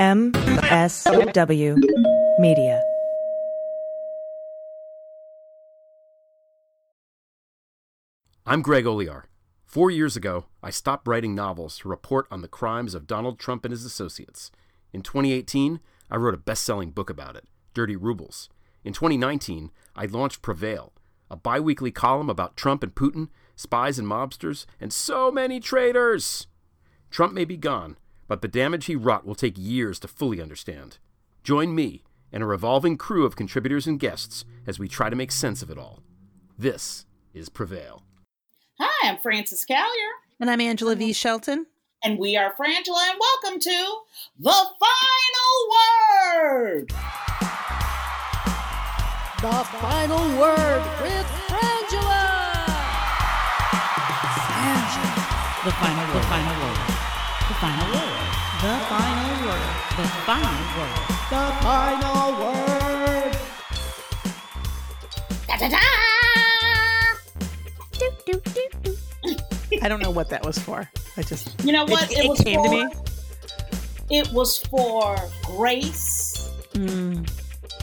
MSW 0.00 1.76
Media. 2.38 2.82
I'm 8.46 8.62
Greg 8.62 8.86
Olear. 8.86 9.24
Four 9.66 9.90
years 9.90 10.16
ago, 10.16 10.46
I 10.62 10.70
stopped 10.70 11.06
writing 11.06 11.34
novels 11.34 11.80
to 11.80 11.88
report 11.90 12.26
on 12.30 12.40
the 12.40 12.48
crimes 12.48 12.94
of 12.94 13.06
Donald 13.06 13.38
Trump 13.38 13.66
and 13.66 13.72
his 13.72 13.84
associates. 13.84 14.50
In 14.94 15.02
2018, 15.02 15.80
I 16.10 16.16
wrote 16.16 16.32
a 16.32 16.38
best 16.38 16.64
selling 16.64 16.92
book 16.92 17.10
about 17.10 17.36
it, 17.36 17.44
Dirty 17.74 17.94
Rubles. 17.94 18.48
In 18.82 18.94
2019, 18.94 19.70
I 19.94 20.06
launched 20.06 20.40
Prevail, 20.40 20.94
a 21.30 21.36
bi 21.36 21.60
weekly 21.60 21.90
column 21.90 22.30
about 22.30 22.56
Trump 22.56 22.82
and 22.82 22.94
Putin, 22.94 23.28
spies 23.54 23.98
and 23.98 24.08
mobsters, 24.08 24.64
and 24.80 24.94
so 24.94 25.30
many 25.30 25.60
traitors. 25.60 26.46
Trump 27.10 27.34
may 27.34 27.44
be 27.44 27.58
gone, 27.58 27.98
but 28.30 28.42
the 28.42 28.48
damage 28.48 28.86
he 28.86 28.94
wrought 28.94 29.26
will 29.26 29.34
take 29.34 29.58
years 29.58 29.98
to 29.98 30.06
fully 30.06 30.40
understand. 30.40 30.98
Join 31.42 31.74
me 31.74 32.04
and 32.30 32.44
a 32.44 32.46
revolving 32.46 32.96
crew 32.96 33.26
of 33.26 33.34
contributors 33.34 33.88
and 33.88 33.98
guests 33.98 34.44
as 34.68 34.78
we 34.78 34.86
try 34.86 35.10
to 35.10 35.16
make 35.16 35.32
sense 35.32 35.62
of 35.62 35.70
it 35.70 35.76
all. 35.76 35.98
This 36.56 37.06
is 37.34 37.48
Prevail. 37.48 38.04
Hi, 38.78 39.08
I'm 39.08 39.18
Frances 39.18 39.66
Callier. 39.68 40.12
And 40.38 40.48
I'm 40.48 40.60
Angela 40.60 40.94
V. 40.94 41.12
Shelton. 41.12 41.66
And 42.04 42.20
we 42.20 42.36
are 42.36 42.54
Frangela, 42.54 43.10
and 43.10 43.18
welcome 43.18 43.58
to 43.58 43.96
The 44.38 44.64
Final 44.78 45.50
Word. 45.74 46.88
The 49.40 49.64
Final 49.80 50.38
Word 50.38 50.84
with 51.02 51.26
Frangela. 51.48 52.30
Frangela. 54.54 55.64
The 55.64 55.72
final 55.72 56.06
word. 56.06 56.14
The 56.14 56.28
final 56.28 56.68
word. 56.68 56.99
The 57.50 57.56
final 57.56 57.86
word. 57.92 58.20
The 58.62 58.74
final 58.86 59.34
word. 59.44 59.70
The 59.96 60.06
final 60.24 60.64
word. 60.78 60.96
The 61.30 61.44
final 61.66 62.28
word. 62.38 63.32
Da 65.48 65.54
da 65.58 65.68
da! 65.68 65.84
Do, 67.98 68.06
do, 68.26 68.40
do, 68.54 68.68
do. 68.84 69.78
I 69.82 69.88
don't 69.88 70.00
know 70.00 70.12
what 70.12 70.28
that 70.30 70.46
was 70.46 70.58
for. 70.60 70.88
I 71.16 71.22
just 71.22 71.60
You 71.64 71.72
know 71.72 71.84
what? 71.86 72.10
It, 72.12 72.24
it 72.24 72.28
was 72.28 72.40
came 72.40 72.60
for, 72.60 72.68
to 72.68 72.70
me. 72.70 72.88
It 74.10 74.32
was 74.32 74.58
for 74.58 75.16
grace. 75.42 76.48
Mm, 76.74 77.28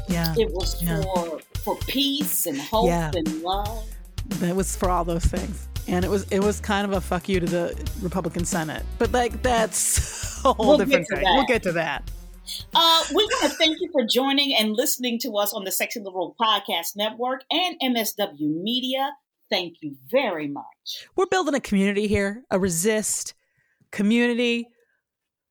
yeah, 0.07 0.33
It 0.37 0.49
was 0.53 0.81
Yeah. 0.81 1.01
for 1.01 1.39
for 1.65 1.75
peace 1.87 2.45
and 2.45 2.57
hope 2.59 2.87
Yeah. 2.87 3.11
and 3.13 3.41
love. 3.41 3.83
That 4.39 4.55
was 4.55 4.77
for 4.77 4.89
all 4.89 5.03
those 5.03 5.25
things, 5.25 5.67
and 5.87 6.03
it 6.05 6.09
was 6.11 6.29
it 6.31 6.39
was 6.39 6.59
kind 6.59 6.85
of 6.85 6.93
a 6.93 7.01
fuck 7.01 7.27
you 7.29 7.39
to 7.39 7.45
the 7.45 7.89
Republican 8.01 8.45
Senate. 8.45 8.83
But 8.97 9.11
like 9.11 9.41
that's 9.41 10.37
a 10.45 10.53
whole 10.53 10.69
We'll 10.69 10.77
different 10.77 11.07
thing. 11.07 11.23
that. 11.23 11.33
We'll 11.33 11.45
get 11.45 11.63
to 11.63 11.71
that. 11.73 12.09
Uh, 12.73 13.03
we 13.13 13.23
want 13.25 13.51
to 13.51 13.57
thank 13.57 13.77
you 13.81 13.89
for 13.91 14.05
joining 14.05 14.55
and 14.55 14.73
listening 14.73 15.19
to 15.19 15.31
us 15.37 15.53
on 15.53 15.65
the 15.65 15.71
Sexy 15.71 15.99
Liberal 15.99 16.35
Podcast 16.39 16.95
Network 16.95 17.41
and 17.51 17.75
MSW 17.81 18.39
Media. 18.63 19.11
Thank 19.49 19.77
you 19.81 19.95
very 20.09 20.47
much. 20.47 21.07
We're 21.15 21.25
building 21.25 21.55
a 21.55 21.59
community 21.59 22.07
here, 22.07 22.43
a 22.49 22.57
resist 22.59 23.33
community. 23.91 24.67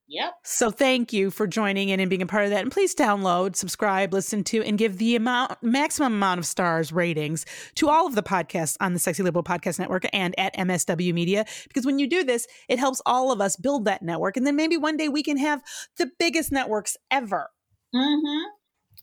Yep. 0.09 0.35
So 0.45 0.71
thank 0.71 1.13
you 1.13 1.31
for 1.33 1.49
joining 1.49 1.89
in 1.89 1.99
and 1.99 2.09
being 2.09 2.23
a 2.23 2.27
part 2.27 2.45
of 2.45 2.51
that. 2.51 2.63
And 2.63 2.71
please 2.71 2.95
download, 2.95 3.57
subscribe, 3.57 4.13
listen 4.13 4.45
to, 4.45 4.63
and 4.63 4.79
give 4.79 4.99
the 4.99 5.17
amount 5.17 5.61
maximum 5.63 6.13
amount 6.15 6.39
of 6.39 6.47
stars 6.47 6.93
ratings 6.93 7.45
to 7.75 7.89
all 7.89 8.07
of 8.07 8.15
the 8.15 8.23
podcasts 8.23 8.77
on 8.81 8.93
the 8.93 9.01
Sexy 9.01 9.25
Liberal 9.25 9.43
Podcast 9.43 9.81
Network 9.81 10.05
and 10.13 10.33
at 10.39 10.55
MSW 10.57 11.13
Media. 11.13 11.45
Because 11.67 11.85
when 11.85 11.99
you 11.99 12.07
do 12.09 12.23
this, 12.23 12.47
it 12.69 12.79
helps 12.79 13.03
all 13.05 13.33
of 13.33 13.41
us 13.41 13.57
build 13.57 13.85
that 13.87 14.03
network. 14.03 14.37
And 14.37 14.47
then 14.47 14.55
maybe 14.55 14.77
one 14.77 14.97
day 14.97 15.09
we 15.09 15.25
can 15.25 15.39
have 15.39 15.61
the 15.99 16.09
biggest 16.21 16.53
networks 16.53 16.97
ever. 17.11 17.51
Mm-hmm. 17.95 18.45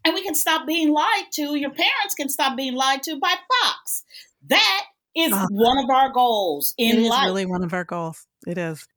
And 0.06 0.14
we 0.14 0.24
can 0.24 0.36
stop 0.36 0.66
being 0.66 0.92
lied 0.94 1.26
to. 1.34 1.56
Your 1.56 1.72
parents 1.72 2.16
can 2.16 2.30
stop 2.30 2.56
being 2.56 2.76
lied 2.76 3.04
to 3.04 3.20
by 3.20 3.34
Fox. 3.64 4.04
That 4.48 4.86
is 5.16 5.32
Ah. 5.34 5.48
one 5.52 5.78
of 5.84 5.90
our 5.90 6.10
goals 6.12 6.74
in 6.78 6.98
it 6.98 7.02
is 7.04 7.10
life. 7.10 7.26
really 7.26 7.46
one 7.46 7.64
of 7.64 7.74
our 7.74 7.84
goals. 7.84 8.26
It 8.48 8.58
is. 8.58 8.88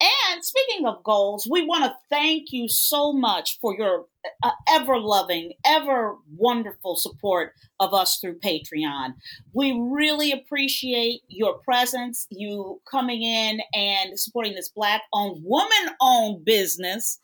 And 0.00 0.42
speaking 0.42 0.86
of 0.86 1.02
goals, 1.02 1.46
we 1.50 1.66
want 1.66 1.84
to 1.84 1.94
thank 2.08 2.52
you 2.52 2.68
so 2.68 3.12
much 3.12 3.58
for 3.60 3.76
your 3.76 4.06
uh, 4.42 4.50
ever 4.70 4.98
loving, 4.98 5.52
ever 5.66 6.16
wonderful 6.36 6.96
support 6.96 7.52
of 7.80 7.92
us 7.92 8.18
through 8.18 8.38
Patreon. 8.38 9.14
We 9.52 9.72
really 9.72 10.32
appreciate 10.32 11.20
your 11.28 11.58
presence, 11.58 12.26
you 12.30 12.80
coming 12.90 13.22
in 13.22 13.60
and 13.74 14.18
supporting 14.18 14.54
this 14.54 14.70
black 14.70 15.02
owned, 15.12 15.42
woman 15.44 15.94
owned 16.00 16.46
business. 16.46 17.20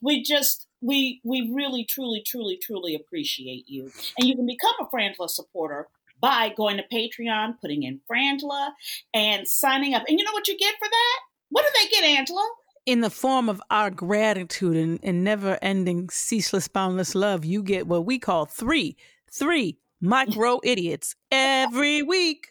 We 0.00 0.22
just 0.22 0.66
we 0.80 1.20
we 1.24 1.50
really 1.54 1.84
truly 1.84 2.22
truly 2.26 2.56
truly 2.56 2.94
appreciate 2.94 3.64
you. 3.68 3.90
And 4.18 4.28
you 4.28 4.34
can 4.34 4.46
become 4.46 4.74
a 4.80 4.86
Frangela 4.86 5.28
supporter 5.28 5.88
by 6.20 6.50
going 6.56 6.78
to 6.78 6.84
Patreon, 6.90 7.60
putting 7.60 7.82
in 7.82 8.00
Frangela 8.10 8.70
and 9.12 9.46
signing 9.46 9.92
up. 9.92 10.04
And 10.08 10.18
you 10.18 10.24
know 10.24 10.32
what 10.32 10.48
you 10.48 10.56
get 10.56 10.74
for 10.78 10.88
that? 10.88 11.20
What 11.50 11.64
do 11.64 11.70
they 11.80 11.88
get, 11.88 12.04
Angela? 12.04 12.46
in 12.86 13.00
the 13.00 13.10
form 13.10 13.48
of 13.48 13.62
our 13.70 13.90
gratitude 13.90 14.76
and, 14.76 15.00
and 15.02 15.24
never 15.24 15.58
ending, 15.62 16.10
ceaseless, 16.10 16.68
boundless 16.68 17.14
love, 17.14 17.44
you 17.44 17.62
get 17.62 17.86
what 17.86 18.04
we 18.04 18.18
call 18.18 18.44
three, 18.44 18.96
three 19.30 19.78
micro 20.00 20.60
idiots 20.64 21.14
every 21.30 22.02
week. 22.02 22.48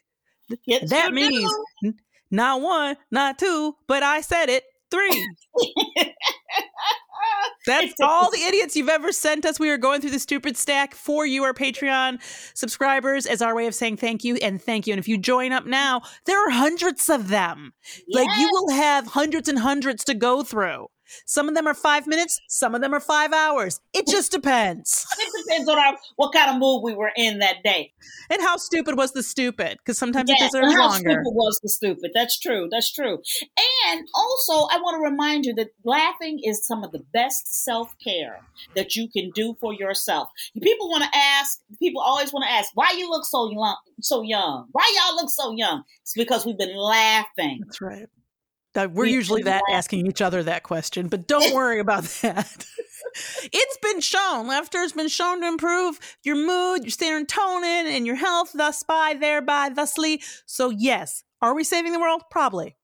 Yes, 0.65 0.89
that 0.89 1.13
means 1.13 1.51
do. 1.81 1.93
not 2.31 2.61
one, 2.61 2.97
not 3.11 3.37
two, 3.39 3.75
but 3.87 4.03
I 4.03 4.21
said 4.21 4.49
it, 4.49 4.63
three. 4.91 5.27
That's 7.65 7.93
all 8.01 8.31
the 8.31 8.41
idiots 8.41 8.75
you've 8.75 8.89
ever 8.89 9.11
sent 9.11 9.45
us. 9.45 9.59
We 9.59 9.69
are 9.69 9.77
going 9.77 10.01
through 10.01 10.11
the 10.11 10.19
stupid 10.19 10.57
stack 10.57 10.95
for 10.95 11.25
you, 11.25 11.43
our 11.43 11.53
Patreon 11.53 12.21
subscribers, 12.53 13.25
as 13.25 13.41
our 13.41 13.55
way 13.55 13.67
of 13.67 13.75
saying 13.75 13.97
thank 13.97 14.23
you 14.23 14.35
and 14.37 14.61
thank 14.61 14.87
you. 14.87 14.93
And 14.93 14.99
if 14.99 15.07
you 15.07 15.17
join 15.17 15.51
up 15.51 15.65
now, 15.65 16.01
there 16.25 16.45
are 16.45 16.51
hundreds 16.51 17.09
of 17.09 17.29
them. 17.29 17.73
Like 18.11 18.29
you 18.37 18.49
will 18.51 18.71
have 18.71 19.07
hundreds 19.07 19.47
and 19.49 19.59
hundreds 19.59 20.03
to 20.05 20.13
go 20.13 20.43
through. 20.43 20.87
Some 21.25 21.47
of 21.49 21.55
them 21.55 21.67
are 21.67 21.73
five 21.73 22.07
minutes, 22.07 22.39
some 22.47 22.75
of 22.75 22.81
them 22.81 22.93
are 22.93 22.99
five 22.99 23.33
hours. 23.33 23.79
It 23.93 24.07
just 24.07 24.31
depends. 24.31 25.05
It 25.23 25.45
depends 25.45 25.69
on 25.69 25.77
our, 25.79 25.97
what 26.15 26.33
kind 26.33 26.51
of 26.51 26.57
mood 26.57 26.83
we 26.83 26.93
were 26.93 27.11
in 27.15 27.39
that 27.39 27.63
day. 27.63 27.91
And 28.29 28.41
how 28.41 28.57
stupid 28.57 28.97
was 28.97 29.11
the 29.13 29.23
stupid? 29.23 29.77
Because 29.77 29.97
sometimes 29.97 30.29
Yes, 30.29 30.41
it 30.41 30.45
deserves 30.45 30.73
how 30.73 30.89
longer. 30.89 30.97
stupid 31.11 31.33
was 31.33 31.59
the 31.63 31.69
stupid. 31.69 32.11
That's 32.13 32.39
true. 32.39 32.67
That's 32.71 32.91
true. 32.91 33.19
And 33.87 34.07
also, 34.13 34.67
I 34.73 34.77
want 34.81 34.95
to 34.95 35.09
remind 35.09 35.45
you 35.45 35.53
that 35.55 35.69
laughing 35.83 36.39
is 36.43 36.65
some 36.65 36.83
of 36.83 36.91
the 36.91 37.03
best 37.13 37.63
self 37.63 37.93
care 38.03 38.41
that 38.75 38.95
you 38.95 39.07
can 39.09 39.31
do 39.31 39.55
for 39.59 39.73
yourself. 39.73 40.29
People 40.61 40.89
want 40.89 41.03
to 41.03 41.09
ask. 41.17 41.59
People 41.79 42.01
always 42.01 42.31
want 42.33 42.45
to 42.45 42.51
ask, 42.51 42.71
"Why 42.73 42.93
you 42.97 43.09
look 43.09 43.25
so 43.25 43.49
young? 43.51 43.77
So 44.01 44.21
young? 44.21 44.67
Why 44.71 44.91
y'all 44.95 45.15
look 45.15 45.29
so 45.29 45.53
young?" 45.55 45.83
It's 46.01 46.13
because 46.15 46.45
we've 46.45 46.57
been 46.57 46.75
laughing. 46.75 47.61
That's 47.65 47.81
right. 47.81 48.07
We're 48.75 48.87
We 48.87 49.11
usually 49.11 49.43
that 49.43 49.63
asking 49.71 50.07
each 50.07 50.21
other 50.21 50.43
that 50.43 50.63
question, 50.63 51.07
but 51.07 51.27
don't 51.27 51.53
worry 51.55 51.79
about 51.79 52.03
that. 52.21 52.65
it's 53.43 53.77
been 53.77 54.01
shown. 54.01 54.47
Laughter 54.47 54.79
has 54.79 54.93
been 54.93 55.07
shown 55.07 55.41
to 55.41 55.47
improve 55.47 55.99
your 56.23 56.35
mood, 56.35 56.83
your 56.83 56.91
serotonin, 56.91 57.85
and 57.85 58.05
your 58.05 58.15
health, 58.15 58.51
thus 58.53 58.83
by, 58.83 59.15
thereby, 59.19 59.69
thusly. 59.69 60.21
So 60.45 60.69
yes, 60.69 61.23
are 61.41 61.53
we 61.53 61.63
saving 61.63 61.91
the 61.91 61.99
world? 61.99 62.23
Probably. 62.31 62.77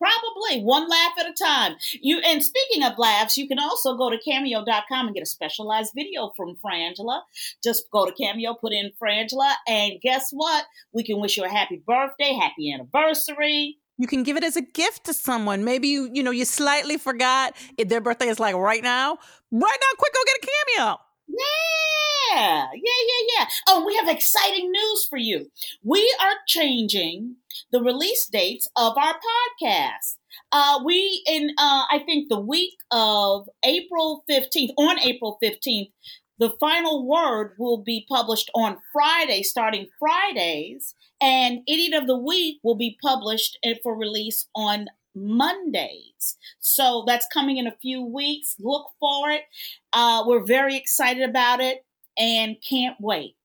Probably 0.00 0.62
one 0.62 0.88
laugh 0.88 1.12
at 1.18 1.28
a 1.28 1.34
time. 1.34 1.76
You 2.00 2.20
and 2.20 2.42
speaking 2.42 2.82
of 2.82 2.98
laughs, 2.98 3.36
you 3.36 3.46
can 3.46 3.58
also 3.58 3.98
go 3.98 4.08
to 4.08 4.18
cameo.com 4.18 5.06
and 5.06 5.14
get 5.14 5.22
a 5.22 5.26
specialized 5.26 5.92
video 5.94 6.32
from 6.38 6.56
Frangela. 6.64 7.20
Just 7.62 7.84
go 7.92 8.06
to 8.06 8.12
Cameo, 8.12 8.54
put 8.54 8.72
in 8.72 8.92
Frangela, 9.00 9.52
and 9.68 10.00
guess 10.00 10.28
what? 10.32 10.64
We 10.94 11.04
can 11.04 11.20
wish 11.20 11.36
you 11.36 11.44
a 11.44 11.50
happy 11.50 11.82
birthday, 11.86 12.32
happy 12.32 12.72
anniversary. 12.72 13.76
You 14.00 14.06
can 14.06 14.22
give 14.22 14.38
it 14.38 14.44
as 14.44 14.56
a 14.56 14.62
gift 14.62 15.04
to 15.04 15.12
someone. 15.12 15.62
Maybe 15.62 15.88
you, 15.88 16.08
you 16.10 16.22
know, 16.22 16.30
you 16.30 16.46
slightly 16.46 16.96
forgot 16.96 17.54
if 17.76 17.90
their 17.90 18.00
birthday 18.00 18.28
is 18.28 18.40
like 18.40 18.54
right 18.54 18.82
now. 18.82 19.18
Right 19.52 19.78
now, 19.84 19.96
quick, 19.98 20.14
go 20.14 20.20
get 20.26 20.36
a 20.42 20.46
cameo. 20.46 20.96
Yeah, 21.28 22.66
yeah, 22.72 23.00
yeah, 23.10 23.26
yeah. 23.38 23.46
Oh, 23.68 23.84
we 23.86 23.94
have 23.96 24.08
exciting 24.08 24.70
news 24.70 25.06
for 25.10 25.18
you. 25.18 25.50
We 25.84 26.00
are 26.18 26.32
changing 26.46 27.36
the 27.72 27.82
release 27.82 28.26
dates 28.26 28.70
of 28.74 28.96
our 28.96 29.14
podcast. 29.14 30.16
Uh, 30.50 30.80
we 30.82 31.22
in 31.26 31.50
uh, 31.58 31.84
I 31.90 32.00
think 32.06 32.30
the 32.30 32.40
week 32.40 32.78
of 32.90 33.50
April 33.62 34.24
fifteenth, 34.26 34.72
on 34.78 34.98
April 35.00 35.36
fifteenth, 35.42 35.90
the 36.38 36.54
final 36.58 37.06
word 37.06 37.52
will 37.58 37.82
be 37.82 38.06
published 38.08 38.50
on 38.54 38.78
Friday, 38.94 39.42
starting 39.42 39.88
Fridays, 39.98 40.94
and 41.20 41.60
Idiot 41.66 41.94
of 41.94 42.06
the 42.06 42.16
Week 42.16 42.58
will 42.62 42.76
be 42.76 42.98
published 43.02 43.58
for 43.82 43.96
release 43.96 44.46
on 44.54 44.86
Mondays. 45.14 46.36
So 46.60 47.04
that's 47.06 47.26
coming 47.32 47.56
in 47.56 47.66
a 47.66 47.76
few 47.82 48.04
weeks. 48.04 48.56
Look 48.58 48.86
for 48.98 49.30
it. 49.30 49.42
Uh, 49.92 50.24
we're 50.26 50.44
very 50.44 50.76
excited 50.76 51.28
about 51.28 51.60
it 51.60 51.84
and 52.18 52.56
can't 52.66 52.96
wait. 53.00 53.36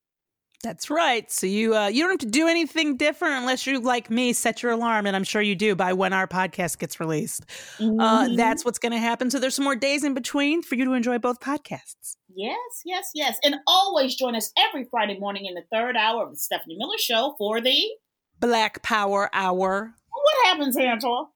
That's 0.65 0.89
right. 0.89 1.31
So 1.31 1.45
you 1.45 1.75
uh, 1.75 1.89
you 1.89 2.01
don't 2.01 2.09
have 2.09 2.19
to 2.21 2.25
do 2.25 2.47
anything 2.47 2.97
different 2.97 3.35
unless 3.35 3.67
you 3.67 3.79
like 3.79 4.09
me 4.09 4.33
set 4.33 4.63
your 4.63 4.71
alarm, 4.71 5.05
and 5.05 5.15
I'm 5.15 5.23
sure 5.23 5.39
you 5.39 5.53
do 5.53 5.75
by 5.75 5.93
when 5.93 6.11
our 6.11 6.25
podcast 6.25 6.79
gets 6.79 6.99
released. 6.99 7.45
Mm-hmm. 7.77 7.99
Uh, 7.99 8.29
that's 8.35 8.65
what's 8.65 8.79
going 8.79 8.91
to 8.91 8.97
happen. 8.97 9.29
So 9.29 9.37
there's 9.37 9.53
some 9.53 9.63
more 9.63 9.75
days 9.75 10.03
in 10.03 10.15
between 10.15 10.63
for 10.63 10.73
you 10.73 10.83
to 10.85 10.93
enjoy 10.93 11.19
both 11.19 11.39
podcasts. 11.39 12.15
Yes, 12.33 12.57
yes, 12.83 13.11
yes. 13.13 13.37
And 13.43 13.57
always 13.67 14.15
join 14.15 14.35
us 14.35 14.51
every 14.57 14.85
Friday 14.85 15.19
morning 15.19 15.45
in 15.45 15.53
the 15.53 15.61
third 15.71 15.95
hour 15.95 16.23
of 16.23 16.31
the 16.31 16.37
Stephanie 16.37 16.77
Miller 16.79 16.97
Show 16.97 17.35
for 17.37 17.61
the 17.61 17.83
Black 18.39 18.81
Power 18.81 19.29
Hour. 19.33 19.93
What 20.09 20.47
happens, 20.47 20.75
Angela? 20.77 21.27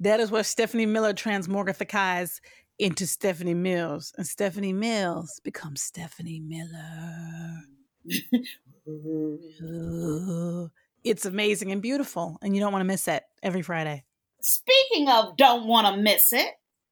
That 0.00 0.20
is 0.20 0.30
where 0.30 0.42
Stephanie 0.42 0.86
Miller 0.86 1.12
transmogrifies 1.12 2.40
into 2.78 3.06
Stephanie 3.06 3.52
Mills, 3.52 4.14
and 4.16 4.26
Stephanie 4.26 4.72
Mills 4.72 5.38
becomes 5.44 5.82
Stephanie 5.82 6.40
Miller. 6.40 7.73
It's 11.04 11.26
amazing 11.26 11.70
and 11.70 11.82
beautiful, 11.82 12.38
and 12.40 12.54
you 12.54 12.62
don't 12.62 12.72
want 12.72 12.80
to 12.80 12.86
miss 12.86 13.08
it 13.08 13.24
every 13.42 13.60
Friday. 13.60 14.04
Speaking 14.40 15.10
of 15.10 15.36
don't 15.36 15.66
want 15.66 15.86
to 15.86 16.00
miss 16.00 16.32
it, 16.32 16.48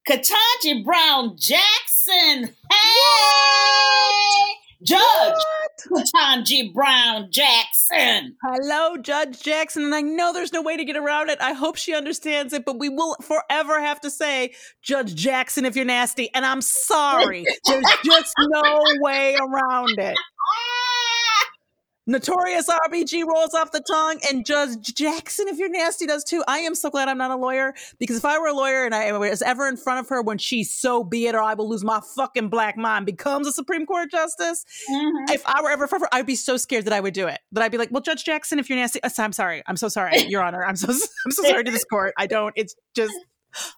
Ketanji 0.07 0.85
Brown 0.85 1.35
Jackson. 1.39 2.55
Hey! 2.71 4.53
Judge 4.85 5.41
Ketanji 5.89 6.75
Brown 6.75 7.31
Jackson. 7.31 8.37
Hello, 8.43 8.97
Judge 8.97 9.43
Jackson, 9.43 9.85
and 9.85 9.95
I 9.95 10.03
know 10.03 10.33
there's 10.33 10.53
no 10.53 10.61
way 10.61 10.77
to 10.77 10.85
get 10.85 10.97
around 10.97 11.31
it. 11.31 11.41
I 11.41 11.53
hope 11.53 11.77
she 11.77 11.95
understands 11.95 12.53
it, 12.53 12.65
but 12.67 12.79
we 12.79 12.89
will 12.89 13.17
forever 13.23 13.81
have 13.81 14.01
to 14.01 14.11
say, 14.11 14.53
Judge 14.83 15.15
Jackson, 15.15 15.65
if 15.65 15.77
you're 15.77 15.85
nasty, 15.85 16.31
and 16.35 16.45
I'm 16.45 16.61
sorry. 16.61 17.47
There's 17.65 17.85
just 18.05 18.35
no 18.39 18.83
way 19.01 19.37
around 19.37 19.99
it. 19.99 20.19
Notorious 22.05 22.69
RBG 22.69 23.25
rolls 23.25 23.55
off 23.55 23.71
the 23.71 23.81
tongue, 23.81 24.19
and 24.29 24.45
Judge 24.45 24.93
Jackson, 24.93 25.47
if 25.47 25.57
you're 25.59 25.69
nasty, 25.69 26.05
does 26.05 26.25
too. 26.25 26.43
I 26.49 26.59
am 26.59 26.75
so 26.75 26.91
glad 26.91 27.09
I'm 27.09 27.17
not 27.17 27.31
a 27.31 27.37
lawyer 27.37 27.75
because 28.01 28.17
if 28.17 28.25
I 28.25 28.41
were 28.41 28.49
a 28.49 28.53
lawyer 28.53 28.85
and 28.85 28.93
I 28.93 29.17
was 29.17 29.41
ever 29.41 29.69
in 29.69 29.77
front 29.77 30.01
of 30.01 30.09
her 30.09 30.21
when 30.21 30.37
she 30.39 30.65
so 30.65 31.05
be 31.05 31.29
it, 31.29 31.37
or 31.37 31.43
I 31.43 31.55
will 31.55 31.69
lose 31.69 31.85
my 31.85 32.01
fucking 32.17 32.49
black 32.49 32.77
mind, 32.77 33.07
becomes 33.07 33.47
a 33.47 33.53
Supreme 33.53 33.87
Court 33.87 34.11
justice. 34.11 34.65
Mhm. 34.91 35.31
If 35.31 35.47
I 35.47 35.63
were 35.63 35.71
ever 35.71 35.85
in 35.85 35.89
front 35.89 36.03
of 36.03 36.09
her, 36.11 36.19
I'd 36.19 36.27
be 36.27 36.35
so 36.35 36.57
scared 36.57 36.87
that 36.87 36.93
I 36.93 36.99
would 36.99 37.15
do 37.15 37.29
it. 37.29 37.39
That 37.53 37.63
I'd 37.63 37.71
be 37.71 37.79
like, 37.79 37.93
"Well, 37.93 38.03
Judge 38.03 38.25
Jackson, 38.25 38.59
if 38.59 38.69
you're 38.69 38.79
nasty, 38.79 39.01
uh, 39.05 39.11
I'm 39.19 39.33
sorry. 39.33 39.63
I'm 39.69 39.77
so 39.77 39.87
sorry, 39.89 40.17
Your 40.29 40.43
Honor. 40.43 40.65
I'm 40.65 40.75
so 40.75 40.89
I'm 40.91 41.31
so 41.31 41.45
sorry 41.45 41.63
to 41.63 41.71
this 41.71 41.85
court. 41.85 42.15
I 42.19 42.27
don't. 42.27 42.53
It's 42.57 42.75
just." 42.97 43.15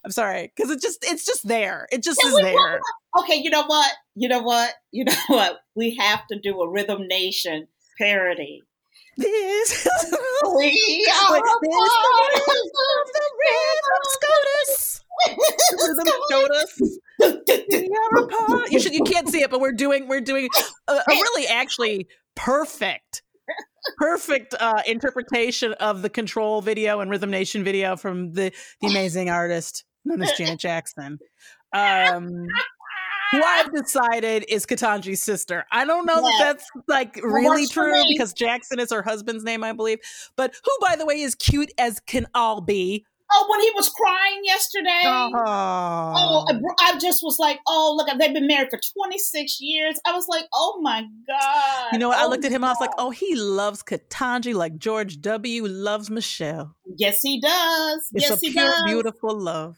I'm 0.05 0.11
sorry 0.11 0.53
because 0.55 0.71
it 0.71 0.81
just 0.81 1.03
it's 1.03 1.25
just 1.25 1.45
there. 1.45 1.85
It 1.91 2.01
just 2.01 2.23
is 2.23 2.33
there. 2.33 2.79
Okay, 3.19 3.35
you 3.35 3.49
know 3.49 3.65
what? 3.65 3.91
You 4.15 4.29
know 4.29 4.41
what? 4.41 4.73
You 4.91 5.03
know 5.03 5.13
what? 5.27 5.57
We 5.75 5.95
have 5.99 6.25
to 6.31 6.39
do 6.39 6.61
a 6.61 6.69
Rhythm 6.69 7.07
Nation 7.07 7.67
parody. 7.97 8.61
This 9.17 9.87
We 10.57 11.07
are 11.21 11.31
Wait, 11.31 11.41
a 11.41 11.45
of 11.45 11.61
the 13.13 13.25
rhythm 13.41 14.01
SCOTUS. 14.03 15.01
Rhythm 15.87 16.07
SCOTUS. 16.27 16.99
We 17.71 17.91
are 17.97 18.63
a 18.65 18.71
You 18.71 18.79
should. 18.79 18.93
You 18.93 19.03
can't 19.03 19.29
see 19.29 19.41
it, 19.41 19.49
but 19.49 19.61
we're 19.61 19.71
doing. 19.71 20.07
We're 20.07 20.21
doing 20.21 20.49
a, 20.87 20.93
a 20.93 21.01
really, 21.07 21.47
actually 21.47 22.07
perfect, 22.35 23.23
perfect 23.97 24.53
uh, 24.59 24.81
interpretation 24.85 25.73
of 25.73 26.01
the 26.01 26.09
Control 26.09 26.61
video 26.61 26.99
and 26.99 27.09
Rhythm 27.09 27.31
Nation 27.31 27.63
video 27.63 27.95
from 27.95 28.33
the 28.33 28.51
the 28.81 28.87
amazing 28.87 29.29
artist 29.29 29.85
known 30.03 30.21
as 30.21 30.31
Janet 30.33 30.59
Jackson. 30.59 31.19
Um, 31.73 32.47
who 33.35 33.43
I've 33.43 33.73
decided 33.73 34.45
is 34.49 34.65
Ketanji's 34.65 35.21
sister. 35.23 35.65
I 35.71 35.85
don't 35.85 36.05
know 36.05 36.21
Yes. 36.21 36.39
that 36.39 36.45
that's 36.57 36.69
like 36.87 37.19
really 37.23 37.65
for 37.67 37.91
true 37.91 38.03
because 38.09 38.33
Jackson 38.33 38.79
is 38.79 38.91
her 38.91 39.01
husband's 39.01 39.43
name, 39.43 39.63
I 39.63 39.73
believe. 39.73 39.99
But 40.35 40.53
who, 40.63 40.71
by 40.87 40.95
the 40.95 41.05
way, 41.05 41.21
is 41.21 41.35
cute 41.35 41.71
as 41.77 41.99
can 41.99 42.27
all 42.33 42.61
be. 42.61 43.05
Oh, 43.33 43.47
when 43.49 43.59
he 43.59 43.71
was 43.75 43.89
crying 43.89 44.41
yesterday. 44.43 45.01
Oh, 45.05 45.31
Oh, 45.33 46.45
I 46.47 46.91
I 46.93 46.97
just 46.99 47.23
was 47.23 47.37
like, 47.39 47.59
oh, 47.67 47.95
look, 47.97 48.07
they've 48.19 48.33
been 48.33 48.45
married 48.45 48.69
for 48.69 48.79
26 48.99 49.57
years. 49.59 49.99
I 50.05 50.13
was 50.13 50.27
like, 50.27 50.45
oh 50.53 50.79
my 50.81 51.03
God. 51.27 51.87
you 51.91 51.97
know 51.97 52.09
what? 52.09 52.19
I 52.19 52.25
Oh, 52.25 52.29
looked 52.29 52.45
at 52.45 52.51
him. 52.51 52.63
I 52.63 52.69
was 52.69 52.77
like, 52.79 52.91
oh, 52.99 53.09
he 53.09 53.35
loves 53.35 53.81
Ketanji 53.81 54.53
like 54.53 54.77
George 54.77 55.21
W. 55.21 55.65
loves 55.65 56.11
Michelle. 56.11 56.75
yes, 56.97 57.19
he 57.23 57.41
does. 57.41 58.07
It's 58.13 58.29
yes, 58.29 58.43
a 58.43 58.45
he 58.45 58.51
pure, 58.51 58.67
does. 58.67 58.83
beautiful 58.85 59.39
love. 59.39 59.75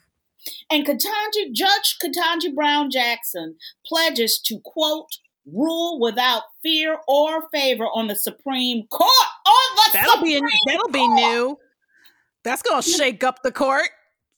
And 0.71 0.85
Ketanji, 0.85 1.51
Judge 1.51 1.97
Ketanji 2.03 2.53
Brown 2.53 2.89
Jackson 2.89 3.55
pledges 3.85 4.39
to, 4.45 4.59
quote, 4.63 5.09
rule 5.45 5.99
without 5.99 6.43
fear 6.61 6.99
or 7.07 7.49
favor 7.49 7.85
on 7.85 8.07
the 8.07 8.15
Supreme 8.15 8.85
Court. 8.87 9.09
On 9.45 9.75
the 9.75 9.91
That'll 9.93 10.23
be 10.23 10.35
Supreme 10.35 10.51
that'll 10.65 10.89
be 10.89 11.07
new. 11.07 11.57
That's 12.43 12.61
gonna 12.61 12.81
shake 12.81 13.23
up 13.23 13.43
the 13.43 13.51
court. 13.51 13.89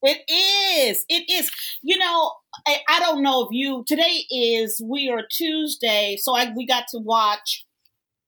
It 0.01 0.21
is. 0.29 1.05
It 1.09 1.29
is. 1.29 1.51
You 1.81 1.97
know, 1.97 2.31
I, 2.65 2.77
I 2.89 2.99
don't 2.99 3.21
know 3.21 3.43
if 3.43 3.49
you. 3.51 3.83
Today 3.85 4.25
is 4.31 4.81
we 4.83 5.09
are 5.09 5.23
Tuesday, 5.29 6.17
so 6.19 6.35
I 6.35 6.53
we 6.55 6.65
got 6.65 6.85
to 6.89 6.99
watch 6.99 7.65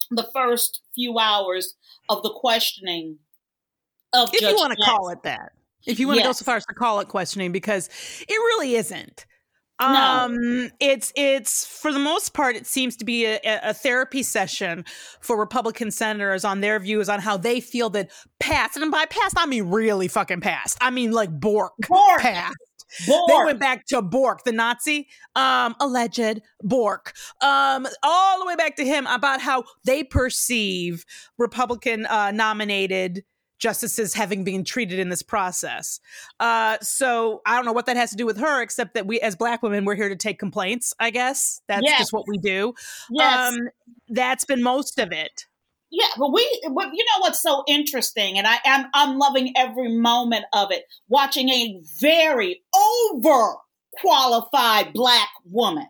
the 0.09 0.27
first 0.33 0.81
few 0.94 1.18
hours 1.18 1.75
of 2.09 2.23
the 2.23 2.31
questioning 2.31 3.18
of 4.13 4.29
If 4.33 4.41
Judge 4.41 4.51
you 4.51 4.57
want 4.57 4.77
to 4.77 4.83
call 4.83 5.09
it 5.09 5.23
that. 5.23 5.53
If 5.86 6.00
you 6.00 6.07
want 6.07 6.19
to 6.19 6.25
go 6.25 6.31
so 6.31 6.45
far 6.45 6.57
as 6.57 6.66
to 6.66 6.74
call 6.74 7.00
it 7.00 7.07
questioning, 7.07 7.51
because 7.51 7.89
it 8.28 8.33
really 8.33 8.75
isn't. 8.75 9.25
No. 9.81 9.88
Um, 9.88 10.72
it's 10.80 11.12
it's 11.16 11.66
for 11.66 11.92
the 11.92 12.00
most 12.00 12.33
part, 12.33 12.56
it 12.56 12.68
seems 12.68 12.95
to 12.98 13.06
be 13.06 13.25
a, 13.25 13.39
a 13.44 13.74
therapy 13.74 14.22
session 14.22 14.86
for 15.22 15.39
Republican 15.39 15.89
senators 15.89 16.45
on 16.45 16.62
their 16.62 16.78
views 16.80 17.10
on 17.10 17.19
how 17.19 17.36
they 17.36 17.60
feel 17.60 17.89
that 17.92 18.12
past, 18.39 18.78
and 18.78 18.92
by 18.92 19.06
past 19.06 19.36
I 19.39 19.48
mean 19.48 19.69
really 19.69 20.07
fucking 20.07 20.42
past. 20.42 20.78
I 20.81 20.92
mean 20.92 21.12
like 21.12 21.31
Bork 21.31 21.74
Bork. 21.88 22.19
past. 22.19 22.56
Bork. 23.07 23.30
They 23.30 23.45
went 23.45 23.60
back 23.60 23.86
to 23.88 24.01
Bork, 24.01 24.44
the 24.44 24.51
Nazi, 24.51 25.07
um, 25.36 25.75
alleged 25.80 26.42
Bork, 26.62 27.13
um, 27.42 27.88
all 28.04 28.39
the 28.39 28.45
way 28.45 28.56
back 28.56 28.75
to 28.75 28.86
him 28.86 29.07
about 29.07 29.39
how 29.39 29.63
they 29.86 30.04
perceive 30.04 31.06
Republican 31.38 32.06
uh, 32.06 32.31
nominated 32.31 33.24
justices 33.61 34.13
having 34.13 34.43
been 34.43 34.65
treated 34.65 34.99
in 34.99 35.07
this 35.09 35.21
process. 35.21 36.01
Uh, 36.39 36.77
so 36.81 37.41
I 37.45 37.55
don't 37.55 37.65
know 37.65 37.71
what 37.71 37.85
that 37.85 37.95
has 37.95 38.09
to 38.09 38.17
do 38.17 38.25
with 38.25 38.37
her, 38.37 38.61
except 38.61 38.95
that 38.95 39.05
we, 39.07 39.21
as 39.21 39.35
Black 39.37 39.63
women, 39.63 39.85
we're 39.85 39.95
here 39.95 40.09
to 40.09 40.15
take 40.17 40.39
complaints. 40.39 40.93
I 40.99 41.11
guess 41.11 41.61
that's 41.67 41.83
Yes. 41.85 41.99
just 41.99 42.11
what 42.11 42.25
we 42.27 42.37
do. 42.39 42.73
yes. 43.11 43.53
Um, 43.53 43.69
that's 44.09 44.43
been 44.43 44.61
most 44.61 44.99
of 44.99 45.13
it. 45.13 45.45
Yeah, 45.93 46.07
but 46.17 46.31
we, 46.33 46.43
but 46.73 46.87
you 46.93 47.03
know 47.05 47.19
what's 47.19 47.41
so 47.41 47.63
interesting, 47.67 48.37
and 48.37 48.47
I 48.47 48.59
am 48.65 48.89
I'm 48.93 49.17
loving 49.17 49.51
every 49.57 49.93
moment 49.93 50.45
of 50.53 50.71
it. 50.71 50.85
Watching 51.09 51.49
a 51.49 51.81
very 51.99 52.61
overqualified 54.03 54.93
black 54.93 55.27
woman. 55.45 55.87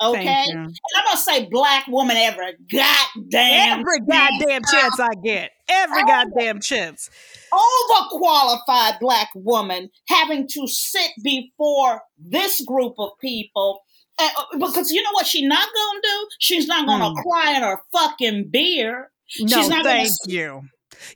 Okay, 0.00 0.26
and. 0.48 0.58
I'm 0.96 1.04
gonna 1.04 1.16
say 1.16 1.48
black 1.50 1.86
woman 1.88 2.16
every 2.16 2.52
goddamn 2.70 3.80
Every 3.80 4.00
goddamn 4.00 4.62
chance 4.70 4.98
I 5.00 5.08
get, 5.24 5.50
every 5.68 6.02
Oh. 6.02 6.06
goddamn 6.06 6.60
chance. 6.60 7.10
overqualified 7.52 9.00
black 9.00 9.28
woman 9.34 9.90
having 10.08 10.46
to 10.48 10.66
sit 10.68 11.10
before 11.22 12.02
this 12.18 12.60
group 12.64 12.94
of 12.98 13.10
people. 13.20 13.80
Uh, 14.20 14.28
because 14.58 14.90
you 14.90 15.02
know 15.02 15.10
what 15.12 15.26
she's 15.26 15.46
not 15.48 15.68
gonna 15.74 16.00
do? 16.02 16.28
She's 16.40 16.66
not 16.66 16.86
gonna 16.86 17.10
Hmm. 17.10 17.20
cry 17.28 17.56
in 17.56 17.62
her 17.62 17.80
fucking 17.92 18.50
beer 18.50 19.10
No, 19.40 19.46
She's 19.58 19.68
not 19.68 19.84
gonna 19.84 20.04
thank 20.04 20.10
you. 20.26 20.62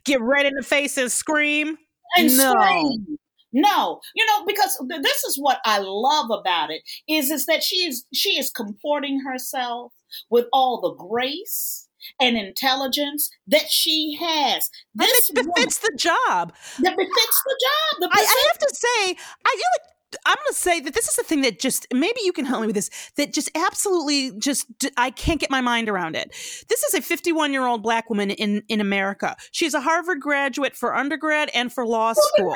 Get 0.05 0.21
red 0.21 0.45
in 0.45 0.53
the 0.55 0.63
face 0.63 0.97
and 0.97 1.11
scream. 1.11 1.77
and 2.15 2.37
No. 2.37 2.51
scream. 2.51 3.17
No, 3.53 4.01
you 4.15 4.25
know 4.25 4.45
because 4.45 4.77
th- 4.89 5.01
this 5.01 5.23
is 5.23 5.37
what 5.37 5.59
I 5.65 5.79
love 5.79 6.29
about 6.31 6.71
it 6.71 6.81
is 7.07 7.29
is 7.31 7.45
that 7.45 7.63
she 7.63 7.77
is 7.77 8.05
she 8.13 8.37
is 8.39 8.49
comporting 8.51 9.21
herself 9.21 9.93
with 10.29 10.47
all 10.51 10.81
the 10.81 10.93
grace 10.93 11.87
and 12.19 12.37
intelligence 12.37 13.29
that 13.47 13.69
she 13.69 14.17
has. 14.19 14.69
And 14.99 15.07
This 15.07 15.29
it 15.29 15.35
befits 15.35 15.77
the 15.79 15.93
job. 15.97 16.17
woman, 16.27 16.83
that 16.83 16.97
befits 16.97 17.43
the 17.45 17.59
job. 17.61 18.01
The 18.01 18.17
I, 18.17 18.21
I 18.21 18.47
have 18.51 18.57
to 18.59 18.75
say, 18.75 19.11
I 19.45 19.55
feel 19.55 19.69
like 19.77 19.93
I'm 20.25 20.35
going 20.35 20.47
to 20.49 20.53
say 20.53 20.79
that 20.81 20.93
this 20.93 21.07
is 21.07 21.15
the 21.15 21.23
thing 21.23 21.41
that 21.41 21.59
just 21.59 21.87
maybe 21.93 22.19
you 22.23 22.33
can 22.33 22.45
help 22.45 22.61
me 22.61 22.67
with 22.67 22.75
this. 22.75 22.89
That 23.17 23.33
just 23.33 23.49
absolutely 23.55 24.37
just 24.39 24.67
I 24.97 25.09
can't 25.11 25.39
get 25.39 25.49
my 25.49 25.61
mind 25.61 25.89
around 25.89 26.15
it. 26.15 26.29
This 26.69 26.83
is 26.83 26.93
a 26.93 27.01
51 27.01 27.51
year 27.51 27.65
old 27.65 27.81
black 27.81 28.09
woman 28.09 28.29
in 28.29 28.63
in 28.67 28.79
America. 28.81 29.35
She's 29.51 29.73
a 29.73 29.81
Harvard 29.81 30.21
graduate 30.21 30.75
for 30.75 30.95
undergrad 30.95 31.49
and 31.53 31.71
for 31.73 31.85
law 31.85 32.13
school. 32.13 32.55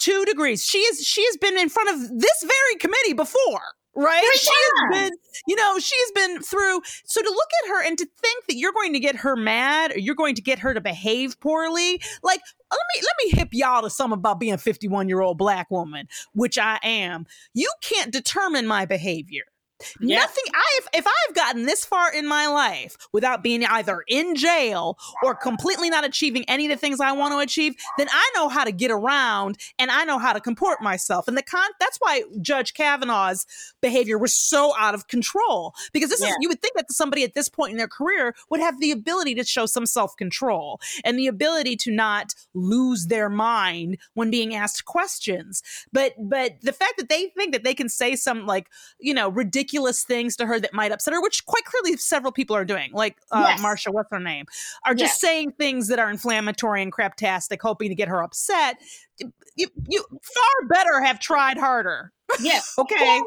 Two 0.00 0.24
degrees. 0.24 0.64
She 0.64 0.78
is 0.78 1.06
she 1.06 1.24
has 1.24 1.36
been 1.36 1.58
in 1.58 1.68
front 1.68 1.90
of 1.90 2.18
this 2.18 2.42
very 2.42 2.76
committee 2.80 3.12
before. 3.12 3.62
Right? 3.96 4.22
She 4.34 4.48
has 4.48 5.00
been, 5.00 5.18
you 5.48 5.56
know, 5.56 5.78
she's 5.78 6.12
been 6.14 6.40
through. 6.40 6.80
So 7.04 7.20
to 7.20 7.28
look 7.28 7.48
at 7.64 7.68
her 7.70 7.84
and 7.84 7.98
to 7.98 8.06
think 8.22 8.46
that 8.46 8.54
you're 8.56 8.72
going 8.72 8.92
to 8.92 9.00
get 9.00 9.16
her 9.16 9.34
mad 9.34 9.90
or 9.90 9.98
you're 9.98 10.14
going 10.14 10.36
to 10.36 10.42
get 10.42 10.60
her 10.60 10.72
to 10.72 10.80
behave 10.80 11.38
poorly, 11.40 12.00
like 12.22 12.40
let 12.70 12.80
me 12.94 13.02
let 13.02 13.14
me 13.24 13.38
hip 13.38 13.48
y'all 13.52 13.82
to 13.82 13.90
some 13.90 14.12
about 14.12 14.38
being 14.38 14.52
a 14.52 14.58
51 14.58 15.08
year 15.08 15.20
old 15.20 15.38
black 15.38 15.70
woman, 15.70 16.06
which 16.32 16.56
I 16.56 16.78
am. 16.82 17.26
You 17.52 17.70
can't 17.82 18.12
determine 18.12 18.66
my 18.66 18.86
behavior. 18.86 19.44
Yeah. 20.00 20.18
Nothing. 20.20 20.44
I've 20.54 20.88
if 20.94 21.06
I've 21.06 21.34
gotten 21.34 21.64
this 21.66 21.84
far 21.84 22.12
in 22.12 22.26
my 22.26 22.46
life 22.46 22.96
without 23.12 23.42
being 23.42 23.64
either 23.64 24.04
in 24.08 24.34
jail 24.34 24.98
or 25.22 25.34
completely 25.34 25.90
not 25.90 26.04
achieving 26.04 26.44
any 26.48 26.66
of 26.66 26.70
the 26.70 26.76
things 26.76 27.00
I 27.00 27.12
want 27.12 27.32
to 27.32 27.38
achieve, 27.38 27.74
then 27.98 28.08
I 28.10 28.30
know 28.34 28.48
how 28.48 28.64
to 28.64 28.72
get 28.72 28.90
around 28.90 29.58
and 29.78 29.90
I 29.90 30.04
know 30.04 30.18
how 30.18 30.32
to 30.32 30.40
comport 30.40 30.82
myself. 30.82 31.28
And 31.28 31.36
the 31.36 31.42
con 31.42 31.68
that's 31.78 31.98
why 31.98 32.22
Judge 32.40 32.74
Kavanaugh's 32.74 33.46
behavior 33.80 34.18
was 34.18 34.34
so 34.34 34.74
out 34.78 34.94
of 34.94 35.08
control 35.08 35.74
because 35.92 36.10
this 36.10 36.20
Yeah. 36.20 36.28
is 36.30 36.36
you 36.40 36.48
would 36.48 36.60
think 36.60 36.74
that 36.76 36.92
somebody 36.92 37.24
at 37.24 37.34
this 37.34 37.48
point 37.48 37.72
in 37.72 37.76
their 37.78 37.88
career 37.88 38.34
would 38.50 38.60
have 38.60 38.80
the 38.80 38.90
ability 38.90 39.34
to 39.36 39.44
show 39.44 39.66
some 39.66 39.86
self 39.86 40.16
control 40.16 40.80
and 41.04 41.18
the 41.18 41.26
ability 41.26 41.76
to 41.76 41.90
not 41.90 42.34
lose 42.54 43.06
their 43.06 43.28
mind 43.28 43.98
when 44.14 44.30
being 44.30 44.54
asked 44.54 44.84
questions. 44.84 45.62
But 45.92 46.14
but 46.18 46.60
the 46.62 46.72
fact 46.72 46.94
that 46.98 47.08
they 47.08 47.32
think 47.36 47.52
that 47.52 47.64
they 47.64 47.74
can 47.74 47.88
say 47.88 48.16
some 48.16 48.46
like 48.46 48.68
you 48.98 49.14
know 49.14 49.28
ridiculous 49.28 49.69
things 49.78 50.36
to 50.36 50.46
her 50.46 50.58
that 50.60 50.72
might 50.74 50.92
upset 50.92 51.14
her, 51.14 51.20
which 51.22 51.44
quite 51.46 51.64
clearly 51.64 51.96
several 51.96 52.32
people 52.32 52.54
are 52.56 52.64
doing, 52.64 52.90
like 52.92 53.16
uh, 53.30 53.46
Yes. 53.48 53.60
Marsha, 53.60 53.92
what's 53.92 54.08
her 54.10 54.20
name, 54.20 54.46
are 54.84 54.94
just 54.94 55.14
Yes. 55.14 55.20
saying 55.20 55.52
things 55.52 55.88
that 55.88 55.98
are 55.98 56.10
inflammatory 56.10 56.82
and 56.82 56.92
craptastic, 56.92 57.58
hoping 57.60 57.88
to 57.88 57.94
get 57.94 58.08
her 58.08 58.22
upset. 58.22 58.78
You, 59.56 59.68
you 59.88 60.04
far 60.10 60.68
better 60.68 61.00
have 61.02 61.20
tried 61.20 61.58
harder. 61.58 62.12
Yeah. 62.40 62.60
Okay. 62.78 63.20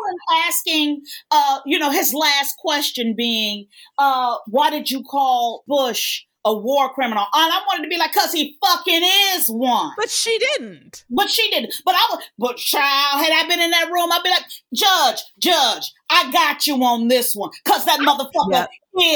Asking, 0.47 1.01
uh, 1.31 1.59
you 1.65 1.77
know, 1.77 1.91
his 1.91 2.13
last 2.13 2.55
question 2.57 3.13
being, 3.15 3.67
uh, 3.97 4.38
why 4.47 4.69
did 4.69 4.89
you 4.89 5.03
call 5.03 5.63
Bush 5.67 6.21
a 6.45 6.53
war 6.53 6.93
criminal? 6.93 7.25
And 7.33 7.53
I 7.53 7.62
wanted 7.67 7.83
to 7.83 7.89
be 7.89 7.97
like, 7.97 8.13
cause 8.13 8.31
he 8.31 8.57
fucking 8.63 9.03
is 9.35 9.47
one. 9.47 9.91
But 9.97 10.09
she 10.09 10.38
didn't. 10.39 11.05
But 11.09 11.29
she 11.29 11.50
didn't. 11.50 11.73
But 11.85 11.95
I 11.95 12.07
was, 12.12 12.23
but 12.38 12.57
child, 12.57 13.23
had 13.23 13.31
I 13.31 13.47
been 13.47 13.62
in 13.62 13.71
that 13.71 13.89
room, 13.91 14.12
I'd 14.12 14.23
be 14.23 14.29
like, 14.29 14.45
Judge, 14.73 15.21
Judge, 15.39 15.91
I 16.09 16.31
got 16.31 16.67
you 16.67 16.75
on 16.83 17.07
this 17.07 17.33
one. 17.33 17.51
Cause 17.65 17.85
that 17.85 18.00
motherfucker 18.00 18.67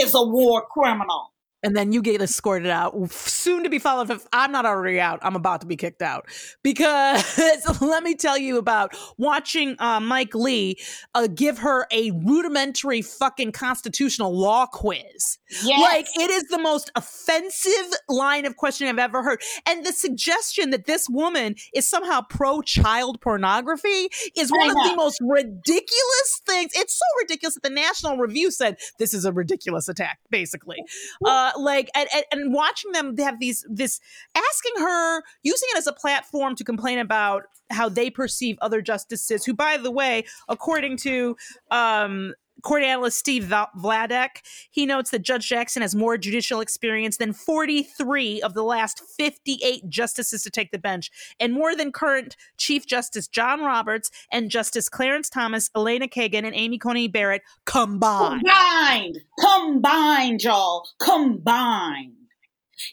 is 0.01 0.13
a 0.13 0.24
war 0.24 0.65
criminal. 0.72 1.31
And 1.63 1.75
then 1.75 1.91
you 1.91 2.01
get 2.01 2.21
escorted 2.21 2.69
out, 2.69 3.11
soon 3.11 3.63
to 3.63 3.69
be 3.69 3.79
followed. 3.79 4.09
If 4.09 4.27
I'm 4.31 4.51
not 4.51 4.65
already 4.65 4.99
out, 4.99 5.19
I'm 5.21 5.35
about 5.35 5.61
to 5.61 5.67
be 5.67 5.75
kicked 5.75 6.01
out 6.01 6.27
because 6.63 7.81
let 7.81 8.03
me 8.03 8.15
tell 8.15 8.37
you 8.37 8.57
about 8.57 8.95
watching 9.17 9.75
uh, 9.79 9.99
Mike 9.99 10.35
Lee 10.35 10.77
uh, 11.15 11.27
give 11.27 11.57
her 11.59 11.87
a 11.91 12.11
rudimentary 12.11 13.01
fucking 13.01 13.51
constitutional 13.51 14.37
law 14.37 14.65
quiz. 14.67 15.39
Yes. 15.63 15.81
Like 15.81 16.05
it 16.15 16.29
is 16.29 16.43
the 16.49 16.59
most 16.59 16.91
offensive 16.95 17.97
line 18.07 18.45
of 18.45 18.55
questioning 18.55 18.91
I've 18.91 18.99
ever 18.99 19.23
heard. 19.23 19.41
And 19.65 19.85
the 19.85 19.93
suggestion 19.93 20.69
that 20.71 20.85
this 20.85 21.09
woman 21.09 21.55
is 21.73 21.89
somehow 21.89 22.21
pro 22.29 22.61
child 22.61 23.19
pornography 23.21 24.09
is 24.37 24.51
one 24.51 24.69
of 24.69 24.75
the 24.75 24.93
most 24.95 25.19
ridiculous 25.21 26.41
things. 26.45 26.71
It's 26.75 26.93
so 26.93 27.05
ridiculous 27.19 27.55
that 27.55 27.63
the 27.63 27.69
National 27.69 28.17
Review 28.17 28.51
said 28.51 28.77
this 28.99 29.13
is 29.13 29.25
a 29.25 29.31
ridiculous 29.31 29.87
attack, 29.87 30.19
basically. 30.29 30.77
Uh, 31.25 31.47
like 31.58 31.89
and, 31.96 32.08
and, 32.13 32.25
and 32.32 32.54
watching 32.54 32.92
them 32.92 33.16
have 33.18 33.39
these 33.39 33.66
this 33.70 34.00
asking 34.36 34.74
her 34.77 35.22
using 35.44 35.70
it 35.74 35.77
as 35.77 35.88
a 35.88 35.94
platform 35.94 36.56
to 36.56 36.63
complain 36.63 37.00
about 37.00 37.44
how 37.70 37.89
they 37.89 38.10
perceive 38.10 38.58
other 38.62 38.82
justices 38.82 39.46
who 39.46 39.54
by 39.54 39.77
the 39.77 39.92
way 39.92 40.24
according 40.50 40.98
to 40.98 41.36
um 41.72 42.34
court 42.63 42.83
analyst 42.83 43.17
Steve 43.19 43.43
Vladeck, 43.45 44.41
he 44.71 44.85
notes 44.85 45.11
that 45.11 45.21
Judge 45.21 45.47
Jackson 45.47 45.81
has 45.81 45.95
more 45.95 46.17
judicial 46.17 46.61
experience 46.61 47.17
than 47.17 47.33
43 47.33 48.41
of 48.41 48.53
the 48.53 48.63
last 48.63 49.01
58 49.17 49.89
justices 49.89 50.43
to 50.43 50.49
take 50.49 50.71
the 50.71 50.77
bench, 50.77 51.11
and 51.39 51.53
more 51.53 51.75
than 51.75 51.91
current 51.91 52.35
Chief 52.57 52.85
Justice 52.85 53.27
John 53.27 53.61
Roberts 53.61 54.09
and 54.31 54.49
Justice 54.49 54.89
Clarence 54.89 55.29
Thomas, 55.29 55.69
Elena 55.75 56.07
Kagan, 56.07 56.45
and 56.45 56.55
Amy 56.55 56.77
Coney 56.77 57.07
Barrett 57.07 57.41
combined. 57.65 58.43
Combined, 58.43 59.17
combined, 59.39 60.43
y'all, 60.43 60.87
combined. 60.99 62.13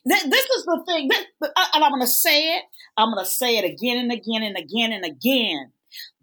This 0.07 0.25
is 0.25 0.65
the 0.65 0.83
thing, 0.87 1.11
and 1.43 1.85
I'm 1.85 1.91
going 1.91 2.01
to 2.01 2.07
say 2.07 2.57
it. 2.57 2.63
I'm 2.97 3.13
going 3.13 3.25
to 3.25 3.31
say 3.31 3.59
it 3.59 3.65
again 3.65 3.99
and 3.99 4.13
again 4.13 4.43
and 4.43 4.57
again 4.57 4.93
and 4.93 5.05
again. 5.05 5.73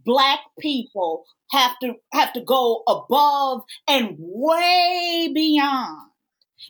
Black 0.06 0.40
people 0.60 1.26
have 1.52 1.78
to 1.82 1.96
have 2.14 2.34
to 2.34 2.42
go 2.42 2.84
above 2.88 3.64
and 3.88 4.16
way 4.20 5.32
beyond 5.34 6.12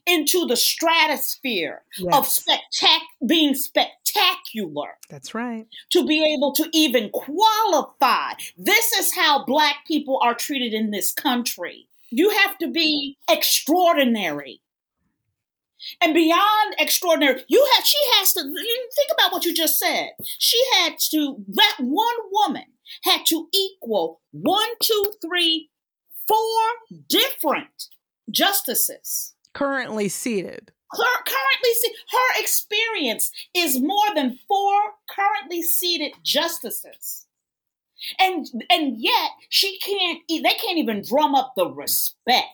into 0.05 0.45
the 0.47 0.55
stratosphere 0.55 1.81
of 2.13 2.25
spectac- 2.25 2.99
being 3.27 3.53
spectacular 3.53 4.97
That's 5.09 5.33
right. 5.33 5.67
to 5.91 6.05
be 6.05 6.23
able 6.33 6.53
to 6.53 6.69
even 6.73 7.09
qualify. 7.09 8.33
This 8.57 8.93
is 8.93 9.13
how 9.13 9.45
black 9.45 9.85
people 9.87 10.19
are 10.23 10.33
treated 10.33 10.73
in 10.73 10.91
this 10.91 11.13
country. 11.13 11.87
You 12.09 12.29
have 12.29 12.57
to 12.59 12.69
be 12.69 13.17
extraordinary. 13.29 14.61
And 15.99 16.13
beyond 16.13 16.75
extraordinary, 16.77 17.43
you 17.47 17.67
have 17.75 17.85
she 17.85 17.97
has 18.17 18.33
to 18.33 18.41
think 18.43 19.09
about 19.13 19.31
what 19.31 19.45
you 19.45 19.53
just 19.53 19.79
said. 19.79 20.11
She 20.37 20.61
had 20.75 20.93
to 21.09 21.43
that 21.53 21.77
one 21.79 22.15
woman 22.31 22.65
had 23.03 23.25
to 23.27 23.47
equal 23.53 24.21
one, 24.31 24.69
two, 24.81 25.13
three, 25.21 25.69
four 26.27 26.97
different 27.07 27.87
justices. 28.29 29.33
Currently 29.53 30.09
seated. 30.09 30.71
her 30.93 31.23
currently 31.25 31.73
se- 31.81 31.95
her 32.11 32.41
experience 32.41 33.31
is 33.53 33.79
more 33.81 34.13
than 34.15 34.39
four 34.47 34.73
currently 35.09 35.61
seated 35.61 36.13
justices. 36.23 37.27
And 38.19 38.47
and 38.69 38.97
yet 38.97 39.31
she 39.49 39.77
can't 39.79 40.19
they 40.27 40.41
can't 40.41 40.77
even 40.77 41.03
drum 41.03 41.35
up 41.35 41.53
the 41.55 41.67
respect 41.67 42.47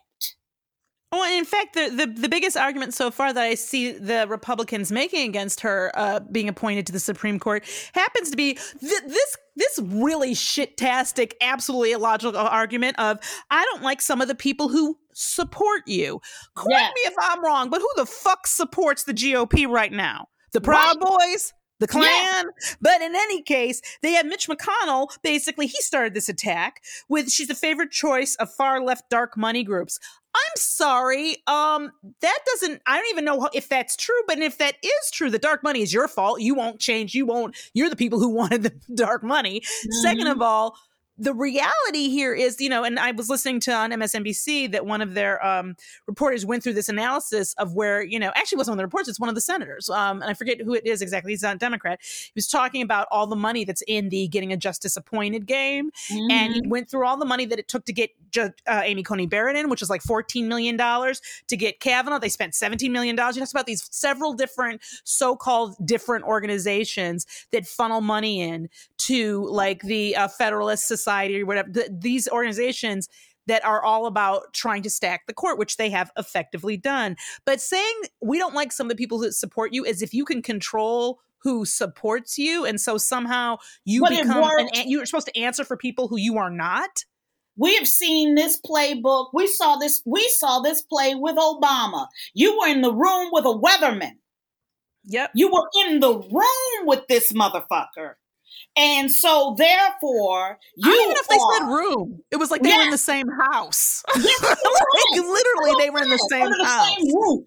Well, 1.11 1.37
in 1.37 1.45
fact, 1.45 1.73
the, 1.73 1.89
the 1.89 2.21
the 2.21 2.27
biggest 2.29 2.57
argument 2.57 2.93
so 2.93 3.09
far 3.11 3.31
that 3.31 3.43
I 3.43 3.55
see 3.55 3.91
the 3.93 4.27
Republicans 4.27 4.91
making 4.91 5.29
against 5.29 5.61
her 5.61 5.91
uh, 5.95 6.19
being 6.19 6.49
appointed 6.49 6.85
to 6.87 6.91
the 6.91 6.99
Supreme 6.99 7.39
Court 7.39 7.63
happens 7.93 8.29
to 8.31 8.35
be 8.35 8.55
th- 8.55 9.03
this 9.07 9.37
this 9.55 9.79
really 9.85 10.33
shit-tastic, 10.35 11.35
absolutely 11.41 11.93
illogical 11.93 12.37
argument 12.37 12.99
of 12.99 13.19
I 13.49 13.63
don't 13.65 13.83
like 13.83 14.01
some 14.01 14.21
of 14.21 14.27
the 14.27 14.35
people 14.35 14.67
who 14.67 14.97
support 15.13 15.83
you. 15.87 16.19
Correct 16.55 16.71
Yes. 16.71 16.91
me 16.95 17.01
if 17.05 17.13
I'm 17.17 17.43
wrong, 17.43 17.69
but 17.69 17.79
who 17.79 17.89
the 17.95 18.05
fuck 18.05 18.45
supports 18.45 19.05
the 19.05 19.13
GOP 19.13 19.65
right 19.67 19.91
now? 19.93 20.27
The 20.51 20.61
Proud 20.61 20.99
Boys. 20.99 21.53
The 21.79 21.87
Klan. 21.87 22.45
But 22.81 23.01
in 23.01 23.13
any 23.15 23.43
case, 23.43 23.81
they 24.01 24.13
have 24.13 24.25
Mitch 24.25 24.47
McConnell. 24.47 25.09
Basically, 25.21 25.67
he 25.67 25.79
started 25.81 26.15
this 26.15 26.27
attack 26.27 26.81
with 27.07 27.29
she's 27.31 27.47
the 27.47 27.53
favorite 27.55 27.91
choice 27.91 28.35
of 28.35 28.51
far 28.51 28.81
left 28.81 29.11
dark 29.11 29.37
money 29.37 29.63
groups. 29.63 29.99
I'm 30.37 30.53
sorry. 30.55 31.37
Um, 31.47 31.91
that 32.21 32.39
doesn't. 32.45 32.81
I 32.85 32.97
don't 32.97 33.09
even 33.09 33.25
know 33.25 33.49
if 33.53 33.69
that's 33.69 33.95
true. 33.95 34.21
But 34.27 34.39
if 34.39 34.57
that 34.59 34.75
is 34.83 35.11
true, 35.11 35.29
the 35.29 35.39
dark 35.39 35.63
money 35.63 35.81
is 35.81 35.93
your 35.93 36.07
fault. 36.07 36.41
You 36.41 36.55
won't 36.55 36.79
change. 36.79 37.15
You 37.15 37.25
won't. 37.25 37.55
You're 37.73 37.89
the 37.89 37.95
people 37.95 38.19
who 38.19 38.29
wanted 38.33 38.63
the 38.63 38.73
dark 38.95 39.23
money. 39.23 39.61
Second 40.01 40.27
of 40.27 40.41
all, 40.41 40.77
the 41.17 41.33
reality 41.33 42.09
here 42.09 42.33
is, 42.33 42.59
you 42.59 42.69
know, 42.69 42.83
and 42.83 42.99
I 42.99 43.11
was 43.11 43.29
listening 43.29 43.59
to 43.61 43.73
on 43.73 43.91
MSNBC 43.91 44.71
that 44.71 44.85
one 44.85 45.01
of 45.01 45.13
their 45.13 45.43
um, 45.45 45.75
reporters 46.07 46.45
went 46.45 46.63
through 46.63 46.73
this 46.73 46.89
analysis 46.89 47.53
of 47.57 47.73
where, 47.73 48.03
you 48.03 48.19
know, 48.19 48.31
actually 48.35 48.57
it 48.57 48.59
wasn't 48.59 48.73
one 48.73 48.79
of 48.79 48.83
the 48.83 48.85
reporters, 48.85 49.07
it's 49.07 49.19
one 49.19 49.29
of 49.29 49.35
the 49.35 49.41
senators. 49.41 49.89
Um, 49.89 50.21
and 50.21 50.29
I 50.29 50.33
forget 50.33 50.61
who 50.61 50.73
it 50.73 50.85
is 50.85 51.01
exactly. 51.01 51.31
He's 51.31 51.41
not 51.41 51.55
a 51.55 51.59
Democrat. 51.59 51.99
He 52.01 52.31
was 52.35 52.47
talking 52.47 52.81
about 52.81 53.07
all 53.11 53.27
the 53.27 53.35
money 53.35 53.65
that's 53.65 53.83
in 53.87 54.09
the 54.09 54.27
getting 54.27 54.53
a 54.53 54.57
justice 54.57 54.95
appointed 54.95 55.47
game 55.47 55.91
and 56.09 56.53
he 56.53 56.61
went 56.65 56.89
through 56.89 57.05
all 57.05 57.17
the 57.17 57.25
money 57.25 57.45
that 57.45 57.59
it 57.59 57.67
took 57.67 57.85
to 57.85 57.93
get 57.93 58.11
Ju- 58.31 58.53
uh, 58.67 58.81
Amy 58.83 59.03
Coney 59.03 59.25
Barrett 59.25 59.55
in, 59.55 59.69
which 59.69 59.79
was 59.79 59.89
like 59.89 60.03
$14 60.03 60.45
million. 60.45 60.77
To 60.77 61.57
get 61.57 61.79
Kavanaugh, 61.79 62.19
they 62.19 62.29
spent 62.29 62.53
$17 62.53 62.91
million. 62.91 63.15
He 63.15 63.39
talks 63.39 63.51
about 63.51 63.65
these 63.65 63.87
several 63.91 64.33
different 64.33 64.81
so 65.03 65.35
called 65.35 65.75
different 65.85 66.25
organizations 66.25 67.25
that 67.51 67.65
funnel 67.65 68.01
money 68.01 68.41
in 68.41 68.69
to 68.97 69.47
like 69.49 69.81
the 69.81 70.15
uh, 70.15 70.27
Federalist 70.27 70.87
Society 70.87 71.06
or 71.07 71.45
whatever, 71.45 71.69
th- 71.69 71.89
these 71.91 72.27
organizations 72.27 73.09
that 73.47 73.65
are 73.65 73.83
all 73.83 74.05
about 74.05 74.53
trying 74.53 74.83
to 74.83 74.89
stack 74.89 75.25
the 75.25 75.33
court, 75.33 75.57
which 75.57 75.77
they 75.77 75.89
have 75.89 76.11
effectively 76.17 76.77
done. 76.77 77.15
But 77.45 77.61
saying 77.61 78.01
we 78.21 78.37
don't 78.37 78.53
like 78.53 78.71
some 78.71 78.87
of 78.87 78.89
the 78.89 78.95
people 78.95 79.19
that 79.19 79.33
support 79.33 79.73
you 79.73 79.83
is 79.83 80.01
if 80.01 80.13
you 80.13 80.25
can 80.25 80.41
control 80.41 81.19
who 81.39 81.65
supports 81.65 82.37
you 82.37 82.65
and 82.65 82.79
so 82.81 82.97
somehow 82.97 83.57
you 83.85 84.01
But 84.01 84.09
become 84.09 84.43
an, 84.43 84.67
you're 84.89 85.05
supposed 85.05 85.27
to 85.27 85.39
answer 85.39 85.63
for 85.63 85.77
people 85.77 86.07
who 86.07 86.17
you 86.17 86.37
are 86.37 86.49
not? 86.49 87.05
We 87.55 87.75
have 87.75 87.87
seen 87.87 88.35
this 88.35 88.59
playbook. 88.61 89.29
We 89.33 89.47
saw 89.47 89.77
this 89.77 90.01
we 90.05 90.27
saw 90.37 90.59
this 90.59 90.81
play 90.81 91.15
with 91.15 91.37
obama. 91.37 92.07
You 92.33 92.59
were 92.59 92.67
in 92.67 92.81
the 92.81 92.93
room 92.93 93.29
with 93.31 93.45
a 93.45 93.49
weatherman. 93.49 94.13
Yep. 95.05 95.31
You 95.35 95.51
were 95.51 95.69
in 95.85 96.01
the 96.01 96.13
room 96.13 96.85
with 96.85 97.07
this 97.07 97.31
motherfucker 97.31 98.15
and 98.75 99.11
so 99.11 99.55
therefore 99.57 100.59
you 100.75 100.91
even 100.91 101.17
if 101.17 101.27
they 101.27 101.37
said 101.37 101.67
room. 101.67 102.21
It 102.31 102.37
was 102.37 102.51
like 102.51 102.61
they 102.61 102.73
were 102.73 102.83
in 102.83 102.91
the 102.91 102.97
same 102.97 103.27
house. 103.51 104.03
Yes, 104.15 104.41
like 104.43 105.23
literally, 105.23 105.75
they 105.79 105.89
were 105.89 106.03
in 106.03 106.09
the 106.09 106.27
same 106.29 106.43
under 106.43 106.57
the 106.57 106.65
house. 106.65 106.95
same 106.95 107.15
roof. 107.15 107.45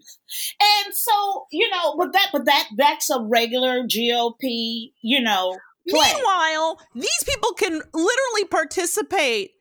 And 0.61 0.93
so, 0.93 1.45
you 1.51 1.69
know, 1.69 1.95
but 1.97 2.13
that 2.13 2.29
but 2.31 2.45
that 2.45 2.67
that's 2.77 3.09
a 3.09 3.21
regular 3.21 3.83
GOP, 3.83 4.91
you 5.01 5.21
know, 5.21 5.57
play. 5.89 6.13
Meanwhile, 6.13 6.79
these 6.95 7.23
people 7.25 7.53
can 7.53 7.81
literally 7.93 8.45
participate 8.49 9.51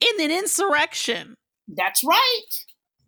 in 0.00 0.24
an 0.24 0.30
insurrection. 0.30 1.34
That's 1.68 2.02
right. 2.04 2.46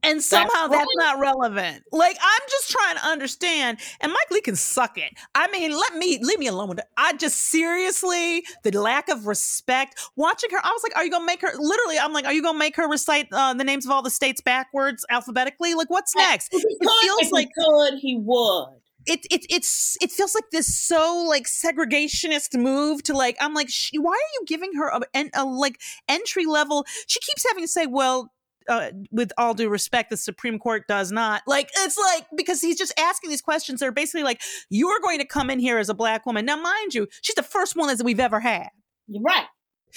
And 0.04 0.22
somehow 0.22 0.66
That's 0.66 0.80
that's, 0.80 0.96
not 0.96 1.18
relevant. 1.20 1.84
Like 1.92 2.16
I'm 2.20 2.40
just 2.50 2.70
trying 2.70 2.96
to 2.96 3.06
understand. 3.06 3.78
And 4.00 4.12
Mike 4.12 4.30
Lee 4.30 4.40
can 4.40 4.56
suck 4.56 4.98
it. 4.98 5.12
I 5.34 5.48
mean, 5.50 5.70
let 5.70 5.94
me 5.96 6.18
leave 6.22 6.38
me 6.38 6.48
alone 6.48 6.68
with 6.70 6.78
it. 6.78 6.86
I 6.96 7.12
just 7.14 7.36
seriously 7.38 8.44
the 8.64 8.72
lack 8.78 9.08
of 9.08 9.26
respect. 9.26 10.00
Watching 10.16 10.50
her, 10.50 10.58
I 10.62 10.70
was 10.70 10.82
like, 10.82 10.96
"Are 10.96 11.04
you 11.04 11.10
gonna 11.10 11.24
make 11.24 11.40
her?" 11.42 11.52
Literally, 11.56 11.98
I'm 11.98 12.12
like, 12.12 12.24
"Are 12.26 12.32
you 12.32 12.42
gonna 12.42 12.58
make 12.58 12.76
her 12.76 12.88
recite 12.88 13.28
uh, 13.32 13.54
the 13.54 13.64
names 13.64 13.84
of 13.86 13.92
all 13.92 14.02
the 14.02 14.10
states 14.10 14.40
backwards 14.40 15.04
alphabetically? 15.10 15.74
Like, 15.74 15.88
what's 15.90 16.16
next?" 16.16 16.52
If 16.52 16.62
he 16.62 16.76
It 16.80 16.88
could, 16.88 17.00
feels 17.02 17.20
if 17.22 17.26
he 17.28 17.32
like 17.32 17.48
could, 17.56 17.94
he 18.00 18.18
would. 18.20 18.68
it 19.06 19.20
it 19.30 19.46
it's 19.50 19.96
it 20.00 20.10
feels 20.10 20.34
like 20.34 20.44
this 20.52 20.72
so 20.76 21.24
like 21.28 21.44
segregationist 21.44 22.56
move 22.58 23.02
to 23.04 23.12
like 23.14 23.36
I'm 23.40 23.54
like 23.54 23.68
sh- 23.68 23.90
why 23.96 24.12
are 24.12 24.32
you 24.40 24.44
giving 24.46 24.74
her 24.74 24.88
a, 24.88 25.00
an, 25.14 25.30
a 25.34 25.44
like 25.44 25.80
entry 26.08 26.46
level 26.46 26.86
she 27.06 27.18
keeps 27.20 27.44
having 27.48 27.64
to 27.64 27.68
say 27.68 27.86
well 27.86 28.32
uh, 28.68 28.90
with 29.10 29.32
all 29.38 29.54
due 29.54 29.68
respect 29.68 30.10
the 30.10 30.16
Supreme 30.16 30.58
Court 30.58 30.86
does 30.88 31.12
not 31.12 31.42
like 31.46 31.70
it's 31.76 31.98
like 31.98 32.26
because 32.36 32.60
he's 32.60 32.76
just 32.78 32.92
asking 32.98 33.30
these 33.30 33.42
questions 33.42 33.80
They're 33.80 33.92
basically 33.92 34.22
like 34.22 34.40
you're 34.70 35.00
going 35.00 35.18
to 35.18 35.24
come 35.24 35.50
in 35.50 35.58
here 35.58 35.78
as 35.78 35.88
a 35.88 35.94
black 35.94 36.26
woman 36.26 36.44
now 36.44 36.56
mind 36.56 36.94
you 36.94 37.08
she's 37.22 37.34
the 37.34 37.42
first 37.42 37.76
one 37.76 37.88
that 37.94 38.04
we've 38.04 38.20
ever 38.20 38.40
had 38.40 38.68
You're 39.06 39.22
right. 39.22 39.46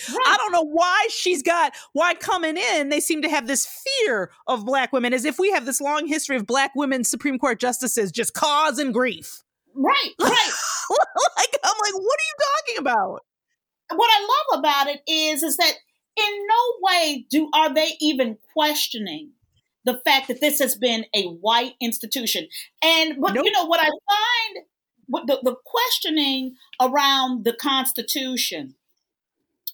Right. 0.09 0.27
I 0.27 0.35
don't 0.37 0.51
know 0.51 0.65
why 0.65 1.07
she's 1.09 1.41
got 1.41 1.71
why 1.93 2.15
coming 2.15 2.57
in 2.57 2.89
they 2.89 2.99
seem 2.99 3.21
to 3.21 3.29
have 3.29 3.47
this 3.47 3.65
fear 3.65 4.29
of 4.47 4.65
black 4.65 4.91
women 4.91 5.13
as 5.13 5.23
if 5.23 5.39
we 5.39 5.51
have 5.51 5.65
this 5.65 5.79
long 5.79 6.07
history 6.07 6.35
of 6.35 6.45
black 6.45 6.71
women 6.75 7.05
Supreme 7.05 7.39
Court 7.39 7.59
justices 7.59 8.11
just 8.11 8.33
causing 8.33 8.91
grief. 8.91 9.41
right. 9.73 10.11
Right. 10.21 10.51
like 11.37 11.57
I'm 11.63 11.73
like, 11.81 11.93
what 11.93 12.19
are 12.19 12.27
you 12.27 12.35
talking 12.39 12.77
about? 12.79 13.21
what 13.93 14.09
I 14.11 14.21
love 14.21 14.59
about 14.59 14.87
it 14.87 15.01
is 15.07 15.43
is 15.43 15.57
that 15.57 15.73
in 16.17 16.47
no 16.47 16.73
way 16.81 17.25
do 17.29 17.49
are 17.53 17.73
they 17.73 17.91
even 17.99 18.37
questioning 18.53 19.31
the 19.85 20.01
fact 20.03 20.27
that 20.27 20.41
this 20.41 20.59
has 20.59 20.75
been 20.75 21.05
a 21.13 21.25
white 21.25 21.75
institution. 21.79 22.47
And 22.83 23.21
but 23.21 23.33
Nope. 23.33 23.45
you 23.45 23.51
know 23.51 23.65
what 23.65 23.79
I 23.79 23.87
find 23.87 24.65
what 25.07 25.27
the, 25.27 25.39
the 25.43 25.55
questioning 25.65 26.55
around 26.81 27.45
the 27.45 27.53
Constitution 27.53 28.75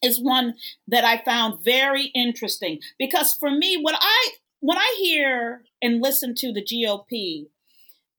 is 0.03 0.19
one 0.19 0.55
that 0.87 1.05
I 1.05 1.23
found 1.23 1.63
very 1.63 2.05
interesting 2.13 2.79
because 2.99 3.33
for 3.33 3.49
me 3.49 3.77
what 3.81 3.95
I 3.99 4.31
when 4.59 4.77
I 4.77 4.95
hear 4.99 5.63
and 5.81 6.01
listen 6.01 6.35
to 6.35 6.51
the 6.51 6.61
GOP 6.61 7.47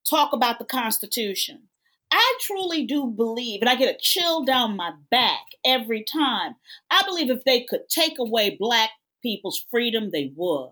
talk 0.09 0.33
about 0.33 0.59
the 0.59 0.65
Constitution, 0.65 1.69
I 2.13 2.37
truly 2.41 2.85
do 2.85 3.07
believe, 3.07 3.61
and 3.61 3.69
I 3.69 3.75
get 3.75 3.93
a 3.93 3.97
chill 3.99 4.43
down 4.43 4.75
my 4.75 4.91
back 5.09 5.41
every 5.65 6.03
time. 6.03 6.55
I 6.91 7.01
believe 7.05 7.31
if 7.31 7.43
they 7.43 7.63
could 7.63 7.89
take 7.89 8.19
away 8.19 8.55
black 8.59 8.91
people's 9.23 9.65
freedom, 9.71 10.11
they 10.11 10.31
would. 10.35 10.69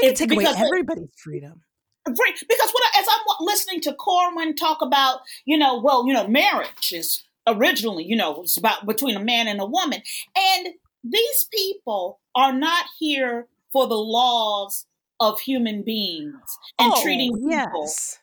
They 0.00 0.08
could 0.08 0.16
take 0.16 0.32
away 0.32 0.44
they- 0.44 0.50
everybody's 0.52 1.10
freedom. 1.16 1.62
Right, 2.08 2.34
because 2.48 2.70
what 2.70 2.82
I, 2.94 3.00
as 3.00 3.06
I'm 3.10 3.44
listening 3.46 3.82
to 3.82 3.92
Cornyn 3.92 4.56
talk 4.56 4.80
about, 4.80 5.20
you 5.44 5.58
know, 5.58 5.78
well, 5.78 6.06
you 6.06 6.14
know, 6.14 6.26
marriage 6.26 6.92
is 6.92 7.22
originally, 7.46 8.04
you 8.04 8.16
know, 8.16 8.40
it's 8.42 8.56
about 8.56 8.86
between 8.86 9.16
a 9.16 9.22
man 9.22 9.46
and 9.48 9.60
a 9.60 9.66
woman, 9.66 10.00
and 10.34 10.68
these 11.04 11.46
people 11.52 12.18
are 12.34 12.54
not 12.54 12.86
here 12.98 13.48
for 13.70 13.86
the 13.86 13.98
laws 13.98 14.86
of 15.20 15.40
human 15.40 15.82
beings 15.82 16.58
and 16.78 16.92
Oh, 16.96 17.02
treating 17.02 17.34
people 17.36 17.50
yes. 17.50 18.18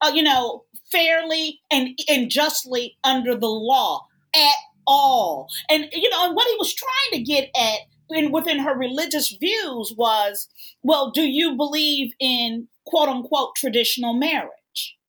uh, 0.00 0.10
you 0.14 0.22
know, 0.22 0.64
fairly 0.90 1.60
and 1.70 1.98
and 2.08 2.30
justly 2.30 2.96
under 3.04 3.34
the 3.36 3.48
law 3.48 4.06
at 4.34 4.56
all. 4.86 5.48
And 5.68 5.88
you 5.92 6.10
know, 6.10 6.26
and 6.26 6.34
what 6.34 6.48
he 6.48 6.56
was 6.58 6.74
trying 6.74 7.12
to 7.12 7.22
get 7.22 7.50
at 7.56 7.80
in 8.10 8.32
within 8.32 8.60
her 8.60 8.76
religious 8.76 9.36
views 9.38 9.94
was, 9.96 10.48
well, 10.82 11.10
do 11.10 11.22
you 11.22 11.56
believe 11.56 12.12
in 12.18 12.68
quote 12.86 13.08
unquote 13.08 13.54
traditional 13.56 14.14
marriage? 14.14 14.50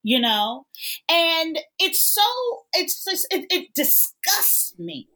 You 0.01 0.19
know, 0.19 0.65
and 1.09 1.59
it's 1.77 2.01
so 2.01 2.21
it's 2.73 3.03
just 3.03 3.27
it, 3.31 3.45
it 3.49 3.73
disgusts 3.75 4.77
me. 4.79 5.07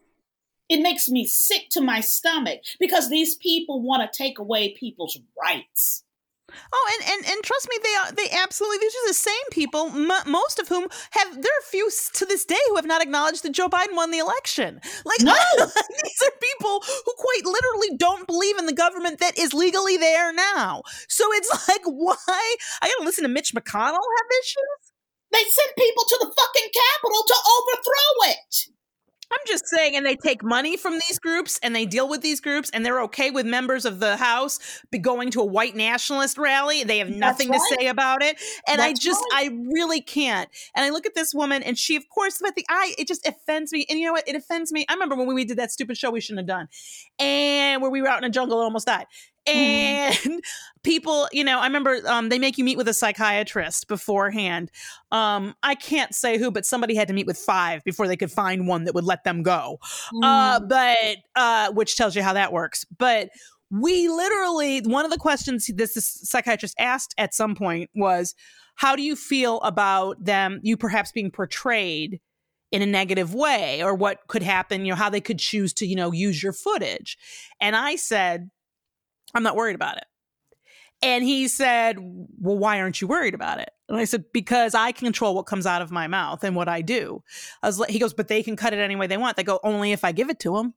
It 0.70 0.82
makes 0.82 1.10
me 1.10 1.26
sick 1.26 1.70
to 1.72 1.82
my 1.82 2.00
stomach 2.00 2.62
because 2.80 3.10
these 3.10 3.36
people 3.36 3.82
want 3.82 4.02
to 4.12 4.18
take 4.18 4.40
away 4.40 4.76
people's 4.78 5.20
rights. 5.42 6.03
Oh, 6.72 6.92
and, 7.00 7.12
and 7.12 7.32
and 7.34 7.44
trust 7.44 7.68
me, 7.70 7.78
they 7.84 7.96
are 7.96 8.12
they 8.12 8.38
absolutely 8.38 8.80
these 8.80 8.96
are 8.96 9.08
the 9.08 9.14
same 9.14 9.48
people. 9.52 9.90
M- 9.90 10.32
most 10.32 10.60
of 10.60 10.68
whom 10.68 10.88
have 11.12 11.34
there 11.34 11.52
are 11.52 11.64
a 11.64 11.70
few 11.70 11.90
to 12.14 12.26
this 12.26 12.46
day 12.46 12.60
who 12.70 12.76
have 12.76 12.86
not 12.86 13.02
acknowledged 13.02 13.44
that 13.44 13.52
Joe 13.52 13.70
Biden 13.70 13.96
won 13.96 14.12
the 14.12 14.20
election. 14.20 14.80
Like 15.06 15.22
No. 15.22 15.34
these 15.58 16.22
are 16.24 16.32
people 16.42 16.84
who 17.06 17.14
quite 17.18 17.46
literally 17.46 17.98
don't 17.98 18.28
believe 18.28 18.58
in 18.58 18.66
the 18.66 18.74
government 18.74 19.20
that 19.20 19.38
is 19.38 19.54
legally 19.54 19.98
there 19.98 20.34
now. 20.34 20.84
So 21.08 21.26
it's 21.34 21.50
like, 21.68 21.82
why 21.86 22.56
I 22.82 22.88
got 22.88 23.00
to 23.00 23.06
listen 23.06 23.24
to 23.24 23.30
Mitch 23.30 23.54
McConnell 23.54 23.94
have 23.94 24.30
issues? 24.42 24.84
They 25.32 25.44
sent 25.44 25.76
people 25.78 26.04
to 26.08 26.18
the 26.22 26.28
fucking 26.28 26.70
Capitol 26.72 27.24
to 27.28 27.36
overthrow 27.58 28.32
it. 28.32 28.73
I'm 29.34 29.48
just 29.48 29.68
saying, 29.68 29.96
and 29.96 30.06
they 30.06 30.16
take 30.16 30.44
money 30.44 30.78
from 30.78 30.94
these 30.94 31.18
groups 31.18 31.60
and 31.64 31.76
they 31.76 31.86
deal 31.86 32.08
with 32.08 32.22
these 32.22 32.40
groups 32.40 32.70
and 32.70 32.86
they're 32.86 33.02
okay 33.04 33.32
with 33.32 33.46
members 33.46 33.86
of 33.86 34.00
the 34.00 34.16
House 34.18 34.60
be 34.92 35.00
going 35.00 35.32
to 35.32 35.42
a 35.42 35.46
white 35.46 35.76
nationalist 35.76 36.38
rally. 36.38 36.84
They 36.84 37.00
have 37.00 37.10
nothing 37.10 37.50
right. 37.50 37.58
to 37.58 37.76
say 37.80 37.88
about 37.88 38.22
it. 38.22 38.40
And 38.68 38.82
I 38.82 38.90
That's 38.90 39.00
just, 39.00 39.24
I 39.34 39.50
really 39.72 40.02
can't. 40.02 40.50
And 40.76 40.86
I 40.86 40.90
look 40.92 41.06
at 41.06 41.16
this 41.16 41.34
woman 41.34 41.64
and 41.64 41.78
she, 41.78 41.96
of 41.96 42.08
course, 42.10 42.40
but 42.42 42.56
the 42.56 42.66
eye, 42.70 42.94
it 42.98 43.08
just 43.08 43.28
offends 43.28 43.72
me. 43.72 43.86
And 43.90 44.00
you 44.00 44.06
know 44.06 44.14
what? 44.14 44.28
It 44.28 44.36
offends 44.36 44.72
me. 44.72 44.86
I 44.88 44.94
remember 44.94 45.16
when 45.16 45.34
we 45.34 45.46
did 45.46 45.58
that 45.58 45.72
stupid 45.72 45.98
show 45.98 46.12
we 46.12 46.22
shouldn't 46.22 46.48
have 46.48 46.58
done 46.58 46.68
and 47.20 47.82
where 47.82 47.92
we 47.92 48.02
were 48.02 48.08
out 48.08 48.20
in 48.20 48.30
a 48.30 48.30
jungle 48.30 48.60
and 48.60 48.66
almost 48.66 48.88
died. 48.88 49.06
And 49.48 50.42
people, 50.84 51.28
you 51.32 51.44
know, 51.44 51.60
I 51.60 51.66
remember 51.66 52.00
um, 52.08 52.30
they 52.30 52.40
make 52.40 52.58
you 52.58 52.64
meet 52.64 52.78
with 52.78 52.88
a 52.88 52.94
psychiatrist 52.94 53.88
beforehand. 53.88 54.72
Um, 55.12 55.56
I 55.64 55.76
can't 55.76 56.14
say 56.16 56.38
who, 56.38 56.52
but 56.52 56.66
somebody 56.66 56.96
had 56.96 57.08
to 57.10 57.14
meet 57.14 57.28
with 57.28 57.38
five 57.38 57.84
before 57.84 58.08
they 58.08 58.16
could 58.18 58.32
find 58.32 58.68
one 58.68 58.86
that 58.86 58.96
would 58.96 59.04
let 59.04 59.24
them 59.24 59.44
go. 59.44 59.80
Uh, 60.24 60.60
Mm. 60.60 60.70
but 60.70 61.18
uh, 61.36 61.72
which 61.72 61.96
tells 61.98 62.16
you 62.16 62.24
how 62.24 62.34
that 62.34 62.54
works. 62.54 62.86
But 62.98 63.30
we 63.70 64.08
literally 64.08 64.82
one 64.82 65.04
of 65.06 65.12
the 65.12 65.18
questions 65.18 65.68
this, 65.74 65.94
this 65.96 66.20
psychiatrist 66.24 66.76
asked 66.80 67.14
at 67.18 67.34
some 67.34 67.56
point 67.56 67.90
was, 67.96 68.36
"How 68.76 68.96
do 68.96 69.02
you 69.02 69.16
feel 69.16 69.60
about 69.62 70.24
them? 70.24 70.60
You 70.64 70.78
perhaps 70.78 71.12
being 71.12 71.32
portrayed." 71.32 72.20
in 72.72 72.82
a 72.82 72.88
negative 72.88 73.36
way 73.36 73.84
or 73.84 73.94
what 73.94 74.22
could 74.28 74.42
happen 74.42 74.84
you 74.84 74.90
know 74.92 74.96
how 74.96 75.08
they 75.08 75.22
could 75.22 75.38
choose 75.38 75.74
to 75.74 75.86
you 75.86 75.96
know 75.96 76.12
use 76.12 76.42
your 76.42 76.52
footage 76.52 77.20
and 77.62 77.76
i 77.76 77.96
said 77.96 78.50
i'm 79.34 79.44
not 79.44 79.56
worried 79.56 79.76
about 79.76 79.98
it. 79.98 80.06
And 81.02 81.24
he 81.24 81.48
said 81.48 81.98
well 82.00 82.58
why 82.58 82.80
aren't 82.80 83.02
you 83.02 83.08
worried 83.08 83.34
about 83.34 83.60
it? 83.60 83.72
And 83.90 83.98
i 83.98 84.06
said 84.06 84.26
because 84.34 84.74
i 84.74 84.92
control 84.92 85.36
what 85.36 85.44
comes 85.44 85.66
out 85.66 85.82
of 85.82 85.92
my 85.92 86.08
mouth 86.08 86.44
and 86.44 86.56
what 86.56 86.70
i 86.70 86.82
do. 86.82 87.24
I 87.62 87.68
was 87.68 87.80
like 87.80 87.90
he 87.90 88.00
goes 88.00 88.14
but 88.14 88.28
they 88.28 88.44
can 88.44 88.56
cut 88.56 88.74
it 88.74 88.80
any 88.80 88.96
way 88.96 89.08
they 89.08 89.18
want. 89.18 89.38
They 89.38 89.44
go 89.44 89.60
only 89.64 89.92
if 89.92 90.04
i 90.04 90.12
give 90.12 90.30
it 90.30 90.40
to 90.42 90.56
them 90.56 90.74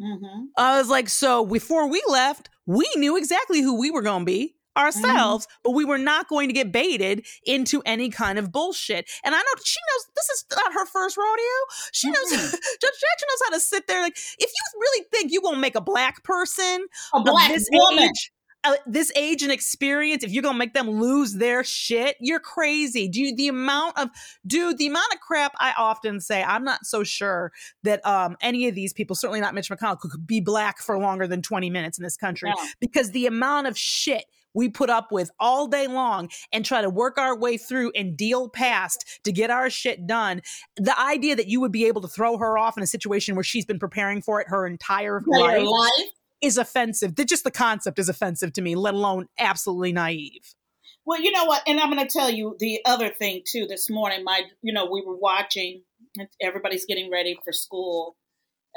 Mhm. 0.00 0.46
I 0.56 0.78
was 0.78 0.88
like, 0.88 1.08
so 1.08 1.44
before 1.44 1.88
we 1.88 2.00
left, 2.08 2.50
we 2.66 2.88
knew 2.94 3.16
exactly 3.16 3.62
who 3.62 3.80
we 3.80 3.90
were 3.90 4.02
going 4.02 4.20
to 4.20 4.24
be 4.26 4.54
ourselves, 4.78 5.46
but 5.64 5.72
we 5.72 5.84
were 5.84 5.98
not 5.98 6.28
going 6.28 6.48
to 6.48 6.52
get 6.54 6.72
baited 6.72 7.26
into 7.44 7.82
any 7.84 8.08
kind 8.10 8.38
of 8.38 8.52
bullshit. 8.52 9.08
And 9.24 9.34
I 9.34 9.38
know 9.38 9.44
she 9.64 9.78
knows 9.92 10.06
this 10.16 10.28
is 10.30 10.44
not 10.56 10.72
her 10.72 10.86
first 10.86 11.16
rodeo. 11.16 11.44
She 11.92 12.08
knows, 12.10 12.32
Mhm. 12.32 12.50
Judge 12.52 12.52
Jackson 12.80 13.28
knows 13.28 13.40
how 13.44 13.50
to 13.54 13.60
sit 13.60 13.86
there. 13.86 14.02
Like, 14.02 14.16
if 14.16 14.50
you 14.50 14.80
really 14.80 15.06
think 15.12 15.32
you're 15.32 15.42
going 15.42 15.56
to 15.56 15.60
make 15.60 15.74
a 15.74 15.80
black 15.80 16.22
person 16.24 16.86
A 17.12 17.20
black 17.22 17.50
this 17.52 17.68
woman. 17.72 18.04
age, 18.04 18.32
uh, 18.64 18.74
this 18.86 19.12
age 19.14 19.42
and 19.42 19.52
experience, 19.52 20.24
if 20.24 20.32
you're 20.32 20.42
gonna 20.42 20.58
make 20.58 20.74
them 20.74 20.90
lose 20.90 21.34
their 21.34 21.62
shit, 21.62 22.16
you're 22.18 22.40
crazy. 22.40 23.08
Dude, 23.08 23.36
the 23.36 23.46
amount 23.46 23.96
of 23.96 24.08
dude, 24.48 24.78
the 24.78 24.88
amount 24.88 25.14
of 25.14 25.20
crap 25.20 25.52
I 25.60 25.72
often 25.78 26.18
say, 26.20 26.42
I'm 26.42 26.64
not 26.64 26.84
so 26.84 27.04
sure 27.04 27.52
that 27.84 28.04
um 28.04 28.36
any 28.40 28.66
of 28.66 28.74
these 28.74 28.92
people, 28.92 29.14
certainly 29.14 29.40
not 29.40 29.54
Mitch 29.54 29.70
McConnell, 29.70 30.00
could 30.00 30.26
be 30.26 30.40
black 30.40 30.78
for 30.80 30.98
longer 30.98 31.28
than 31.28 31.40
20 31.40 31.70
minutes 31.70 31.98
in 31.98 32.02
this 32.04 32.16
country 32.16 32.50
No. 32.50 32.60
because 32.80 33.12
the 33.12 33.26
amount 33.26 33.68
of 33.68 33.78
shit 33.78 34.24
we 34.54 34.68
put 34.68 34.90
up 34.90 35.12
with 35.12 35.30
all 35.38 35.66
day 35.66 35.86
long 35.86 36.28
and 36.52 36.64
try 36.64 36.82
to 36.82 36.90
work 36.90 37.18
our 37.18 37.36
way 37.36 37.56
through 37.56 37.92
and 37.94 38.16
deal 38.16 38.48
past 38.48 39.20
to 39.24 39.32
get 39.32 39.50
our 39.50 39.70
shit 39.70 40.06
done. 40.06 40.42
The 40.76 40.98
idea 40.98 41.36
that 41.36 41.48
you 41.48 41.60
would 41.60 41.72
be 41.72 41.86
able 41.86 42.00
to 42.02 42.08
throw 42.08 42.38
her 42.38 42.58
off 42.58 42.76
in 42.76 42.82
a 42.82 42.86
situation 42.86 43.34
where 43.34 43.44
she's 43.44 43.66
been 43.66 43.78
preparing 43.78 44.22
for 44.22 44.40
it 44.40 44.48
her 44.48 44.66
entire 44.66 45.22
life 45.26 45.62
life. 45.64 46.08
is 46.40 46.58
offensive. 46.58 47.16
The, 47.16 47.24
just 47.24 47.44
the 47.44 47.50
concept 47.50 47.98
is 47.98 48.08
offensive 48.08 48.52
to 48.54 48.62
me, 48.62 48.74
let 48.74 48.94
alone 48.94 49.26
absolutely 49.38 49.92
naive. 49.92 50.54
Well, 51.04 51.20
you 51.22 51.30
know 51.32 51.46
what? 51.46 51.62
And 51.66 51.80
I'm 51.80 51.90
going 51.90 52.06
to 52.06 52.12
tell 52.12 52.28
you 52.28 52.54
the 52.58 52.80
other 52.84 53.08
thing 53.08 53.42
too. 53.46 53.66
This 53.66 53.88
morning, 53.88 54.24
my, 54.24 54.42
you 54.62 54.72
know, 54.72 54.90
we 54.90 55.02
were 55.06 55.16
watching. 55.16 55.82
Everybody's 56.42 56.84
getting 56.84 57.10
ready 57.10 57.38
for 57.44 57.52
school 57.52 58.16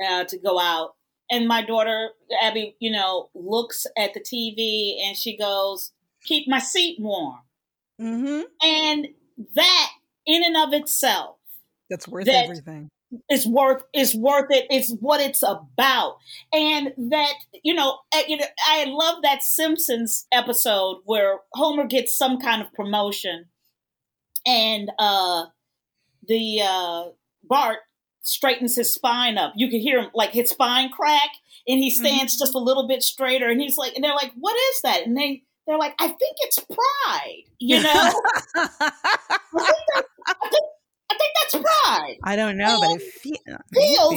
uh, 0.07 0.23
to 0.25 0.38
go 0.38 0.60
out, 0.60 0.91
and 1.32 1.48
my 1.48 1.63
daughter 1.65 2.10
Abby, 2.41 2.76
you 2.80 2.91
know, 2.91 3.30
looks 3.34 3.88
at 3.98 4.13
the 4.13 4.20
TV 4.20 5.02
and 5.04 5.17
she 5.17 5.36
goes, 5.38 5.91
"Keep 6.26 6.48
my 6.48 6.60
seat 6.60 7.00
warm." 7.00 7.39
Mm-hmm. 8.00 8.41
And 8.62 9.08
that, 9.56 9.89
in 10.26 10.44
and 10.44 10.58
of 10.58 10.74
itself, 10.74 11.38
That's 11.89 12.08
worth 12.08 12.26
That- 12.26 12.44
everything. 12.46 12.89
It's 13.28 13.46
worth 13.46 13.84
is 13.94 14.15
worth 14.15 14.50
it. 14.52 14.67
It's 14.70 14.94
what 15.02 15.20
it's 15.20 15.44
about, 15.44 16.15
and 16.54 16.94
that 17.12 17.34
you 17.62 17.74
know, 17.74 18.00
you 18.26 18.38
know, 18.38 18.46
I 18.70 18.86
love 18.86 19.22
that 19.24 19.44
Simpsons 19.44 20.28
episode 20.32 21.02
where 21.04 21.39
Homer 21.54 21.86
gets 21.88 22.17
some 22.17 22.39
kind 22.39 22.62
of 22.62 22.72
promotion, 22.72 23.48
and 24.46 24.91
uh, 24.98 25.48
the 26.26 26.62
uh, 26.63 27.04
Bart 27.44 27.80
straightens 28.23 28.75
his 28.75 28.93
spine 28.93 29.38
up. 29.38 29.53
You 29.55 29.69
can 29.69 29.79
hear 29.79 29.99
him 30.01 30.10
like 30.13 30.31
his 30.31 30.49
spine 30.49 30.89
crack, 30.89 31.29
and 31.67 31.79
he 31.79 31.89
Mm-hmm. 31.89 32.05
stands 32.05 32.38
just 32.39 32.55
a 32.55 32.60
little 32.60 32.88
bit 32.88 33.03
straighter. 33.03 33.49
And 33.49 33.62
he's 33.62 33.77
like, 33.77 33.93
and 33.95 34.03
they're 34.03 34.13
like, 34.15 34.31
"What 34.39 34.55
is 34.55 34.81
that?" 34.84 35.05
And 35.05 35.17
they 35.17 35.43
they're 35.67 35.77
like, 35.77 35.95
"I 35.99 36.07
think 36.07 36.36
it's 36.41 36.60
pride." 36.60 37.43
You 37.60 37.81
know, 37.84 37.89
I 38.55 38.67
think 38.67 39.77
that, 39.95 40.03
I 40.27 40.49
think, 40.49 40.65
I 41.12 41.17
think 41.17 41.31
that's 41.41 41.55
pride. 41.63 42.15
I 42.23 42.36
don't 42.36 42.57
know, 42.57 42.79
but 42.79 42.95
it 43.01 43.01
fe- 43.01 43.55
Feels, 43.73 44.13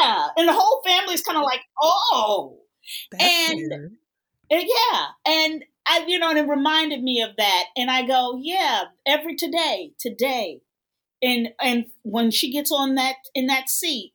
yeah, 0.00 0.28
and 0.36 0.48
the 0.48 0.52
whole 0.52 0.82
family's 0.86 1.22
kind 1.22 1.38
of 1.38 1.44
like, 1.44 1.60
"Oh." 1.82 2.58
That's 3.12 3.24
and- 3.50 3.58
weird. 3.70 3.92
And 4.50 4.62
yeah, 4.62 5.06
and 5.26 5.64
I, 5.86 6.04
you 6.06 6.18
know, 6.18 6.30
and 6.30 6.38
it 6.38 6.48
reminded 6.48 7.02
me 7.02 7.20
of 7.20 7.32
that. 7.36 7.64
And 7.76 7.90
I 7.90 8.06
go, 8.06 8.38
yeah, 8.42 8.84
every 9.06 9.36
today, 9.36 9.92
today, 10.00 10.60
and 11.22 11.50
and 11.60 11.86
when 12.02 12.30
she 12.30 12.52
gets 12.52 12.70
on 12.72 12.94
that 12.96 13.16
in 13.34 13.46
that 13.46 13.68
seat, 13.68 14.12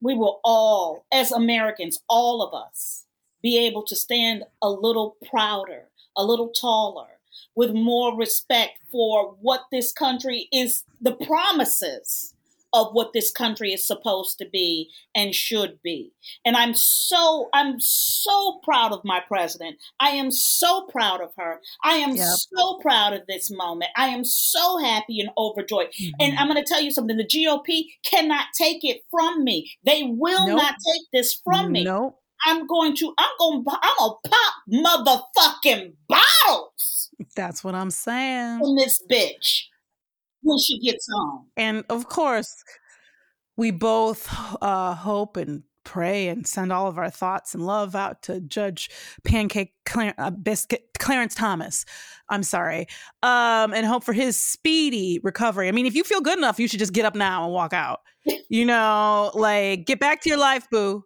we 0.00 0.14
will 0.14 0.40
all, 0.44 1.06
as 1.12 1.32
Americans, 1.32 2.00
all 2.08 2.42
of 2.42 2.54
us, 2.54 3.06
be 3.42 3.58
able 3.58 3.84
to 3.84 3.96
stand 3.96 4.44
a 4.62 4.70
little 4.70 5.16
prouder, 5.28 5.88
a 6.16 6.24
little 6.24 6.48
taller, 6.48 7.18
with 7.54 7.72
more 7.72 8.16
respect 8.16 8.78
for 8.90 9.36
what 9.40 9.66
this 9.70 9.92
country 9.92 10.48
is, 10.52 10.84
the 11.00 11.12
promises 11.12 12.34
of 12.76 12.92
what 12.92 13.12
this 13.12 13.30
country 13.30 13.72
is 13.72 13.86
supposed 13.86 14.38
to 14.38 14.46
be 14.52 14.90
and 15.14 15.34
should 15.34 15.78
be. 15.82 16.12
And 16.44 16.56
I'm 16.56 16.74
so 16.74 17.48
I'm 17.54 17.80
so 17.80 18.60
proud 18.62 18.92
of 18.92 19.00
my 19.04 19.20
president. 19.26 19.76
I 19.98 20.10
am 20.10 20.30
so 20.30 20.86
proud 20.86 21.20
of 21.20 21.30
her. 21.38 21.60
I 21.82 21.94
am 21.96 22.14
Yep. 22.14 22.26
so 22.56 22.78
proud 22.82 23.12
of 23.14 23.22
this 23.26 23.50
moment. 23.50 23.90
I 23.96 24.08
am 24.08 24.24
so 24.24 24.78
happy 24.78 25.20
and 25.20 25.30
overjoyed. 25.38 25.88
Mm-hmm. 25.88 26.10
And 26.20 26.38
I'm 26.38 26.48
going 26.48 26.62
to 26.62 26.68
tell 26.68 26.80
you 26.82 26.90
something. 26.90 27.16
The 27.16 27.24
GOP 27.26 27.86
cannot 28.04 28.46
take 28.56 28.84
it 28.84 29.02
from 29.10 29.42
me. 29.44 29.70
They 29.84 30.02
will 30.04 30.46
Nope. 30.48 30.56
not 30.58 30.74
take 30.92 31.02
this 31.12 31.40
from 31.44 31.72
me. 31.72 31.84
Nope. 31.84 32.18
I'm 32.44 32.66
going 32.66 32.94
to 32.96 33.14
I'm 33.18 33.30
going 33.38 33.64
to 33.64 33.70
I'm 33.82 33.96
going 33.98 34.22
to 34.22 34.30
pop 34.30 34.54
motherfucking 34.70 35.94
bottles 36.08 37.10
That's 37.34 37.64
what 37.64 37.74
I'm 37.74 37.90
saying. 37.90 38.60
in 38.62 38.74
this 38.76 39.02
bitch 39.10 39.62
when 40.46 40.58
she 40.58 40.78
gets 40.78 41.06
home. 41.12 41.46
And 41.56 41.84
of 41.90 42.08
course, 42.08 42.54
we 43.56 43.70
both 43.70 44.28
uh, 44.62 44.94
hope 44.94 45.36
and 45.36 45.62
pray 45.84 46.28
and 46.28 46.46
send 46.46 46.72
all 46.72 46.88
of 46.88 46.98
our 46.98 47.10
thoughts 47.10 47.54
and 47.54 47.64
love 47.64 47.94
out 47.94 48.22
to 48.22 48.40
Judge 48.40 48.90
Pancake 49.24 49.72
Clar- 49.84 50.14
uh, 50.18 50.30
Biscuit 50.30 50.88
Clarence 50.98 51.34
Thomas. 51.34 51.84
I'm 52.28 52.42
sorry, 52.42 52.86
um, 53.22 53.72
and 53.72 53.86
hope 53.86 54.02
for 54.04 54.12
his 54.12 54.36
speedy 54.38 55.20
recovery. 55.22 55.68
I 55.68 55.72
mean, 55.72 55.86
if 55.86 55.94
you 55.94 56.02
feel 56.04 56.20
good 56.20 56.38
enough, 56.38 56.58
you 56.58 56.66
should 56.68 56.80
just 56.80 56.92
get 56.92 57.04
up 57.04 57.14
now 57.14 57.44
and 57.44 57.52
walk 57.52 57.72
out. 57.72 58.00
You 58.48 58.66
know, 58.66 59.30
like 59.34 59.86
get 59.86 60.00
back 60.00 60.22
to 60.22 60.28
your 60.28 60.38
life, 60.38 60.68
boo. 60.70 61.04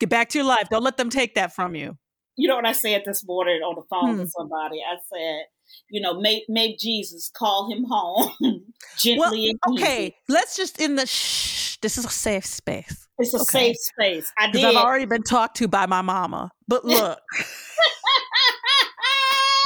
Get 0.00 0.10
back 0.10 0.28
to 0.30 0.38
your 0.38 0.46
life. 0.46 0.68
Don't 0.68 0.82
let 0.82 0.96
them 0.96 1.08
take 1.10 1.36
that 1.36 1.54
from 1.54 1.74
you. 1.76 1.96
You 2.34 2.48
know 2.48 2.56
what 2.56 2.66
I 2.66 2.72
said 2.72 3.02
this 3.06 3.24
morning 3.24 3.62
on 3.62 3.76
the 3.76 3.82
phone 3.88 4.16
Hmm. 4.16 4.22
to 4.24 4.28
somebody? 4.28 4.82
I 4.82 4.96
said, 5.08 5.44
you 5.90 6.00
know, 6.00 6.20
make 6.20 6.44
make 6.48 6.78
Jesus 6.78 7.30
call 7.34 7.70
him 7.70 7.84
home 7.88 8.30
gently 8.98 9.50
and 9.50 9.58
easy. 9.74 9.84
okay, 9.84 10.16
let's 10.28 10.56
just 10.56 10.80
in 10.80 10.96
the 10.96 11.06
shh. 11.06 11.76
This 11.82 11.98
is 11.98 12.06
a 12.06 12.08
safe 12.08 12.46
space 12.46 13.06
It's 13.18 13.34
a 13.34 13.36
okay. 13.36 13.44
safe 13.44 13.76
space. 13.76 14.32
I 14.38 14.46
because 14.46 14.62
did. 14.62 14.76
I've 14.76 14.84
already 14.84 15.04
been 15.04 15.22
talked 15.22 15.58
to 15.58 15.68
by 15.68 15.84
my 15.86 16.00
mama. 16.02 16.50
But 16.66 16.84
look. 16.86 17.18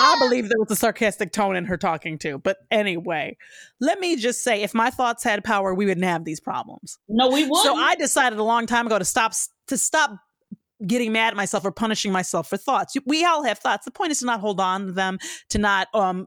I 0.03 0.17
believe 0.19 0.49
there 0.49 0.59
was 0.59 0.71
a 0.71 0.77
sarcastic 0.77 1.31
tone 1.31 1.57
in 1.57 1.67
her 1.67 1.77
talking 1.77 2.19
to. 2.21 2.39
But 2.39 2.57
anyway, 2.71 3.37
let 3.81 4.01
me 4.01 4.17
just 4.17 4.43
say 4.43 4.63
if 4.63 4.73
my 4.75 4.89
thoughts 4.91 5.23
had 5.23 5.45
power, 5.45 5.75
we 5.75 5.85
wouldn't 5.85 6.07
have 6.07 6.25
these 6.25 6.41
problems. 6.41 6.99
no, 7.09 7.29
we 7.29 7.47
would. 7.47 7.63
So 7.63 7.77
I 7.77 7.95
decided 7.97 8.39
a 8.39 8.43
long 8.43 8.67
time 8.67 8.87
ago 8.87 8.99
to 8.99 9.05
stop 9.05 9.33
to 9.69 9.77
stop 9.77 10.13
getting 10.87 11.13
mad 11.13 11.29
at 11.29 11.37
myself 11.37 11.65
or 11.65 11.71
punishing 11.71 12.13
myself 12.13 12.49
for 12.49 12.57
thoughts. 12.57 12.97
We 13.07 13.25
all 13.25 13.43
have 13.45 13.59
thoughts. 13.59 13.85
The 13.85 13.91
point 13.91 14.13
is 14.13 14.21
to 14.21 14.27
not 14.27 14.41
hold 14.41 14.61
on 14.61 14.87
to 14.87 14.93
them, 14.93 15.19
to 15.51 15.59
not 15.59 15.89
um 15.95 16.27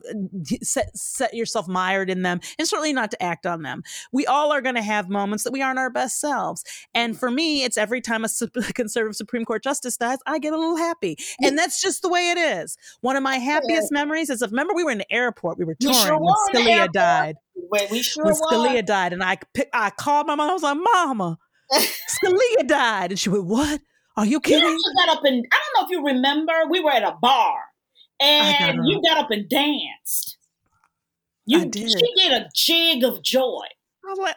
set 0.62 0.96
set 0.98 1.34
yourself 1.34 1.68
mired 1.68 2.10
in 2.10 2.22
them, 2.22 2.40
and 2.58 2.68
certainly 2.68 2.94
not 2.94 3.12
to 3.12 3.24
act 3.24 3.46
on 3.46 3.62
them. 3.62 3.84
We 4.12 4.26
all 4.26 4.52
are 4.52 4.62
going 4.62 4.76
to 4.76 4.82
have 4.82 5.10
moments 5.10 5.44
that 5.44 5.52
we 5.52 5.62
aren't 5.62 5.80
our 5.80 5.90
best 5.90 6.20
selves. 6.20 6.64
And 6.94 7.18
for 7.18 7.32
me, 7.32 7.64
it's 7.64 7.78
every 7.78 8.02
time 8.02 8.24
a 8.26 8.30
conservative 8.74 9.16
Supreme 9.16 9.46
Court 9.46 9.64
justice 9.64 9.98
dies, 9.98 10.20
I 10.26 10.40
get 10.40 10.54
a 10.54 10.58
little 10.58 10.78
happy. 10.78 11.18
And 11.42 11.58
that's 11.58 11.82
just 11.82 12.02
the 12.02 12.10
way 12.10 12.32
it 12.32 12.38
is. 12.38 12.78
One 13.02 13.16
of 13.16 13.24
my 13.24 13.38
happiest 13.38 13.92
memories 13.92 14.30
is 14.30 14.42
of 14.42 14.52
remember 14.52 14.74
we 14.74 14.84
were 14.84 14.92
in 14.92 14.98
the 15.00 15.14
airport, 15.14 15.58
we 15.58 15.66
were 15.66 15.76
We 15.80 15.94
sure 15.94 16.14
when 16.14 16.22
were 16.22 16.60
in 16.60 16.66
the 16.66 16.72
Scalia 16.72 16.92
died. 16.92 17.36
Wait, 17.56 17.90
we 17.92 18.02
sure 18.02 18.26
When. 18.26 18.36
Scalia 18.36 18.86
died, 18.86 19.14
and 19.14 19.24
I 19.24 19.38
I 19.74 19.90
called 19.92 20.28
my 20.28 20.36
mom. 20.36 20.50
I 20.50 20.54
was 20.54 20.64
like, 20.64 20.78
"Mama, 20.78 21.38
Scalia 21.74 22.68
died," 22.68 23.12
and 23.12 23.20
she 23.20 23.30
went, 23.30 23.46
"What? 23.46 23.82
Are 24.16 24.26
you 24.26 24.34
You 24.34 24.40
kidding?" 24.40 24.64
actually 24.66 25.06
got 25.06 25.18
up 25.18 25.24
and 25.24 25.46
I 25.52 25.58
don't 25.58 25.82
know 25.82 25.86
if 25.86 25.92
you 25.92 26.06
remember, 26.06 26.54
we 26.70 26.80
were 26.80 26.92
at 26.92 27.04
a 27.04 27.16
bar 27.22 27.60
and 28.20 28.78
got 28.78 28.88
you 28.88 29.02
got 29.02 29.18
up 29.18 29.32
and 29.32 29.48
danced. 29.50 30.38
You 31.46 31.62
I 31.62 31.66
did. 31.66 31.90
she 31.92 32.14
did 32.16 32.32
a 32.32 32.50
jig 32.56 33.04
of 33.04 33.22
joy. 33.22 33.66
I 34.06 34.10
was 34.10 34.20
like, 34.20 34.36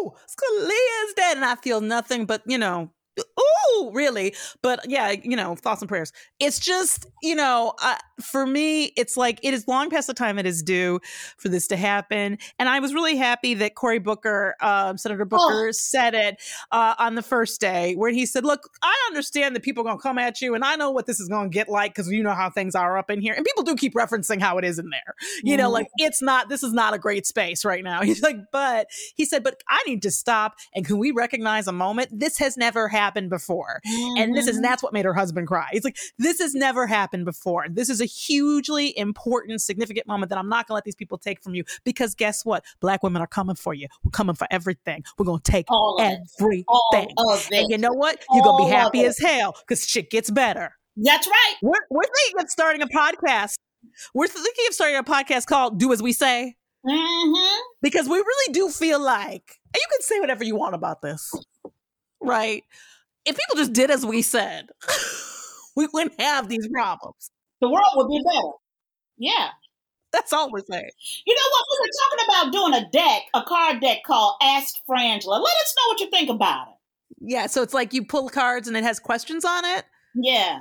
"Ooh, 0.00 0.12
Scalia's 0.26 1.14
dead," 1.14 1.36
and 1.36 1.44
I 1.44 1.56
feel 1.56 1.80
nothing 1.80 2.26
but 2.26 2.42
you 2.46 2.58
know, 2.58 2.90
ooh, 3.20 3.90
really. 3.92 4.34
But 4.62 4.88
yeah, 4.88 5.10
you 5.10 5.36
know, 5.36 5.54
thoughts 5.54 5.82
and 5.82 5.88
prayers. 5.88 6.12
It's 6.40 6.58
just 6.58 7.06
you 7.22 7.34
know, 7.34 7.74
uh, 7.82 7.96
for 8.20 8.46
me, 8.46 8.86
it's 8.96 9.16
like 9.16 9.38
it 9.42 9.54
is 9.54 9.66
long 9.68 9.90
past 9.90 10.06
the 10.06 10.14
time 10.14 10.38
it 10.38 10.46
is 10.46 10.62
due 10.62 11.00
for 11.38 11.48
this 11.48 11.66
to 11.68 11.76
happen. 11.76 12.38
And 12.58 12.68
I 12.68 12.80
was 12.80 12.94
really 12.94 13.16
happy 13.16 13.54
that 13.54 13.74
Cory 13.74 13.98
Booker, 13.98 14.56
um, 14.60 14.96
Senator 14.98 15.24
Booker, 15.24 15.72
said 15.72 16.14
it 16.14 16.40
uh, 16.70 16.94
on 16.98 17.14
the 17.14 17.22
first 17.22 17.60
day 17.60 17.94
where 17.94 18.10
he 18.10 18.26
said, 18.26 18.44
"Look, 18.44 18.68
I 18.82 18.94
understand 19.08 19.54
that 19.56 19.62
people 19.62 19.82
are 19.82 19.84
going 19.84 19.98
to 19.98 20.02
come 20.02 20.18
at 20.18 20.40
you, 20.40 20.54
and 20.54 20.64
I 20.64 20.76
know 20.76 20.90
what 20.90 21.06
this 21.06 21.20
is 21.20 21.28
going 21.28 21.50
to 21.50 21.54
get 21.54 21.68
like 21.68 21.94
because 21.94 22.08
you 22.10 22.22
know 22.22 22.34
how 22.34 22.50
things 22.50 22.74
are 22.74 22.96
up 22.98 23.10
in 23.10 23.20
here, 23.20 23.34
and 23.34 23.44
people 23.44 23.62
do 23.62 23.74
keep 23.74 23.94
referencing 23.94 24.40
how 24.40 24.58
it 24.58 24.64
is 24.64 24.78
in 24.78 24.90
there. 24.90 25.14
You 25.42 25.56
know, 25.56 25.68
Mhm. 25.68 25.72
like 25.72 25.86
it's 25.96 26.22
not. 26.22 26.48
This 26.48 26.62
is 26.62 26.72
not 26.72 26.94
a 26.94 26.98
great 26.98 27.26
space 27.26 27.64
right 27.64 27.84
now." 27.84 28.02
He's 28.02 28.22
like, 28.22 28.36
"But." 28.50 28.86
He 29.14 29.24
said, 29.24 29.42
but 29.44 29.62
I 29.68 29.82
need 29.86 30.02
to 30.02 30.10
stop. 30.10 30.54
And 30.74 30.86
can 30.86 30.98
we 30.98 31.10
recognize 31.10 31.66
a 31.66 31.72
moment? 31.72 32.08
This 32.18 32.38
has 32.38 32.56
never 32.56 32.88
happened 32.88 33.01
before. 33.30 33.80
And 34.18 34.34
this 34.34 34.46
is, 34.46 34.56
and 34.56 34.64
that's 34.64 34.82
what 34.82 34.92
made 34.92 35.04
her 35.04 35.14
husband 35.14 35.48
cry. 35.48 35.68
He's 35.72 35.84
like, 35.84 35.96
this 36.18 36.38
has 36.40 36.54
never 36.54 36.86
happened 36.86 37.24
before. 37.24 37.66
This 37.68 37.88
is 37.88 38.00
a 38.00 38.04
hugely 38.04 38.96
important, 38.96 39.60
significant 39.60 40.06
moment 40.06 40.30
that 40.30 40.38
I'm 40.38 40.48
not 40.48 40.66
going 40.66 40.74
to 40.74 40.76
let 40.76 40.84
these 40.84 40.94
people 40.94 41.18
take 41.18 41.42
from 41.42 41.54
you 41.54 41.64
because 41.84 42.14
guess 42.14 42.44
what? 42.44 42.64
Black 42.80 43.02
women 43.02 43.20
are 43.22 43.26
coming 43.26 43.56
for 43.56 43.74
you. 43.74 43.88
We're 44.04 44.10
coming 44.10 44.34
for 44.34 44.46
everything. 44.50 45.04
We're 45.18 45.26
going 45.26 45.40
to 45.40 45.50
take 45.50 45.66
all 45.68 45.98
everything. 46.00 46.64
All. 46.68 47.38
And 47.52 47.70
you 47.70 47.78
know 47.78 47.92
what? 47.92 48.22
You're 48.32 48.44
going 48.44 48.64
to 48.64 48.64
be 48.64 48.70
happy 48.70 49.04
as 49.04 49.18
hell 49.18 49.56
because 49.66 49.86
shit 49.86 50.10
gets 50.10 50.30
better. 50.30 50.76
That's 50.96 51.26
right. 51.26 51.54
We're, 51.62 51.72
we're 51.90 52.02
thinking 52.02 52.44
of 52.44 52.50
starting 52.50 52.82
a 52.82 52.86
podcast. 52.86 53.54
We're 54.14 54.28
thinking 54.28 54.64
of 54.68 54.74
starting 54.74 54.98
a 54.98 55.02
podcast 55.02 55.46
called 55.46 55.78
Do 55.78 55.92
As 55.92 56.02
We 56.02 56.12
Say 56.12 56.56
hmm 56.86 57.34
because 57.80 58.08
we 58.08 58.16
really 58.16 58.52
do 58.52 58.68
feel 58.68 59.00
like, 59.00 59.60
and 59.66 59.80
you 59.80 59.86
can 59.90 60.02
say 60.02 60.20
whatever 60.20 60.44
you 60.44 60.56
want 60.56 60.74
about 60.74 61.02
this, 61.02 61.32
right? 62.22 62.64
If 63.24 63.36
people 63.36 63.56
just 63.56 63.72
did 63.72 63.90
as 63.90 64.04
we 64.04 64.22
said, 64.22 64.68
we 65.76 65.88
wouldn't 65.92 66.20
have 66.20 66.48
these 66.48 66.68
problems. 66.68 67.30
The 67.60 67.68
world 67.68 67.84
would 67.96 68.08
be 68.08 68.20
better. 68.24 68.48
Yeah. 69.18 69.48
That's 70.12 70.32
all 70.32 70.50
we're 70.50 70.60
saying. 70.68 70.90
You 71.26 71.34
know 71.34 71.48
what? 71.50 71.64
We 71.70 71.78
were 71.80 71.92
talking 72.02 72.26
about 72.28 72.52
doing 72.52 72.74
a 72.74 72.90
deck, 72.90 73.22
a 73.34 73.42
card 73.42 73.80
deck 73.80 73.98
called 74.04 74.34
Ask 74.42 74.74
Frangela. 74.88 75.40
Let 75.40 75.56
us 75.62 75.74
know 75.78 75.88
what 75.88 76.00
you 76.00 76.10
think 76.10 76.28
about 76.28 76.68
it. 76.68 76.74
Yeah, 77.24 77.46
so 77.46 77.62
it's 77.62 77.72
like 77.72 77.92
you 77.94 78.04
pull 78.04 78.28
cards 78.28 78.68
and 78.68 78.76
it 78.76 78.82
has 78.82 78.98
questions 78.98 79.44
on 79.44 79.64
it, 79.64 79.84
Yeah. 80.14 80.60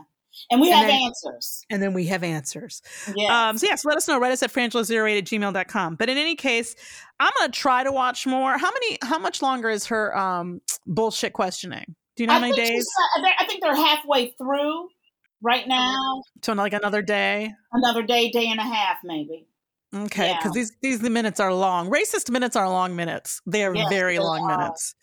And 0.50 0.62
we 0.62 0.70
And 0.72 0.78
have 0.80 0.88
then- 0.88 1.02
answers. 1.02 1.66
and 1.70 1.82
then 1.84 1.94
we 1.94 2.06
have 2.08 2.24
answers. 2.24 2.82
Yeah. 3.16 3.50
Um, 3.50 3.58
so 3.58 3.68
yes, 3.68 3.84
let 3.86 3.98
us 3.98 4.08
know. 4.08 4.20
Write 4.20 4.32
us 4.32 4.42
at 4.44 4.52
frangela08 4.52 5.18
at 5.18 5.24
gmail.com. 5.26 5.96
But 5.96 6.10
in 6.10 6.18
any 6.18 6.36
case, 6.36 6.76
I'm 7.20 7.32
gonna 7.40 7.52
try 7.52 7.84
to 7.84 7.92
watch 7.92 8.26
more. 8.26 8.58
How 8.58 8.72
many 8.72 8.98
how 9.04 9.20
much 9.20 9.42
longer 9.42 9.70
is 9.70 9.86
her 9.88 10.16
um 10.18 10.62
bullshit 10.88 11.34
questioning? 11.34 11.96
Do 12.16 12.24
you 12.24 12.28
know 12.28 12.34
how 12.34 12.40
many 12.40 12.54
days? 12.56 12.86
uh, 13.18 13.28
I 13.40 13.46
think 13.46 13.62
they're 13.62 13.76
halfway 13.76 14.32
through 14.38 14.90
right 15.42 15.68
now. 15.68 16.22
So 16.44 16.54
like 16.54 16.74
another 16.74 17.02
day? 17.02 17.52
Another 17.72 18.04
day, 18.04 18.30
day 18.32 18.48
and 18.48 18.60
a 18.60 18.64
half, 18.64 18.98
maybe. 19.04 19.48
Okay, 19.94 20.30
Yeah. 20.30 20.38
because 20.38 20.54
these 20.54 20.72
these 20.82 21.00
the 21.02 21.10
minutes 21.10 21.40
are 21.40 21.54
long. 21.54 21.90
Racist 21.90 22.30
minutes 22.30 22.56
are 22.56 22.70
long 22.70 22.96
minutes. 22.96 23.42
They 23.46 23.64
are 23.66 23.76
Yes, 23.76 23.90
very 23.90 24.14
they 24.16 24.20
long 24.20 24.50
are. 24.50 24.58
minutes. 24.58 24.96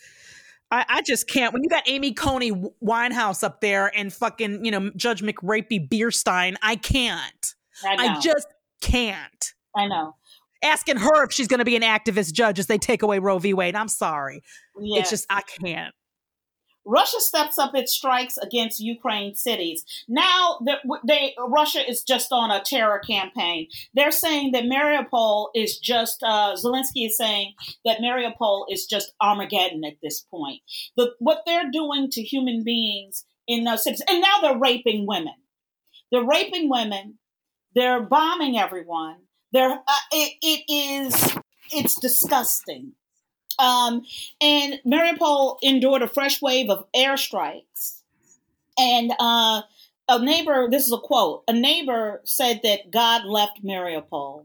I, 0.70 0.85
I 0.88 1.02
just 1.02 1.28
can't. 1.28 1.52
When 1.52 1.62
you 1.62 1.68
got 1.70 1.88
Amy 1.88 2.12
Coney 2.12 2.52
Winehouse 2.85 3.42
up 3.42 3.61
there 3.61 3.90
and 3.96 4.12
fucking 4.12 4.64
you 4.64 4.70
know 4.70 4.90
Judge 4.96 5.22
McRapey 5.22 5.88
Bierstein, 5.88 6.57
I 6.62 6.76
can't. 6.76 7.54
I. 7.85 7.96
I 7.96 8.20
just 8.20 8.46
can't. 8.81 9.54
I 9.76 9.87
know. 9.87 10.14
asking 10.62 10.96
her 10.96 11.24
if 11.24 11.33
she's 11.33 11.48
going 11.48 11.59
to 11.59 11.64
be 11.64 11.76
an 11.76 11.83
activist 11.83 12.33
judge 12.33 12.59
as 12.59 12.66
they 12.66 12.78
take 12.78 13.02
away 13.02 13.18
Roe 13.18 13.38
v. 13.38 13.54
Wade. 13.54 13.74
I'm 13.74 13.88
sorry. 13.88 14.42
Yeah. 14.78 15.00
It's 15.00 15.11
just, 15.11 15.26
I 15.31 15.42
can't. 15.42 15.94
Russia 16.88 17.20
steps 17.20 17.59
up 17.59 17.74
its 17.74 17.92
strikes 17.92 18.38
against 18.38 18.81
Ukraine 18.81 19.35
cities. 19.35 19.85
Now, 20.09 20.59
they, 20.64 20.77
they, 21.07 21.35
Russia 21.38 21.88
is 21.88 22.03
just 22.03 22.33
on 22.33 22.51
a 22.51 22.62
terror 22.62 22.98
campaign. 22.98 23.68
They're 23.92 24.11
saying 24.11 24.53
that 24.53 24.64
Mariupol 24.64 25.48
is 25.55 25.79
just, 25.79 26.22
uh, 26.22 26.57
Zelensky 26.57 27.07
is 27.07 27.16
saying 27.18 27.53
that 27.85 27.98
Mariupol 28.01 28.64
is 28.70 28.87
just 28.87 29.12
Armageddon 29.20 29.85
at 29.85 29.98
this 30.03 30.20
point. 30.20 30.62
The, 30.96 31.12
what 31.18 31.42
they're 31.44 31.70
doing 31.70 32.09
to 32.11 32.22
human 32.22 32.64
beings 32.64 33.24
in 33.46 33.64
those 33.64 33.85
cities, 33.85 34.03
and 34.09 34.22
now 34.22 34.38
they're 34.40 34.59
raping 34.59 35.07
women. 35.07 35.35
They're 36.11 36.24
raping 36.24 36.70
women. 36.70 37.18
They're 37.74 38.03
bombing 38.03 38.59
everyone. 38.59 39.16
They're, 39.53 39.72
uh, 39.72 40.05
it, 40.11 40.37
it 40.40 40.72
is, 40.72 41.37
it's 41.70 42.01
disgusting. 42.01 42.92
Um, 43.59 44.05
and 44.40 44.81
Mariupol 44.87 45.59
endured 45.62 46.03
a 46.03 46.09
fresh 46.09 46.40
wave 46.40 46.71
of 46.71 46.85
airstrikes. 46.94 48.03
And 48.79 49.12
uh, 49.18 49.62
a 50.09 50.18
neighbor, 50.18 50.68
this 50.71 50.87
is 50.87 50.92
a 50.92 50.99
quote, 50.99 51.42
a 51.49 51.53
neighbor 51.53 52.21
said 52.25 52.61
that 52.62 52.90
God 52.90 53.25
left 53.25 53.64
Mariupol 53.64 54.44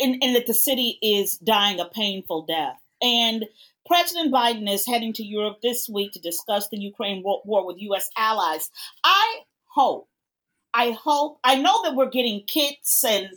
and, 0.00 0.22
and 0.22 0.36
that 0.36 0.46
the 0.46 0.54
city 0.54 0.98
is 1.02 1.38
dying 1.38 1.80
a 1.80 1.86
painful 1.86 2.42
death. 2.42 2.78
And 3.02 3.46
President 3.86 4.32
Biden 4.32 4.70
is 4.70 4.86
heading 4.86 5.12
to 5.14 5.24
Europe 5.24 5.58
this 5.62 5.88
week 5.88 6.12
to 6.12 6.20
discuss 6.20 6.68
the 6.68 6.78
Ukraine 6.78 7.22
war 7.22 7.66
with 7.66 7.80
U.S. 7.80 8.08
allies. 8.16 8.70
I 9.02 9.40
hope, 9.66 10.08
I 10.72 10.92
hope, 10.92 11.38
I 11.44 11.56
know 11.56 11.82
that 11.82 11.94
we're 11.94 12.08
getting 12.08 12.44
kits 12.46 13.04
and 13.04 13.28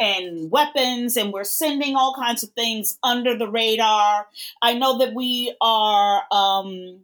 and 0.00 0.50
weapons 0.50 1.16
and 1.16 1.32
we're 1.32 1.44
sending 1.44 1.96
all 1.96 2.14
kinds 2.14 2.42
of 2.42 2.50
things 2.50 2.98
under 3.02 3.36
the 3.36 3.50
radar. 3.50 4.26
I 4.62 4.74
know 4.74 4.98
that 4.98 5.14
we 5.14 5.54
are 5.60 6.22
um, 6.30 7.00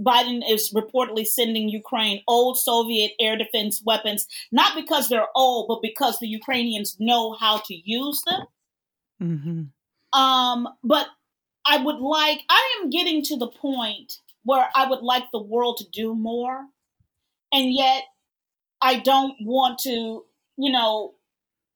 Biden 0.00 0.42
is 0.48 0.72
reportedly 0.72 1.26
sending 1.26 1.68
Ukraine 1.68 2.22
old 2.28 2.58
Soviet 2.58 3.12
air 3.18 3.36
defense 3.36 3.82
weapons, 3.84 4.28
not 4.52 4.74
because 4.74 5.08
they're 5.08 5.26
old, 5.34 5.68
but 5.68 5.82
because 5.82 6.18
the 6.18 6.28
Ukrainians 6.28 6.96
know 7.00 7.32
how 7.32 7.58
to 7.58 7.74
use 7.74 8.22
them. 8.26 8.46
Mm-hmm. 9.22 10.18
Um, 10.18 10.68
but 10.84 11.08
I 11.66 11.82
would 11.82 11.98
like, 11.98 12.40
I 12.48 12.80
am 12.80 12.90
getting 12.90 13.22
to 13.24 13.36
the 13.36 13.48
point 13.48 14.20
where 14.44 14.68
I 14.74 14.88
would 14.88 15.02
like 15.02 15.24
the 15.32 15.42
world 15.42 15.78
to 15.78 15.88
do 15.90 16.14
more. 16.14 16.64
And 17.52 17.72
yet 17.72 18.04
I 18.80 19.00
don't 19.00 19.34
want 19.42 19.80
to, 19.80 20.24
you 20.56 20.72
know, 20.72 21.14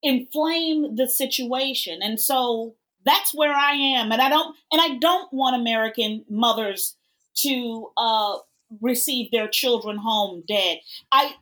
inflame 0.03 0.97
the 0.97 1.09
situation. 1.09 2.01
And 2.03 2.21
so 2.21 2.75
that's 3.05 3.35
where 3.35 3.53
I 3.53 3.73
am. 3.73 4.13
And 4.13 4.21
I 4.21 4.29
don't 4.29 4.57
and 4.71 4.81
I 4.81 4.99
don't 4.99 5.33
want 5.33 5.61
American 5.61 6.25
mothers 6.29 6.97
to 7.37 7.91
uh, 7.97 8.37
receive 8.81 9.31
their 9.31 9.49
children 9.49 9.97
home 9.99 10.43
dead. 10.47 10.79
I 11.11 11.35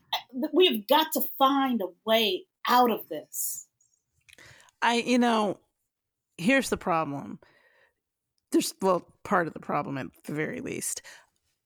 we've 0.53 0.87
got 0.87 1.09
to 1.15 1.23
find 1.39 1.81
a 1.83 1.89
way 2.05 2.45
out 2.69 2.91
of 2.91 3.09
this. 3.09 3.67
I 4.83 4.97
you 4.97 5.19
know, 5.19 5.59
here's 6.39 6.71
the 6.71 6.77
problem. 6.77 7.39
There's 8.53 8.75
well, 8.83 9.07
part 9.23 9.47
of 9.47 9.53
the 9.53 9.61
problem 9.61 9.99
at 9.99 10.07
the 10.25 10.35
very 10.35 10.61
least. 10.61 11.03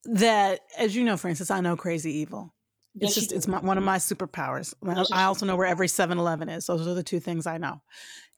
That 0.05 0.61
as 0.77 0.95
you 0.95 1.05
know, 1.05 1.17
Frances, 1.17 1.51
I 1.51 1.61
know 1.61 1.77
crazy 1.77 2.13
evil. 2.19 2.53
It's 3.01 3.15
just 3.15 3.33
it's 3.33 3.49
my, 3.49 3.59
one 3.59 3.77
of 3.77 3.85
my 3.85 3.99
superpowers. 3.99 4.75
I 5.13 5.25
also 5.25 5.47
know 5.47 5.57
where 5.57 5.67
every 5.67 5.89
7-Eleven 5.89 6.49
is. 6.49 6.67
Those 6.67 6.87
are 6.87 6.95
the 6.95 7.03
two 7.03 7.21
things 7.21 7.47
I 7.47 7.59
know. 7.59 7.81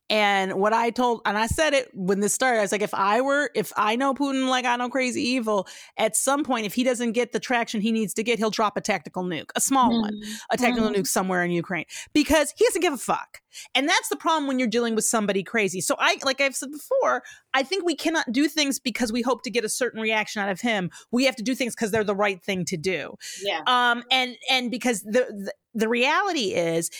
And 0.08 0.54
what 0.54 0.72
I 0.72 0.90
told, 0.90 1.22
and 1.26 1.36
I 1.36 1.48
said 1.48 1.74
it 1.74 1.90
when 1.92 2.20
this 2.20 2.32
started, 2.32 2.58
I 2.58 2.62
was 2.62 2.70
like, 2.70 2.82
if 2.82 2.94
I 2.94 3.20
were, 3.20 3.50
if 3.54 3.72
I 3.76 3.96
know 3.96 4.14
Putin 4.14 4.48
like 4.48 4.64
I 4.64 4.76
know 4.76 4.88
crazy 4.88 5.20
evil, 5.20 5.66
at 5.96 6.14
some 6.14 6.44
point, 6.44 6.64
if 6.64 6.74
he 6.74 6.84
doesn't 6.84 7.12
get 7.12 7.32
the 7.32 7.40
traction 7.40 7.80
he 7.80 7.90
needs 7.90 8.14
to 8.14 8.22
get, 8.22 8.38
he'll 8.38 8.50
drop 8.50 8.76
a 8.76 8.80
tactical 8.80 9.24
nuke, 9.24 9.50
a 9.56 9.60
small 9.60 9.90
mm-hmm. 9.90 10.02
one, 10.02 10.20
a 10.50 10.56
tactical 10.56 10.90
mm-hmm. 10.90 11.00
nuke 11.00 11.08
somewhere 11.08 11.42
in 11.42 11.50
Ukraine 11.50 11.86
because 12.12 12.54
he 12.56 12.64
doesn't 12.66 12.82
give 12.82 12.92
a 12.92 12.98
fuck. 12.98 13.40
And 13.74 13.88
that's 13.88 14.08
the 14.08 14.16
problem 14.16 14.46
when 14.46 14.58
you're 14.58 14.68
dealing 14.68 14.94
with 14.94 15.04
somebody 15.04 15.42
crazy. 15.42 15.80
So 15.80 15.96
I, 15.98 16.18
like 16.24 16.40
I've 16.40 16.54
said 16.54 16.70
before, 16.70 17.24
I 17.52 17.64
think 17.64 17.84
we 17.84 17.96
cannot 17.96 18.30
do 18.30 18.46
things 18.48 18.78
because 18.78 19.12
we 19.12 19.22
hope 19.22 19.42
to 19.42 19.50
get 19.50 19.64
a 19.64 19.68
certain 19.68 20.00
reaction 20.00 20.40
out 20.40 20.50
of 20.50 20.60
him. 20.60 20.90
We 21.10 21.24
have 21.24 21.36
to 21.36 21.42
do 21.42 21.54
things 21.54 21.74
because 21.74 21.90
they're 21.90 22.04
the 22.04 22.14
right 22.14 22.40
thing 22.42 22.64
to 22.66 22.76
do. 22.76 23.14
Yeah. 23.42 23.62
Um. 23.66 24.04
And 24.10 24.36
and 24.50 24.70
because 24.70 25.02
the, 25.02 25.26
the 25.30 25.52
the 25.74 25.88
reality 25.88 26.54
is 26.54 26.90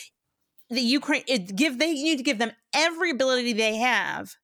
the 0.70 0.81
Ukraine 0.81 1.22
it 1.26 1.55
give 1.57 1.79
they 1.79 1.92
need 1.92 2.16
to 2.18 2.24
give 2.24 2.38
them 2.38 2.52
every 2.74 3.11
ability 3.11 3.52
they 3.52 3.76
have 3.76 4.37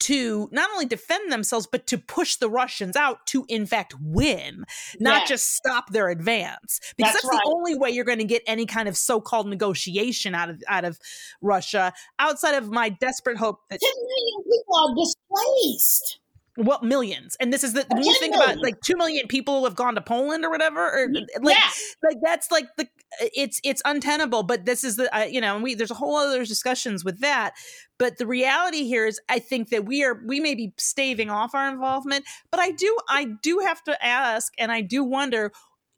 to 0.00 0.48
not 0.50 0.68
only 0.72 0.84
defend 0.84 1.30
themselves 1.30 1.68
but 1.70 1.86
to 1.86 1.96
push 1.96 2.36
the 2.36 2.50
Russians 2.50 2.96
out 2.96 3.24
to 3.26 3.44
in 3.48 3.66
fact 3.66 3.94
win, 4.00 4.64
not 4.98 5.20
yes. 5.20 5.28
just 5.28 5.54
stop 5.54 5.90
their 5.90 6.08
advance. 6.08 6.80
Because 6.96 7.12
that's, 7.12 7.22
that's 7.22 7.34
right. 7.34 7.40
the 7.44 7.50
only 7.54 7.76
way 7.76 7.90
you're 7.90 8.04
going 8.04 8.18
to 8.18 8.24
get 8.24 8.42
any 8.46 8.66
kind 8.66 8.88
of 8.88 8.96
so-called 8.96 9.46
negotiation 9.46 10.34
out 10.34 10.50
of 10.50 10.62
out 10.68 10.84
of 10.84 10.98
Russia 11.40 11.92
outside 12.18 12.54
of 12.54 12.68
my 12.70 12.88
desperate 12.88 13.36
hope 13.36 13.60
that 13.70 13.80
10 13.80 13.90
million 13.94 14.42
people 14.50 14.76
are 14.76 14.94
displaced 14.96 16.18
well 16.56 16.80
millions. 16.82 17.36
And 17.40 17.52
this 17.52 17.64
is 17.64 17.72
the 17.72 17.86
when 17.88 18.04
you 18.04 18.14
think 18.18 18.34
about 18.34 18.58
like 18.58 18.80
2 18.82 18.96
million 18.96 19.26
people 19.26 19.64
have 19.64 19.74
gone 19.74 19.94
to 19.94 20.00
poland 20.00 20.44
or 20.44 20.50
whatever 20.50 20.80
or 20.80 21.08
like 21.40 21.56
yeah. 21.56 21.70
like 22.02 22.18
that's 22.22 22.50
like 22.50 22.66
the 22.76 22.86
it's 23.34 23.60
it's 23.64 23.80
untenable 23.84 24.42
but 24.42 24.66
this 24.66 24.84
is 24.84 24.96
the 24.96 25.14
uh, 25.16 25.24
you 25.24 25.40
know 25.40 25.54
and 25.54 25.64
we 25.64 25.74
there's 25.74 25.90
a 25.90 25.94
whole 25.94 26.16
other 26.16 26.44
discussions 26.44 27.04
with 27.04 27.20
that. 27.20 27.54
But 27.98 28.18
the 28.18 28.26
reality 28.26 28.84
here 28.84 29.06
is 29.06 29.20
i 29.28 29.38
think 29.38 29.68
that 29.70 29.84
we 29.84 30.02
are 30.04 30.20
we 30.26 30.40
may 30.40 30.54
be 30.54 30.74
staving 30.78 31.30
off 31.30 31.54
our 31.54 31.68
involvement 31.68 32.24
but 32.50 32.60
i 32.60 32.70
do 32.72 32.96
i 33.08 33.28
do 33.42 33.60
have 33.64 33.82
to 33.84 34.04
ask 34.04 34.52
and 34.58 34.72
i 34.72 34.80
do 34.80 35.04
wonder 35.04 35.52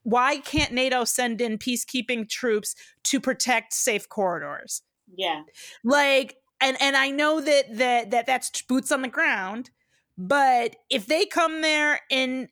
why 0.05 0.37
can't 0.37 0.73
nato 0.73 1.05
send 1.05 1.41
in 1.41 1.59
peacekeeping 1.59 2.29
troops 2.29 2.75
to 3.05 3.21
protect 3.21 3.73
safe 3.73 4.09
corridors? 4.09 4.83
Yeah. 5.17 5.43
Like 5.83 6.37
and 6.61 6.81
and 6.81 6.97
i 6.97 7.11
know 7.11 7.41
that 7.41 7.65
that 7.77 8.11
that 8.11 8.27
that's 8.27 8.63
boots 8.63 8.93
on 8.93 9.03
the 9.03 9.09
ground 9.09 9.71
but 10.19 10.77
if 10.91 11.07
they 11.07 11.27
come 11.27 11.61
there 11.61 12.01
and 12.11 12.49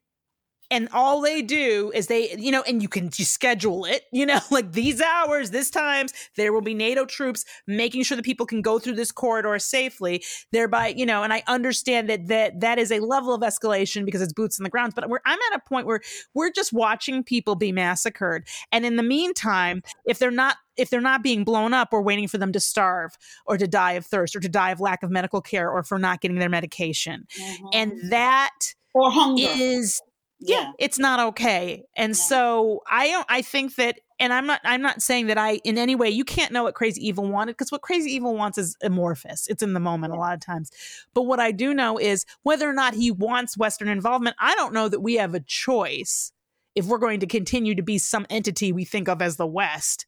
and 0.73 0.89
all 0.93 1.21
they 1.21 1.43
do 1.43 1.93
is 1.95 2.07
they 2.07 2.35
you 2.37 2.51
know 2.51 2.63
and 2.63 2.83
you 2.83 2.89
can 2.89 3.11
just 3.11 3.33
schedule 3.33 3.85
it 3.85 4.05
you 4.11 4.27
know 4.27 4.41
like 4.51 4.73
these 4.73 5.01
hours 5.01 5.51
this 5.51 5.71
times 5.71 6.13
there 6.37 6.53
will 6.53 6.63
be 6.63 6.75
nato 6.75 7.05
troops 7.05 7.45
making 7.67 8.03
sure 8.03 8.17
that 8.17 8.25
people 8.25 8.47
can 8.47 8.63
go 8.63 8.79
through 8.79 8.95
this 8.95 9.13
corridor 9.13 9.57
safely 9.59 10.25
thereby 10.51 10.89
you 10.89 11.07
know 11.07 11.23
and 11.23 11.33
i 11.33 11.43
understand 11.47 12.09
that 12.09 12.27
that 12.27 12.59
that 12.59 12.79
is 12.79 12.91
a 12.91 12.99
level 12.99 13.35
of 13.35 13.43
escalation 13.43 14.05
because 14.05 14.23
it's 14.23 14.33
boots 14.33 14.59
on 14.59 14.65
the 14.65 14.71
ground 14.71 14.93
but 14.97 15.05
i'm 15.05 15.39
at 15.53 15.57
a 15.57 15.69
point 15.69 15.87
where 15.87 16.01
we're 16.35 16.51
just 16.51 16.73
watching 16.73 17.23
people 17.23 17.55
be 17.55 17.71
massacred 17.71 18.45
and 18.73 18.85
in 18.87 18.97
the 18.97 19.03
meantime 19.03 19.83
if 20.07 20.19
they're 20.19 20.31
not 20.31 20.57
if 20.79 20.89
they're 20.89 21.03
not 21.03 21.23
being 21.23 21.45
blown 21.45 21.75
up, 21.75 21.93
we're 21.93 22.01
waiting 22.01 22.27
for 22.27 22.39
them 22.39 22.51
to 22.51 22.59
starve 22.59 23.19
or 23.45 23.59
to 23.59 23.69
die 23.69 23.93
of 23.93 24.07
thirst 24.07 24.35
or 24.35 24.41
to 24.41 24.49
die 24.49 24.71
of 24.71 24.81
lack 24.81 25.03
of 25.03 25.11
medical 25.11 25.43
care 25.43 25.71
or 25.71 25.83
for 25.83 25.99
not 25.99 26.23
getting 26.23 26.39
their 26.39 26.49
medication. 26.49 27.27
Mm-hmm. 27.39 27.67
And 27.75 28.11
that 28.11 28.55
or 28.95 29.11
hunger 29.11 29.49
is 29.51 30.01
yeah, 30.43 30.61
yeah, 30.61 30.73
it's 30.79 30.99
not 30.99 31.21
okay. 31.21 31.85
And 31.97 32.11
yeah. 32.11 32.15
so 32.15 32.83
I 32.91 33.09
don't 33.09 33.27
I 33.29 33.43
think 33.43 33.77
that 33.77 34.01
and 34.19 34.33
I'm 34.33 34.47
not 34.47 34.61
I'm 34.65 34.83
not 34.83 35.03
saying 35.03 35.27
that 35.29 35.39
I 35.39 35.57
in 35.65 35.79
any 35.79 35.95
way 35.95 36.11
you 36.11 36.25
can't 36.25 36.53
know 36.53 36.65
what 36.65 36.75
crazy 36.75 37.07
evil 37.07 37.27
wanted 37.27 37.53
because 37.53 37.71
what 37.71 37.83
crazy 37.83 38.11
evil 38.11 38.35
wants 38.35 38.59
is 38.59 38.77
amorphous. 38.83 39.47
It's 39.49 39.63
in 39.63 39.73
the 39.73 39.81
moment 39.81 40.13
a 40.13 40.17
lot 40.17 40.35
of 40.35 40.41
times. 40.41 40.71
But 41.15 41.23
what 41.23 41.41
I 41.41 41.53
do 41.53 41.75
know 41.75 41.99
is 41.99 42.27
whether 42.43 42.69
or 42.69 42.73
not 42.73 42.95
he 42.95 43.11
wants 43.11 43.57
western 43.57 43.89
involvement, 43.89 44.37
I 44.39 44.55
don't 44.55 44.75
know 44.75 44.89
that 44.89 45.01
we 45.01 45.15
have 45.15 45.35
a 45.35 45.41
choice 45.41 46.33
if 46.75 46.87
we're 46.87 46.99
going 46.99 47.21
to 47.21 47.27
continue 47.27 47.75
to 47.75 47.83
be 47.83 47.99
some 47.99 48.27
entity 48.31 48.73
we 48.73 48.85
think 48.85 49.09
of 49.09 49.21
as 49.21 49.37
the 49.37 49.47
west 49.47 50.07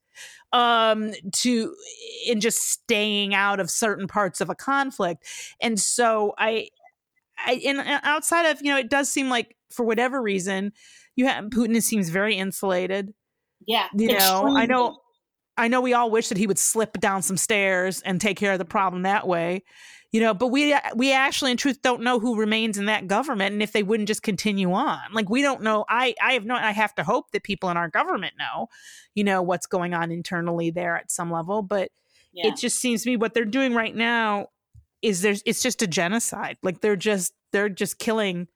um 0.53 1.13
to 1.33 1.75
in 2.27 2.41
just 2.41 2.59
staying 2.63 3.35
out 3.35 3.59
of 3.59 3.69
certain 3.71 4.07
parts 4.07 4.41
of 4.41 4.49
a 4.49 4.55
conflict. 4.55 5.25
And 5.61 5.79
so 5.79 6.35
I 6.39 6.69
I, 7.37 7.61
and 7.67 7.81
outside 8.05 8.47
of 8.47 8.63
you 8.63 8.71
know, 8.71 8.79
it 8.79 8.89
does 8.89 9.09
seem 9.09 9.29
like 9.29 9.57
for 9.75 9.85
whatever 9.85 10.23
reason, 10.23 10.73
you 11.17 11.27
have 11.27 11.47
Putin 11.47 11.81
seems 11.83 12.09
very 12.09 12.37
insulated. 12.37 13.13
Yeah, 13.67 13.89
you 13.95 14.09
know, 14.09 14.55
I 14.57 14.67
know, 14.67 14.99
I 15.57 15.69
know. 15.69 15.81
We 15.81 15.95
all 15.95 16.11
wish 16.11 16.29
that 16.29 16.39
he 16.39 16.47
would 16.47 16.59
slip 16.59 17.01
down 17.01 17.23
some 17.23 17.37
stairs 17.37 18.03
and 18.03 18.21
take 18.21 18.37
care 18.37 18.53
of 18.53 18.59
the 18.59 18.65
problem 18.65 19.03
that 19.03 19.27
way. 19.27 19.65
You 20.13 20.21
know, 20.21 20.33
but 20.33 20.49
we 20.49 20.77
we 20.95 21.13
actually, 21.13 21.51
in 21.51 21.57
truth, 21.57 21.83
don't 21.83 22.03
know 22.03 22.21
who 22.21 22.37
remains 22.37 22.79
in 22.79 22.87
that 22.87 23.09
government 23.09 23.53
and 23.53 23.63
if 23.63 23.73
they 23.73 23.83
wouldn't 23.83 24.07
just 24.07 24.23
continue 24.23 24.73
on. 24.73 25.01
Like 25.13 25.29
we 25.29 25.43
don't 25.43 25.63
know. 25.63 25.85
I 25.89 26.15
I 26.23 26.35
have 26.35 26.45
no. 26.45 26.55
I 26.55 26.71
have 26.71 26.95
to 26.97 27.05
hope 27.05 27.33
that 27.33 27.43
people 27.43 27.69
in 27.71 27.77
our 27.77 27.89
government 27.89 28.35
know, 28.39 28.69
you 29.15 29.25
know, 29.25 29.43
what's 29.43 29.67
going 29.67 29.93
on 29.93 30.13
internally 30.13 30.71
there 30.71 30.97
at 30.97 31.11
some 31.11 31.33
level. 31.33 31.63
But 31.63 31.91
yeah. 32.33 32.49
it 32.49 32.57
just 32.57 32.79
seems 32.79 33.03
to 33.03 33.11
me 33.11 33.17
what 33.17 33.35
they're 33.35 33.45
doing 33.45 33.75
right 33.75 33.95
now 33.95 34.49
is 35.03 35.21
there's 35.21 35.43
it's 35.47 35.63
just 35.63 35.83
a 35.83 35.87
genocide. 35.87 36.59
Like 36.63 36.81
they're 36.81 36.97
just 36.97 37.33
they're 37.53 37.69
just 37.69 37.99
killing 37.99 38.49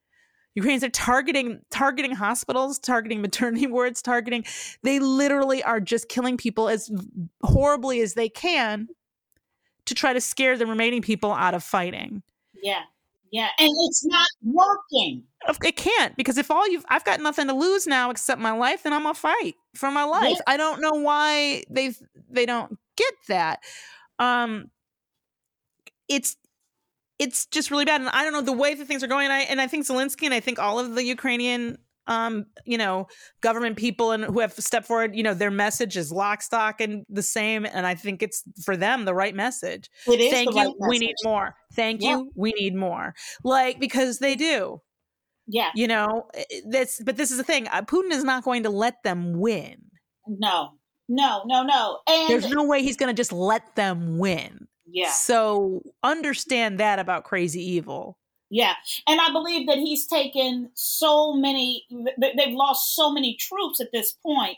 Ukrainians 0.55 0.83
are 0.83 0.89
targeting 0.89 1.61
targeting 1.69 2.11
hospitals, 2.11 2.79
targeting 2.79 3.21
maternity 3.21 3.67
wards, 3.67 4.01
targeting. 4.01 4.45
They 4.83 4.99
literally 4.99 5.63
are 5.63 5.79
just 5.79 6.09
killing 6.09 6.37
people 6.37 6.69
as 6.69 6.91
horribly 7.43 8.01
as 8.01 8.13
they 8.13 8.29
can 8.29 8.89
to 9.85 9.95
try 9.95 10.13
to 10.13 10.21
scare 10.21 10.57
the 10.57 10.65
remaining 10.65 11.01
people 11.01 11.31
out 11.31 11.53
of 11.53 11.63
fighting. 11.63 12.21
Yeah. 12.61 12.81
Yeah. 13.31 13.49
And 13.59 13.69
it's 13.87 14.05
not 14.05 14.27
working. 14.43 15.23
It 15.63 15.75
can't 15.77 16.15
because 16.15 16.37
if 16.37 16.51
all 16.51 16.67
you've 16.67 16.85
I've 16.89 17.05
got 17.05 17.21
nothing 17.21 17.47
to 17.47 17.53
lose 17.53 17.87
now 17.87 18.09
except 18.09 18.41
my 18.41 18.51
life, 18.51 18.83
then 18.83 18.93
I'm 18.93 19.03
gonna 19.03 19.13
fight 19.13 19.55
for 19.75 19.91
my 19.91 20.03
life. 20.03 20.35
Yeah. 20.35 20.41
I 20.47 20.57
don't 20.57 20.81
know 20.81 20.93
why 20.93 21.63
they 21.69 21.93
they 22.29 22.45
don't 22.45 22.77
get 22.97 23.13
that. 23.27 23.59
Um 24.17 24.69
it's 26.07 26.37
it's 27.19 27.45
just 27.47 27.69
really 27.69 27.85
bad. 27.85 28.01
And 28.01 28.09
I 28.09 28.23
don't 28.23 28.33
know 28.33 28.41
the 28.41 28.51
way 28.53 28.73
that 28.73 28.87
things 28.87 29.03
are 29.03 29.07
going. 29.07 29.25
And 29.25 29.33
I 29.33 29.39
and 29.41 29.61
I 29.61 29.67
think 29.67 29.85
Zelensky 29.85 30.23
and 30.23 30.33
I 30.33 30.39
think 30.39 30.57
all 30.59 30.79
of 30.79 30.95
the 30.95 31.03
Ukrainian 31.03 31.77
um, 32.07 32.47
you 32.65 32.77
know, 32.77 33.07
government 33.41 33.77
people 33.77 34.11
and 34.11 34.23
who 34.25 34.39
have 34.39 34.53
stepped 34.53 34.87
forward, 34.87 35.15
you 35.15 35.21
know, 35.21 35.35
their 35.35 35.51
message 35.51 35.95
is 35.95 36.11
lock, 36.11 36.41
stock, 36.41 36.81
and 36.81 37.05
the 37.07 37.21
same. 37.21 37.65
And 37.65 37.85
I 37.85 37.93
think 37.93 38.23
it's 38.23 38.43
for 38.65 38.75
them 38.75 39.05
the 39.05 39.13
right 39.13 39.35
message. 39.35 39.91
It 40.07 40.19
is 40.19 40.31
Thank 40.33 40.49
you. 40.55 40.57
right 40.63 40.73
we 40.89 40.97
need 40.97 41.13
more. 41.23 41.55
Thank 41.75 42.01
Yeah. 42.01 42.17
you. 42.17 42.31
We 42.35 42.51
need 42.53 42.75
more. 42.75 43.13
Like 43.43 43.79
because 43.79 44.17
they 44.17 44.35
do. 44.35 44.81
Yeah. 45.45 45.69
You 45.75 45.87
know, 45.87 46.23
this, 46.65 46.99
but 47.05 47.15
this 47.15 47.29
is 47.31 47.37
the 47.37 47.43
thing. 47.43 47.67
uh, 47.67 47.83
Putin 47.83 48.11
is 48.11 48.23
not 48.23 48.43
going 48.43 48.63
to 48.63 48.69
let 48.71 49.03
them 49.03 49.39
win. 49.39 49.77
No. 50.27 50.71
No, 51.07 51.43
no, 51.45 51.63
no. 51.63 51.99
And 52.07 52.29
There's 52.29 52.49
no 52.49 52.63
way 52.65 52.83
he's 52.83 52.97
going 52.97 53.13
to 53.13 53.19
just 53.19 53.31
let 53.33 53.75
them 53.75 54.17
win. 54.19 54.67
Yeah. 54.91 55.11
So 55.11 55.81
understand 56.03 56.79
that 56.79 56.99
about 56.99 57.23
crazy 57.23 57.61
evil. 57.61 58.17
Yeah, 58.49 58.73
and 59.07 59.21
I 59.21 59.31
believe 59.31 59.67
that 59.67 59.77
he's 59.77 60.07
taken 60.07 60.71
so 60.73 61.33
many. 61.33 61.85
They've 62.17 62.53
lost 62.53 62.95
so 62.95 63.11
many 63.11 63.35
troops 63.35 63.79
at 63.79 63.91
this 63.91 64.13
point. 64.13 64.57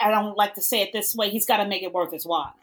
I 0.00 0.08
I 0.08 0.10
don't 0.10 0.36
like 0.36 0.54
to 0.54 0.62
say 0.62 0.80
it 0.80 0.92
this 0.92 1.14
way. 1.14 1.28
He's 1.30 1.46
got 1.46 1.58
to 1.58 1.66
make 1.66 1.82
it 1.82 1.92
worth 1.92 2.12
his 2.12 2.24
while. 2.26 2.54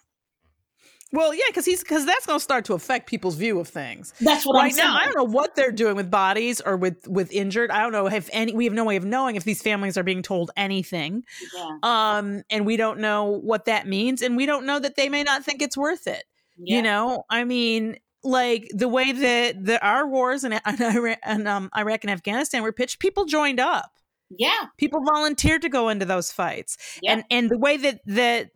Well, 1.13 1.33
yeah, 1.33 1.43
because 1.47 1.63
he's 1.63 1.81
because 1.81 2.05
that's 2.07 2.25
going 2.25 2.39
to 2.39 2.43
start 2.43 2.65
to 2.65 2.73
affect 2.73 3.07
people's 3.07 3.35
view 3.35 3.59
of 3.59 3.67
things. 3.67 4.13
That's 4.19 4.45
what 4.45 4.57
I'm 4.57 4.63
right 4.63 4.73
saying. 4.73 4.89
now, 4.89 4.97
I 4.97 5.05
don't 5.05 5.15
know 5.15 5.23
what 5.31 5.55
they're 5.55 5.71
doing 5.71 5.95
with 5.95 6.09
bodies 6.09 6.59
or 6.59 6.75
with 6.75 7.07
with 7.07 7.31
injured. 7.31 7.69
I 7.69 7.81
don't 7.83 7.91
know 7.91 8.07
if 8.07 8.29
any. 8.33 8.51
We 8.53 8.65
have 8.65 8.73
no 8.73 8.83
way 8.83 8.95
of 8.95 9.05
knowing 9.05 9.35
if 9.35 9.43
these 9.43 9.61
families 9.61 9.95
are 9.95 10.03
being 10.03 10.23
told 10.23 10.49
anything. 10.57 11.23
Yeah, 11.55 11.69
Um, 11.83 12.41
and 12.49 12.65
we 12.65 12.77
don't 12.77 12.99
know 12.99 13.25
what 13.25 13.65
that 13.65 13.87
means, 13.87 14.23
and 14.23 14.35
we 14.35 14.47
don't 14.47 14.65
know 14.65 14.79
that 14.79 14.95
they 14.95 15.07
may 15.07 15.21
not 15.23 15.45
think 15.45 15.61
it's 15.61 15.77
worth 15.77 16.07
it. 16.07 16.23
yeah. 16.57 16.77
You 16.77 16.81
know, 16.81 17.23
I 17.29 17.43
mean, 17.43 17.97
like 18.23 18.67
the 18.73 18.87
way 18.87 19.11
that 19.11 19.63
the 19.63 19.85
our 19.85 20.07
wars 20.07 20.43
in, 20.43 20.53
in 20.53 20.59
Iraq, 20.81 21.19
and, 21.23 21.47
um, 21.47 21.69
Iraq 21.77 22.03
and 22.03 22.11
Afghanistan 22.11 22.63
were 22.63 22.73
pitched, 22.73 22.97
people 22.99 23.25
joined 23.25 23.59
up. 23.59 23.91
yeah, 24.35 24.65
People 24.77 25.01
volunteered 25.03 25.61
to 25.61 25.69
go 25.69 25.89
into 25.89 26.05
those 26.05 26.31
fights, 26.31 26.77
yeah. 27.03 27.11
and 27.13 27.23
and 27.29 27.49
the 27.51 27.59
way 27.59 27.77
that 27.77 27.99
that 28.07 28.49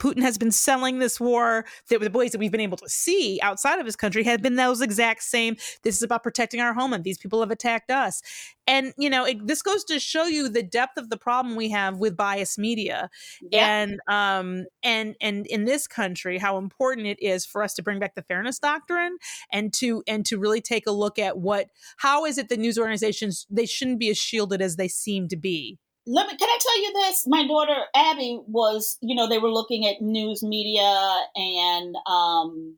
Putin 0.00 0.22
has 0.22 0.38
been 0.38 0.50
selling 0.50 0.98
this 0.98 1.20
war, 1.20 1.64
that 1.88 2.00
the 2.00 2.10
ways 2.10 2.32
that 2.32 2.38
we've 2.38 2.50
been 2.50 2.60
able 2.60 2.78
to 2.78 2.88
see 2.88 3.38
outside 3.42 3.78
of 3.78 3.86
his 3.86 3.96
country 3.96 4.24
have 4.24 4.42
been 4.42 4.56
those 4.56 4.80
exact 4.80 5.22
same. 5.22 5.56
This 5.82 5.96
is 5.96 6.02
about 6.02 6.22
protecting 6.22 6.60
our 6.60 6.74
homeland. 6.74 7.04
These 7.04 7.18
people 7.18 7.40
have 7.40 7.50
attacked 7.50 7.90
us, 7.90 8.22
and 8.70 8.94
you 8.96 9.10
know 9.10 9.24
it, 9.24 9.46
this 9.46 9.62
goes 9.62 9.84
to 9.84 9.98
show 9.98 10.24
you 10.24 10.48
the 10.48 10.62
depth 10.62 10.96
of 10.96 11.10
the 11.10 11.16
problem 11.16 11.56
we 11.56 11.70
have 11.70 11.98
with 11.98 12.16
biased 12.16 12.58
media 12.58 13.10
yeah. 13.50 13.82
and 13.82 14.00
um 14.06 14.66
and 14.82 15.16
and 15.20 15.46
in 15.46 15.64
this 15.64 15.86
country 15.86 16.38
how 16.38 16.56
important 16.56 17.06
it 17.06 17.20
is 17.20 17.44
for 17.44 17.62
us 17.62 17.74
to 17.74 17.82
bring 17.82 17.98
back 17.98 18.14
the 18.14 18.22
fairness 18.22 18.58
doctrine 18.58 19.18
and 19.52 19.72
to 19.72 20.02
and 20.06 20.24
to 20.24 20.38
really 20.38 20.60
take 20.60 20.86
a 20.86 20.92
look 20.92 21.18
at 21.18 21.38
what 21.38 21.66
how 21.98 22.24
is 22.24 22.38
it 22.38 22.48
that 22.48 22.58
news 22.58 22.78
organizations 22.78 23.46
they 23.50 23.66
shouldn't 23.66 23.98
be 23.98 24.08
as 24.08 24.18
shielded 24.18 24.62
as 24.62 24.76
they 24.76 24.88
seem 24.88 25.28
to 25.28 25.36
be 25.36 25.78
Let 26.06 26.26
me. 26.26 26.36
Can 26.36 26.48
I 26.48 26.58
tell 26.60 26.82
you 26.82 26.92
this? 26.92 27.26
My 27.26 27.46
daughter 27.46 27.76
Abby 27.94 28.40
was. 28.46 28.98
You 29.00 29.14
know, 29.14 29.28
they 29.28 29.38
were 29.38 29.50
looking 29.52 29.86
at 29.86 30.00
news 30.00 30.42
media 30.42 31.20
and 31.36 31.94
um 32.06 32.76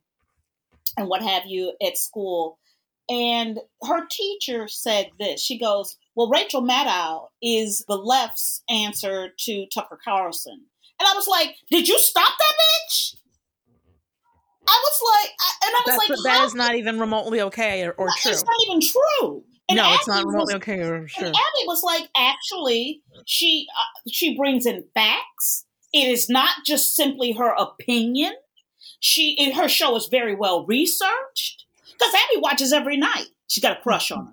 and 0.96 1.08
what 1.08 1.22
have 1.22 1.44
you 1.46 1.72
at 1.84 1.96
school, 1.96 2.58
and 3.08 3.58
her 3.84 4.06
teacher 4.10 4.68
said 4.68 5.10
this. 5.18 5.40
She 5.42 5.58
goes, 5.58 5.96
"Well, 6.14 6.28
Rachel 6.28 6.62
Maddow 6.62 7.28
is 7.42 7.84
the 7.88 7.96
left's 7.96 8.62
answer 8.68 9.30
to 9.40 9.66
Tucker 9.72 9.98
Carlson," 10.04 10.66
and 10.98 11.06
I 11.08 11.14
was 11.14 11.28
like, 11.28 11.56
"Did 11.70 11.88
you 11.88 11.98
stop 11.98 12.32
that 12.38 12.54
bitch?" 12.54 13.16
I 14.68 14.80
was 14.84 15.00
like, 15.02 15.30
I, 15.40 15.66
and 15.66 15.74
I 15.74 15.78
was 15.78 15.86
That's, 15.86 16.24
like, 16.24 16.34
that 16.34 16.44
is 16.44 16.54
not 16.54 16.74
even 16.76 17.00
remotely 17.00 17.40
okay 17.42 17.82
or, 17.82 17.92
or 17.92 18.08
true 18.16 18.30
It's 18.30 18.44
not 18.44 18.54
even 18.66 18.80
true. 18.80 19.44
And 19.72 19.76
no 19.88 19.94
it's 19.94 20.08
not 20.08 20.18
Abby 20.20 20.26
remotely 20.28 20.54
was- 20.54 20.62
okay 20.62 20.80
or 20.80 21.06
true 21.06 21.26
And 21.26 21.34
Abby 21.34 21.66
was 21.66 21.82
like, 21.82 22.08
actually, 22.16 23.02
she 23.26 23.66
uh, 23.78 24.10
she 24.10 24.36
brings 24.36 24.66
in 24.66 24.84
facts. 24.94 25.64
It 25.92 26.08
is 26.08 26.28
not 26.28 26.50
just 26.64 26.94
simply 26.96 27.32
her 27.32 27.52
opinion. 27.58 28.32
She 29.00 29.34
it, 29.38 29.54
her 29.54 29.68
show 29.68 29.94
is 29.96 30.06
very 30.06 30.34
well 30.34 30.64
researched 30.66 31.64
because 31.92 32.14
Abby 32.14 32.40
watches 32.40 32.72
every 32.72 32.96
night. 32.96 33.26
She's 33.48 33.62
got 33.62 33.78
a 33.78 33.80
crush 33.82 34.10
on 34.10 34.26
her. 34.26 34.32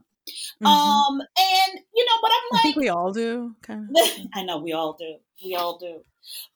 Mhm. 0.64 0.68
Um, 0.68 1.20
and 1.22 1.80
you 1.96 2.06
know, 2.06 2.12
but 2.22 2.32
I'm 2.32 2.44
like, 2.52 2.60
I'm 2.60 2.64
think 2.64 2.76
we 2.76 2.90
all 2.90 3.12
do 3.12 3.56
kind 3.62 3.90
of. 3.90 4.08
I 4.34 4.44
know 4.44 4.58
we 4.60 4.74
all 4.74 4.94
do, 4.94 5.18
we 5.44 5.56
all 5.56 5.78
do, 5.80 6.02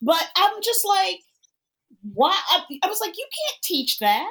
but 0.01 0.23
I'm 0.35 0.61
just 0.61 0.85
like, 0.85 1.19
why? 2.13 2.39
I, 2.51 2.61
I 2.83 2.87
was 2.87 2.99
like, 3.01 3.17
you 3.17 3.25
can't 3.25 3.61
teach 3.63 3.99
that. 3.99 4.29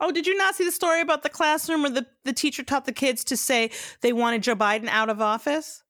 Oh 0.00 0.10
did 0.12 0.26
you 0.26 0.36
not 0.36 0.54
see 0.54 0.64
the 0.64 0.72
story 0.72 1.00
about 1.00 1.22
the 1.22 1.28
classroom 1.28 1.82
where 1.82 1.90
the, 1.90 2.06
the 2.24 2.32
teacher 2.32 2.62
taught 2.62 2.84
the 2.84 2.92
kids 2.92 3.24
to 3.24 3.36
say 3.36 3.70
they 4.00 4.12
wanted 4.12 4.42
joe 4.42 4.56
biden 4.56 4.88
out 4.88 5.08
of 5.08 5.20
office 5.20 5.82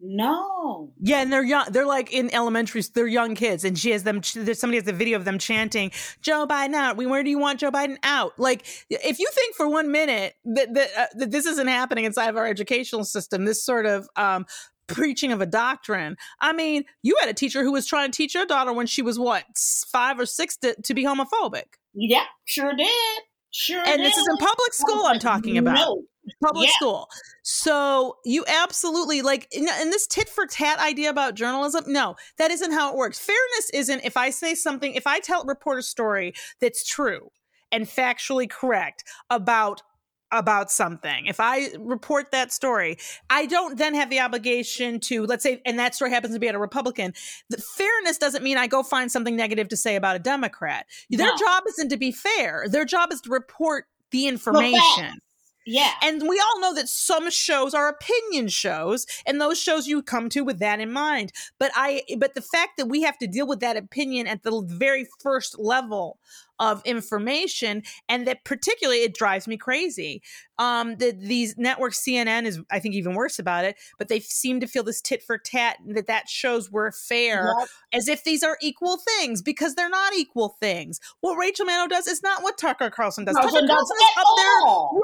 No. 0.00 0.92
Yeah, 1.00 1.22
and 1.22 1.32
they're 1.32 1.44
young. 1.44 1.66
They're 1.70 1.86
like 1.86 2.12
in 2.12 2.32
elementary. 2.32 2.82
They're 2.94 3.08
young 3.08 3.34
kids, 3.34 3.64
and 3.64 3.76
she 3.76 3.90
has 3.90 4.04
them. 4.04 4.20
There's 4.34 4.60
somebody 4.60 4.78
has 4.78 4.86
a 4.86 4.92
video 4.92 5.18
of 5.18 5.24
them 5.24 5.38
chanting 5.38 5.90
"Joe 6.22 6.46
Biden 6.46 6.74
out." 6.74 6.96
We 6.96 7.06
where 7.06 7.24
do 7.24 7.30
you 7.30 7.38
want 7.38 7.58
Joe 7.58 7.72
Biden 7.72 7.96
out? 8.04 8.38
Like, 8.38 8.64
if 8.90 9.18
you 9.18 9.28
think 9.32 9.56
for 9.56 9.68
one 9.68 9.90
minute 9.90 10.34
that 10.44 10.72
that, 10.74 10.90
uh, 10.96 11.06
that 11.16 11.30
this 11.32 11.46
isn't 11.46 11.66
happening 11.66 12.04
inside 12.04 12.28
of 12.28 12.36
our 12.36 12.46
educational 12.46 13.04
system, 13.04 13.44
this 13.44 13.64
sort 13.64 13.86
of 13.86 14.08
um, 14.14 14.46
preaching 14.86 15.32
of 15.32 15.40
a 15.40 15.46
doctrine. 15.46 16.16
I 16.40 16.52
mean, 16.52 16.84
you 17.02 17.16
had 17.20 17.28
a 17.28 17.34
teacher 17.34 17.62
who 17.62 17.72
was 17.72 17.86
trying 17.86 18.10
to 18.10 18.16
teach 18.16 18.34
your 18.34 18.46
daughter 18.46 18.72
when 18.72 18.86
she 18.86 19.02
was 19.02 19.18
what 19.18 19.44
five 19.90 20.18
or 20.18 20.26
six 20.26 20.56
to, 20.58 20.74
to 20.82 20.94
be 20.94 21.04
homophobic, 21.04 21.74
Yeah, 21.94 22.24
sure 22.44 22.74
did. 22.74 23.20
Sure 23.50 23.82
and 23.86 24.02
this 24.02 24.16
is 24.16 24.26
in 24.28 24.36
public 24.36 24.58
oh, 24.58 24.72
school. 24.72 25.06
I'm 25.06 25.18
talking 25.18 25.58
about 25.58 25.74
No. 25.74 26.02
public 26.42 26.66
Yeah. 26.66 26.72
school. 26.76 27.08
So 27.42 28.18
you 28.24 28.44
absolutely 28.46 29.22
like, 29.22 29.48
and 29.56 29.68
and 29.68 29.92
this 29.92 30.06
tit 30.06 30.28
for 30.28 30.46
tat 30.46 30.78
idea 30.78 31.08
about 31.10 31.34
journalism. 31.34 31.84
No, 31.86 32.16
that 32.36 32.50
isn't 32.50 32.72
how 32.72 32.90
it 32.90 32.96
works. 32.96 33.18
Fairness 33.18 33.70
isn't 33.72 34.04
if 34.04 34.16
I 34.16 34.30
say 34.30 34.54
something, 34.54 34.94
if 34.94 35.06
I 35.06 35.20
tell 35.20 35.44
report 35.44 35.78
a 35.78 35.82
story 35.82 36.34
that's 36.60 36.86
true 36.86 37.30
and 37.72 37.86
factually 37.86 38.48
correct 38.48 39.04
about 39.30 39.82
about 40.30 40.70
something. 40.70 41.26
If 41.26 41.40
i 41.40 41.68
report 41.78 42.30
that 42.32 42.52
story 42.52 42.98
i 43.30 43.46
don't 43.46 43.78
then 43.78 43.94
have 43.94 44.10
the 44.10 44.20
obligation 44.20 45.00
to 45.00 45.24
let's 45.24 45.42
say 45.42 45.60
and 45.64 45.78
that 45.78 45.94
story 45.94 46.10
happens 46.10 46.34
to 46.34 46.40
be 46.40 46.48
at 46.48 46.54
a 46.54 46.58
republican 46.58 47.12
the 47.50 47.56
fairness 47.58 48.18
doesn't 48.18 48.42
mean 48.42 48.58
i 48.58 48.66
go 48.66 48.82
find 48.82 49.10
something 49.10 49.36
negative 49.36 49.68
to 49.68 49.76
say 49.76 49.96
about 49.96 50.16
a 50.16 50.18
democrat. 50.18 50.86
Their 51.10 51.28
No. 51.28 51.36
job 51.36 51.64
isn't 51.68 51.88
to 51.90 51.96
be 51.96 52.12
fair. 52.12 52.66
Their 52.68 52.84
job 52.84 53.12
is 53.12 53.20
to 53.22 53.30
report 53.30 53.86
the 54.10 54.26
information 54.26 55.20
Yeah. 55.70 55.90
and 56.02 56.22
we 56.26 56.40
all 56.40 56.60
know 56.60 56.74
that 56.74 56.88
some 56.88 57.30
shows 57.30 57.74
are 57.74 57.88
opinion 57.88 58.48
shows, 58.48 59.06
and 59.26 59.40
those 59.40 59.60
shows 59.60 59.86
you 59.86 60.02
come 60.02 60.28
to 60.30 60.40
with 60.42 60.58
that 60.60 60.80
in 60.80 60.90
mind. 60.92 61.32
But 61.58 61.70
I, 61.74 62.02
but 62.18 62.34
the 62.34 62.40
fact 62.40 62.78
that 62.78 62.86
we 62.86 63.02
have 63.02 63.18
to 63.18 63.26
deal 63.26 63.46
with 63.46 63.60
that 63.60 63.76
opinion 63.76 64.26
at 64.26 64.42
the 64.42 64.62
very 64.66 65.06
first 65.20 65.58
level 65.58 66.18
of 66.60 66.82
information, 66.84 67.82
and 68.08 68.26
that 68.26 68.44
particularly 68.44 69.02
it 69.02 69.14
drives 69.14 69.46
me 69.46 69.56
crazy. 69.56 70.22
Um, 70.58 70.96
that 70.96 71.20
these 71.20 71.56
networks, 71.56 72.02
CNN 72.04 72.46
is, 72.46 72.58
I 72.70 72.80
think, 72.80 72.96
even 72.96 73.14
worse 73.14 73.38
about 73.38 73.64
it. 73.64 73.76
But 73.96 74.08
they 74.08 74.18
seem 74.18 74.58
to 74.60 74.66
feel 74.66 74.82
this 74.82 75.00
tit 75.00 75.22
for 75.22 75.38
tat 75.38 75.76
that 75.86 76.08
that 76.08 76.28
shows 76.28 76.68
we're 76.72 76.90
fair, 76.90 77.54
Yep. 77.60 77.68
as 77.92 78.08
if 78.08 78.24
these 78.24 78.42
are 78.42 78.58
equal 78.60 78.96
things 79.18 79.40
because 79.42 79.74
they're 79.76 79.88
not 79.88 80.14
equal 80.14 80.56
things. 80.60 80.98
What 81.20 81.36
Rachel 81.36 81.66
Maddow 81.66 81.88
does 81.90 82.08
is 82.08 82.22
not 82.24 82.42
what 82.42 82.58
Tucker 82.58 82.90
Carlson 82.90 83.24
does. 83.24 83.36
Carlson 83.36 83.60
Tucker 83.60 83.72
Carlson 83.74 83.96
is 84.00 84.16
up 84.18 84.26
there 84.36 84.60
all. 84.66 85.00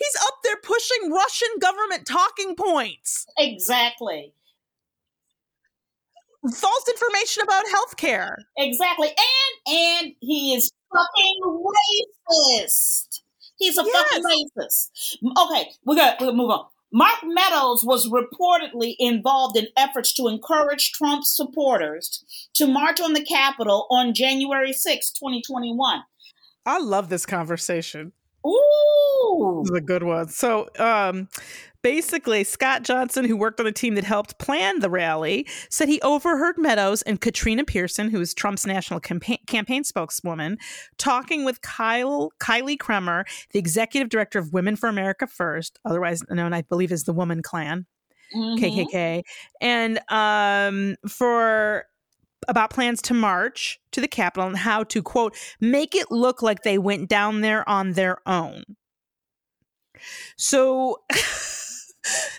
He's 0.00 0.16
up 0.26 0.34
there 0.42 0.56
pushing 0.62 1.12
Russian 1.12 1.48
government 1.60 2.06
talking 2.06 2.56
points, 2.56 3.26
Exactly. 3.38 4.32
false 6.54 6.88
information 6.88 7.42
about 7.42 7.64
healthcare. 7.66 8.34
Exactly. 8.56 9.08
And 9.08 9.76
and 9.76 10.12
he 10.20 10.54
is 10.54 10.72
fucking 10.90 11.40
racist. 12.32 13.20
He's 13.58 13.76
a 13.76 13.84
fucking 13.84 14.24
racist. 14.24 15.16
Okay, 15.38 15.68
we 15.84 15.96
got 15.96 16.18
we'll 16.18 16.34
move 16.34 16.50
on. 16.50 16.64
Mark 16.92 17.18
Meadows 17.22 17.84
was 17.84 18.08
reportedly 18.08 18.96
involved 18.98 19.56
in 19.56 19.68
efforts 19.76 20.12
to 20.14 20.28
encourage 20.28 20.92
Trump 20.92 21.24
supporters 21.24 22.24
to 22.54 22.66
march 22.66 23.00
on 23.00 23.12
the 23.12 23.24
Capitol 23.24 23.86
on 23.90 24.12
January 24.14 24.72
6, 24.72 25.10
2021. 25.12 26.02
I 26.66 26.78
love 26.78 27.08
this 27.10 27.26
conversation. 27.26 28.12
Ooh. 28.46 29.60
This 29.64 29.70
is 29.70 29.76
a 29.76 29.80
good 29.80 30.02
one. 30.02 30.28
So, 30.28 30.68
um, 30.78 31.28
basically, 31.82 32.44
Scott 32.44 32.82
Johnson, 32.82 33.24
who 33.24 33.36
worked 33.36 33.60
on 33.60 33.66
the 33.66 33.72
team 33.72 33.94
that 33.94 34.04
helped 34.04 34.38
plan 34.38 34.80
the 34.80 34.90
rally, 34.90 35.46
said 35.68 35.88
he 35.88 36.00
overheard 36.02 36.56
Meadows 36.58 37.02
and 37.02 37.20
Katrina 37.20 37.64
Pearson, 37.64 38.10
who 38.10 38.20
is 38.20 38.34
Trump's 38.34 38.66
national 38.66 39.00
campaign, 39.00 39.38
campaign 39.46 39.84
spokeswoman, 39.84 40.58
talking 40.98 41.44
with 41.44 41.62
Kyle 41.62 42.32
Kylie 42.40 42.78
Kremer, 42.78 43.24
the 43.52 43.58
executive 43.58 44.08
director 44.08 44.38
of 44.38 44.52
Women 44.52 44.76
for 44.76 44.88
America 44.88 45.26
First, 45.26 45.78
otherwise 45.84 46.22
known, 46.30 46.52
I 46.52 46.62
believe, 46.62 46.92
as 46.92 47.04
the 47.04 47.12
Woman 47.12 47.42
Clan, 47.42 47.86
Mhm. 48.34 48.58
KKK, 48.58 49.22
and 49.60 49.98
um, 50.08 50.96
for 51.08 51.84
about 52.48 52.70
plans 52.70 53.02
to 53.02 53.14
march 53.14 53.80
to 53.92 54.00
the 54.00 54.08
Capitol 54.08 54.48
and 54.48 54.56
how 54.56 54.84
to 54.84 55.02
quote 55.02 55.36
make 55.60 55.94
it 55.94 56.10
look 56.10 56.42
like 56.42 56.62
they 56.62 56.78
went 56.78 57.08
down 57.08 57.40
there 57.40 57.68
on 57.68 57.92
their 57.92 58.18
own. 58.26 58.64
So 60.36 61.02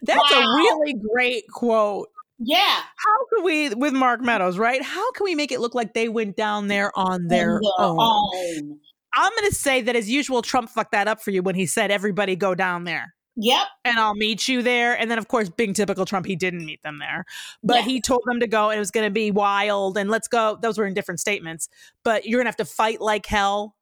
that's 0.02 0.32
a 0.32 0.39
really 0.39 0.93
great 0.93 1.43
quote. 1.52 2.10
Yeah. 2.39 2.80
How 2.95 3.26
could 3.30 3.43
we 3.43 3.70
with 3.70 3.93
Mark 3.93 4.22
Meadows, 4.22 4.58
right? 4.58 4.82
How 4.82 5.12
can 5.12 5.26
we 5.26 5.36
make 5.36 5.52
it 5.52 5.60
look 5.60 5.76
like 5.76 5.93
they 5.93 6.10
went 6.10 6.36
down 6.36 6.68
there 6.68 6.91
on 6.97 7.28
their, 7.28 7.56
on 7.56 7.62
their 7.62 7.86
own? 7.86 7.97
own. 7.99 8.80
I'm 9.14 9.32
going 9.36 9.49
to 9.49 9.56
say 9.56 9.82
that 9.82 9.95
as 9.95 10.10
usual 10.10 10.41
Trump 10.41 10.70
fucked 10.70 10.93
that 10.93 11.08
up 11.08 11.22
for 11.22 11.32
you 11.32 11.43
when 11.43 11.54
he 11.54 11.66
said 11.66 11.91
everybody 11.91 12.36
go 12.36 12.56
down 12.56 12.86
there 12.86 13.14
Yep. 13.38 13.67
and 13.86 13.97
I'll 13.97 14.13
meet 14.15 14.47
you 14.47 14.61
there. 14.61 14.93
And 14.99 15.09
then, 15.09 15.17
of 15.17 15.27
course, 15.27 15.49
being 15.49 15.73
typical 15.73 16.05
Trump, 16.05 16.25
he 16.25 16.36
didn't 16.36 16.65
meet 16.65 16.84
them 16.84 16.99
there. 16.99 17.25
But 17.63 17.77
Yeah. 17.77 17.82
he 17.84 18.01
told 18.01 18.21
them 18.25 18.39
to 18.41 18.47
go 18.47 18.69
and 18.69 18.77
it 18.77 18.79
was 18.79 18.91
going 18.91 19.07
to 19.07 19.11
be 19.11 19.32
wild 19.32 19.97
and 19.97 20.09
let's 20.09 20.27
go. 20.27 20.57
Those 20.61 20.77
were 20.77 20.86
in 20.86 20.93
different 20.93 21.19
statements. 21.21 21.69
But 22.03 22.25
you're 22.25 22.39
going 22.39 22.45
to 22.45 22.49
have 22.49 22.57
to 22.57 22.65
fight 22.65 22.99
like 23.01 23.25
hell 23.25 23.75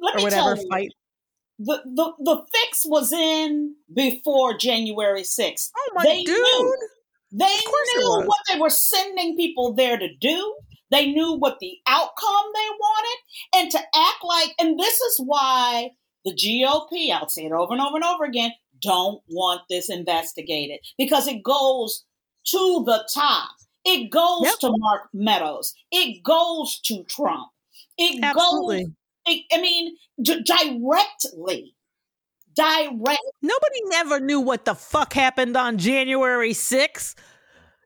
Let 0.00 0.14
or 0.14 0.18
me 0.18 0.22
whatever. 0.24 0.54
tell 0.56 0.64
you, 0.64 0.68
Fight. 0.70 0.92
the, 1.58 1.82
the 1.84 2.12
the 2.24 2.44
fix 2.52 2.84
was 2.86 3.12
in 3.12 3.74
before 3.94 4.56
January 4.56 5.22
6th. 5.22 5.70
Oh, 5.76 5.90
my 5.94 6.02
They 6.04 6.24
dude. 6.24 6.36
knew. 6.36 6.76
They 7.32 7.46
knew 7.96 8.22
what 8.26 8.40
they 8.50 8.58
were 8.58 8.70
sending 8.70 9.36
people 9.36 9.74
there 9.74 9.96
to 9.98 10.08
do. 10.20 10.54
They 10.90 11.06
knew 11.06 11.32
what 11.34 11.58
the 11.60 11.76
outcome 11.86 12.44
they 12.54 12.68
wanted. 12.78 13.18
And 13.56 13.70
to 13.70 13.78
act 13.78 14.22
like, 14.22 14.54
and 14.58 14.78
this 14.78 15.00
is 15.00 15.20
why 15.24 15.90
the 16.26 16.32
GOP, 16.32 17.10
I'll 17.10 17.28
say 17.30 17.46
it 17.46 17.52
over 17.52 17.72
and 17.72 17.80
over 17.80 17.96
and 17.96 18.04
over 18.04 18.24
again, 18.24 18.52
don't 18.82 19.22
want 19.28 19.62
this 19.70 19.88
investigated 19.90 20.80
because 20.98 21.26
it 21.26 21.42
goes 21.42 22.04
to 22.46 22.82
the 22.84 23.08
top. 23.12 23.50
It 23.84 24.10
goes 24.10 24.42
Yep. 24.44 24.58
to 24.60 24.74
Mark 24.78 25.08
Meadows. 25.12 25.74
It 25.90 26.22
goes 26.22 26.78
to 26.80 27.02
Trump. 27.04 27.48
It 27.98 28.22
Absolutely. 28.22 28.84
goes, 28.84 28.92
it, 29.26 29.42
I 29.52 29.60
mean, 29.60 29.96
d- 30.20 30.42
directly. 30.42 31.74
Direct. 32.54 33.18
Nobody 33.40 33.80
never 33.86 34.20
knew 34.20 34.40
what 34.40 34.64
the 34.66 34.74
fuck 34.74 35.14
happened 35.14 35.56
on 35.56 35.78
January 35.78 36.52
6th. 36.52 37.14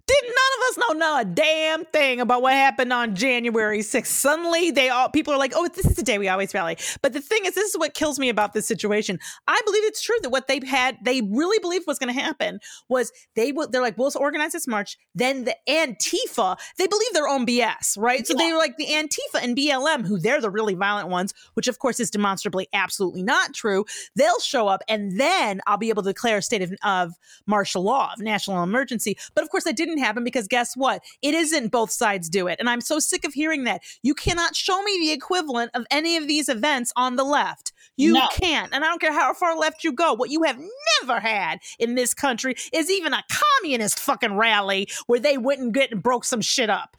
Did 0.07 0.23
none 0.23 0.33
of 0.33 0.69
us 0.69 0.79
know 0.79 0.99
not 0.99 1.23
a 1.23 1.25
damn 1.25 1.85
thing 1.87 2.21
about 2.21 2.41
what 2.41 2.53
happened 2.53 2.93
on 2.93 3.17
January 3.17 3.81
6th? 3.81 4.07
Suddenly, 4.07 4.71
they 4.71 4.89
all 4.89 5.09
people 5.09 5.35
are 5.35 5.39
like, 5.39 5.53
"Oh, 5.57 5.67
this 5.67 5.85
is 5.85 5.97
the 5.97 6.05
day 6.05 6.17
we 6.17 6.29
always 6.29 6.55
rally." 6.55 6.79
But 7.03 7.13
the 7.13 7.21
thing 7.21 7.45
is, 7.45 7.55
this 7.55 7.71
is 7.71 7.79
what 7.79 7.95
kills 7.95 8.21
me 8.21 8.29
about 8.29 8.53
this 8.53 8.69
situation. 8.69 9.19
I 9.49 9.61
believe 9.65 9.83
it's 9.83 10.01
true 10.01 10.15
that 10.23 10.31
what 10.31 10.47
they 10.47 10.61
had, 10.65 10.99
they 11.03 11.23
really 11.23 11.59
believed 11.59 11.89
was 11.89 11.99
going 11.99 12.15
to 12.15 12.21
happen 12.21 12.61
was 12.89 13.11
they 13.35 13.51
will. 13.51 13.67
They're 13.69 13.83
like, 13.83 13.99
"We'll 13.99 14.13
organize 14.15 14.53
this 14.53 14.69
march." 14.69 14.97
Then 15.17 15.45
the 15.45 15.57
Antifa, 15.69 16.57
they 16.79 16.87
believe 16.87 17.13
their 17.13 17.27
own 17.27 17.45
BS, 17.45 17.99
right? 17.99 18.25
So 18.25 18.35
they 18.35 18.53
were 18.53 18.59
like 18.59 18.77
the 18.77 18.87
Antifa 18.87 19.43
and 19.43 19.57
BLM, 19.57 20.07
who 20.07 20.21
they're 20.21 20.41
the 20.41 20.51
really 20.51 20.75
violent 20.75 21.09
ones, 21.09 21.35
which 21.55 21.67
of 21.67 21.81
course 21.81 21.99
is 21.99 22.13
demonstrably 22.13 22.69
absolutely 22.73 23.25
not 23.25 23.55
true. 23.55 23.85
They'll 24.15 24.39
show 24.39 24.69
up, 24.69 24.83
and 24.89 25.19
then 25.19 25.63
I'll 25.67 25.79
be 25.79 25.89
able 25.89 26.05
to 26.05 26.11
declare 26.11 26.37
a 26.39 26.43
state 26.43 26.63
of, 26.63 26.73
of 26.85 27.15
martial 27.47 27.83
law, 27.83 28.13
of 28.13 28.21
national 28.21 28.63
emergency. 28.63 29.19
But 29.35 29.43
of 29.43 29.51
course, 29.51 29.65
that 29.65 29.77
didn't 29.77 29.96
happen 29.99 30.25
because 30.25 30.49
guess 30.49 30.77
what? 30.77 31.03
It 31.23 31.35
isn't 31.35 31.73
both 31.73 31.91
sides 31.91 32.29
do 32.29 32.47
it. 32.47 32.59
And 32.61 32.69
I'm 32.69 32.81
so 32.81 32.99
sick 32.99 33.25
of 33.25 33.33
hearing 33.35 33.65
that. 33.65 33.83
You 34.03 34.15
cannot 34.15 34.55
show 34.57 34.83
me 34.83 34.99
the 35.01 35.13
equivalent 35.13 35.71
of 35.75 35.87
any 35.91 36.17
of 36.17 36.27
these 36.29 36.49
events 36.49 36.93
on 36.97 37.17
the 37.17 37.25
left. 37.25 37.73
You 37.97 38.13
No. 38.13 38.29
can't. 38.33 38.75
And 38.75 38.85
I 38.85 38.89
don't 38.89 39.01
care 39.01 39.13
how 39.13 39.33
far 39.33 39.57
left 39.57 39.83
you 39.85 39.93
go. 39.93 40.13
What 40.13 40.29
you 40.31 40.43
have 40.43 40.59
never 41.03 41.19
had 41.21 41.61
in 41.79 41.95
this 41.95 42.13
country 42.15 42.55
is 42.73 42.91
even 42.91 43.15
a 43.15 43.25
communist 43.63 43.99
fucking 44.01 44.37
rally 44.37 44.89
where 45.07 45.21
they 45.21 45.39
went 45.39 45.61
and 45.61 45.73
get 45.73 45.93
and 45.93 46.03
broke 46.03 46.25
some 46.25 46.41
shit 46.43 46.69
up. 46.69 46.97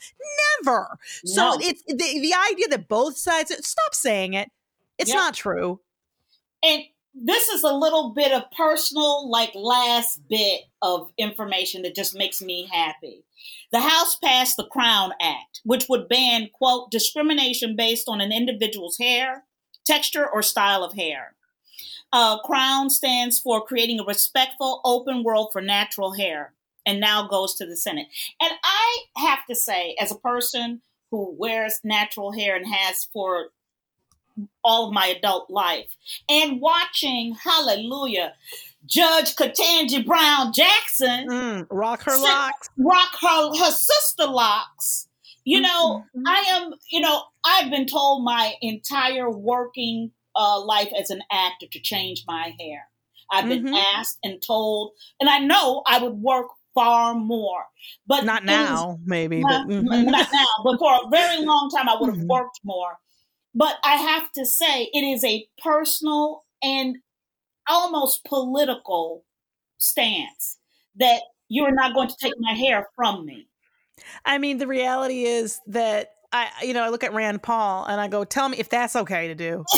Never. 0.63 0.97
So 1.25 1.57
it's 1.61 1.83
the, 1.83 1.93
the 1.95 2.33
idea 2.51 2.67
that 2.69 2.87
both 2.87 3.17
sides 3.17 3.51
stop 3.65 3.93
saying 3.93 4.33
it. 4.33 4.49
It's 4.97 5.09
Yep. 5.09 5.15
not 5.17 5.33
true. 5.35 5.79
and 6.63 6.83
this 7.19 7.49
is 7.49 7.63
a 7.63 7.73
little 7.73 8.13
bit 8.13 8.31
of 8.31 8.51
personal, 8.51 9.29
like 9.29 9.51
last 9.55 10.21
bit 10.29 10.61
of 10.81 11.11
information 11.17 11.81
that 11.81 11.95
just 11.95 12.15
makes 12.15 12.41
me 12.41 12.69
happy. 12.71 13.23
The 13.71 13.81
House 13.81 14.15
passed 14.17 14.57
the 14.57 14.65
Crown 14.65 15.11
Act, 15.21 15.61
which 15.63 15.89
would 15.89 16.07
ban, 16.07 16.49
quote, 16.53 16.91
discrimination 16.91 17.75
based 17.75 18.07
on 18.07 18.21
an 18.21 18.31
individual's 18.31 18.97
hair, 18.97 19.43
texture, 19.85 20.27
or 20.27 20.41
style 20.41 20.83
of 20.83 20.93
hair. 20.93 21.35
Uh, 22.13 22.39
Crown 22.39 22.89
stands 22.89 23.39
for 23.39 23.65
creating 23.65 23.99
a 23.99 24.05
respectful, 24.05 24.81
open 24.85 25.23
world 25.23 25.49
for 25.51 25.61
natural 25.61 26.13
hair, 26.13 26.53
and 26.85 26.99
now 26.99 27.27
goes 27.27 27.55
to 27.55 27.65
the 27.65 27.75
Senate. 27.75 28.07
And 28.41 28.53
I 28.63 28.99
have 29.17 29.45
to 29.49 29.55
say, 29.55 29.95
as 29.99 30.11
a 30.11 30.17
person 30.17 30.81
who 31.11 31.35
wears 31.37 31.79
natural 31.83 32.31
hair 32.31 32.55
and 32.55 32.65
has 32.73 33.05
for 33.11 33.49
all 34.63 34.87
of 34.87 34.93
my 34.93 35.07
adult 35.07 35.49
life, 35.49 35.87
and 36.29 36.61
watching, 36.61 37.35
hallelujah, 37.35 38.33
Judge 38.85 39.35
Ketanji 39.35 40.05
Brown 40.05 40.53
Jackson 40.53 41.27
Mm, 41.27 41.67
rock 41.69 42.03
her 42.03 42.17
locks. 42.17 42.69
rock 42.77 43.15
her, 43.21 43.49
her 43.57 43.71
sister 43.71 44.25
locks. 44.25 45.07
You 45.43 45.61
know, 45.61 46.05
I 46.25 46.39
am, 46.49 46.73
you 46.91 46.99
know, 46.99 47.23
I've 47.45 47.69
been 47.71 47.85
told 47.87 48.23
my 48.23 48.53
entire 48.61 49.29
working 49.29 50.11
uh, 50.35 50.59
life 50.63 50.91
as 50.99 51.09
an 51.09 51.21
actor 51.31 51.67
to 51.71 51.79
change 51.79 52.23
my 52.27 52.53
hair. 52.59 52.87
I've 53.31 53.47
been 53.47 53.63
Mhm. 53.63 53.81
asked 53.95 54.19
and 54.23 54.41
told, 54.45 54.91
and 55.19 55.29
I 55.29 55.39
know 55.39 55.83
I 55.87 55.99
would 56.01 56.21
work 56.21 56.47
far 56.75 57.15
more. 57.15 57.65
But 58.05 58.23
Not 58.25 58.43
now, 58.45 58.99
maybe. 59.05 59.39
not, 59.39 59.67
but, 59.67 59.73
mhm. 59.83 60.05
not 60.05 60.27
now, 60.31 60.45
but 60.63 60.77
for 60.79 60.93
a 60.93 61.09
very 61.09 61.43
long 61.43 61.71
time, 61.75 61.89
I 61.89 61.95
would 61.99 62.09
have 62.13 62.23
Mhm. 62.23 62.27
worked 62.27 62.59
more. 62.63 62.99
But 63.53 63.77
I 63.83 63.95
have 63.95 64.31
to 64.33 64.45
say, 64.45 64.89
it 64.93 65.01
is 65.01 65.23
a 65.23 65.47
personal 65.63 66.43
and 66.61 66.97
almost 67.67 68.23
political 68.25 69.23
stance 69.77 70.57
that 70.97 71.21
you're 71.49 71.73
not 71.73 71.93
going 71.93 72.09
to 72.09 72.15
take 72.19 72.33
my 72.39 72.53
hair 72.53 72.87
from 72.95 73.25
me. 73.25 73.47
I 74.25 74.37
mean, 74.37 74.57
the 74.57 74.67
reality 74.67 75.23
is 75.23 75.59
that 75.67 76.11
I, 76.31 76.49
you 76.63 76.73
know, 76.73 76.83
I 76.83 76.89
look 76.89 77.03
at 77.03 77.13
Rand 77.13 77.41
Paul 77.41 77.85
and 77.85 77.99
I 77.99 78.07
go, 78.07 78.23
tell 78.23 78.49
me 78.49 78.57
if 78.57 78.69
that's 78.69 78.95
okay 78.95 79.27
to 79.27 79.35
do. 79.35 79.63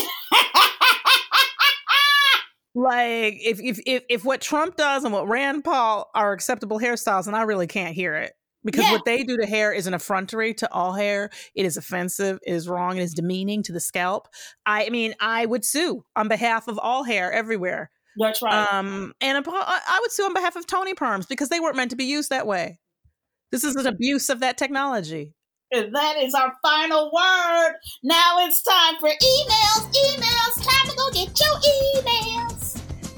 Like, 2.72 3.40
if 3.42 3.60
if 3.60 3.80
if, 3.84 4.04
if 4.08 4.24
what 4.24 4.40
Trump 4.40 4.76
does 4.76 5.02
and 5.02 5.12
what 5.12 5.28
Rand 5.28 5.64
Paul 5.64 6.08
are 6.14 6.32
acceptable 6.32 6.78
hairstyles, 6.78 7.26
and 7.26 7.34
I 7.34 7.42
really 7.42 7.66
can't 7.66 7.94
hear 7.94 8.14
it 8.14 8.32
because 8.64 8.84
Yeah. 8.84 8.92
what 8.92 9.04
they 9.04 9.22
do 9.24 9.36
to 9.36 9.46
hair 9.46 9.72
is 9.72 9.86
an 9.86 9.94
effrontery 9.94 10.54
to 10.54 10.72
all 10.72 10.92
hair. 10.92 11.30
It 11.54 11.66
is 11.66 11.76
offensive. 11.76 12.38
It 12.46 12.52
is 12.52 12.68
wrong. 12.68 12.96
It 12.96 13.02
is 13.02 13.14
demeaning 13.14 13.62
to 13.64 13.72
the 13.72 13.80
scalp. 13.80 14.28
I, 14.66 14.86
I 14.86 14.90
mean, 14.90 15.14
I 15.20 15.46
would 15.46 15.64
sue 15.64 16.04
on 16.16 16.28
behalf 16.28 16.68
of 16.68 16.78
all 16.78 17.04
hair 17.04 17.32
everywhere. 17.32 17.90
That's 18.16 18.42
right. 18.42 18.72
Um, 18.72 19.14
and 19.20 19.38
I 19.38 19.42
I 19.50 19.98
would 20.02 20.12
sue 20.12 20.24
on 20.24 20.34
behalf 20.34 20.56
of 20.56 20.66
Toni 20.66 20.94
Perms 20.94 21.28
because 21.28 21.48
they 21.48 21.60
weren't 21.60 21.76
meant 21.76 21.90
to 21.90 21.96
be 21.96 22.04
used 22.04 22.30
that 22.30 22.46
way. 22.46 22.80
This 23.52 23.64
is 23.64 23.76
an 23.76 23.86
abuse 23.86 24.28
of 24.28 24.40
that 24.40 24.58
technology. 24.58 25.34
And 25.72 25.94
that 25.94 26.16
is 26.18 26.34
our 26.34 26.52
final 26.62 27.10
word. 27.14 27.74
Now 28.02 28.44
it's 28.44 28.62
time 28.62 28.96
for 28.98 29.08
emails. 29.08 29.90
Emails. 29.92 30.64
Time 30.64 30.90
to 30.90 30.96
go 30.96 31.10
get 31.12 31.38
your 31.38 32.02
emails. 32.02 32.59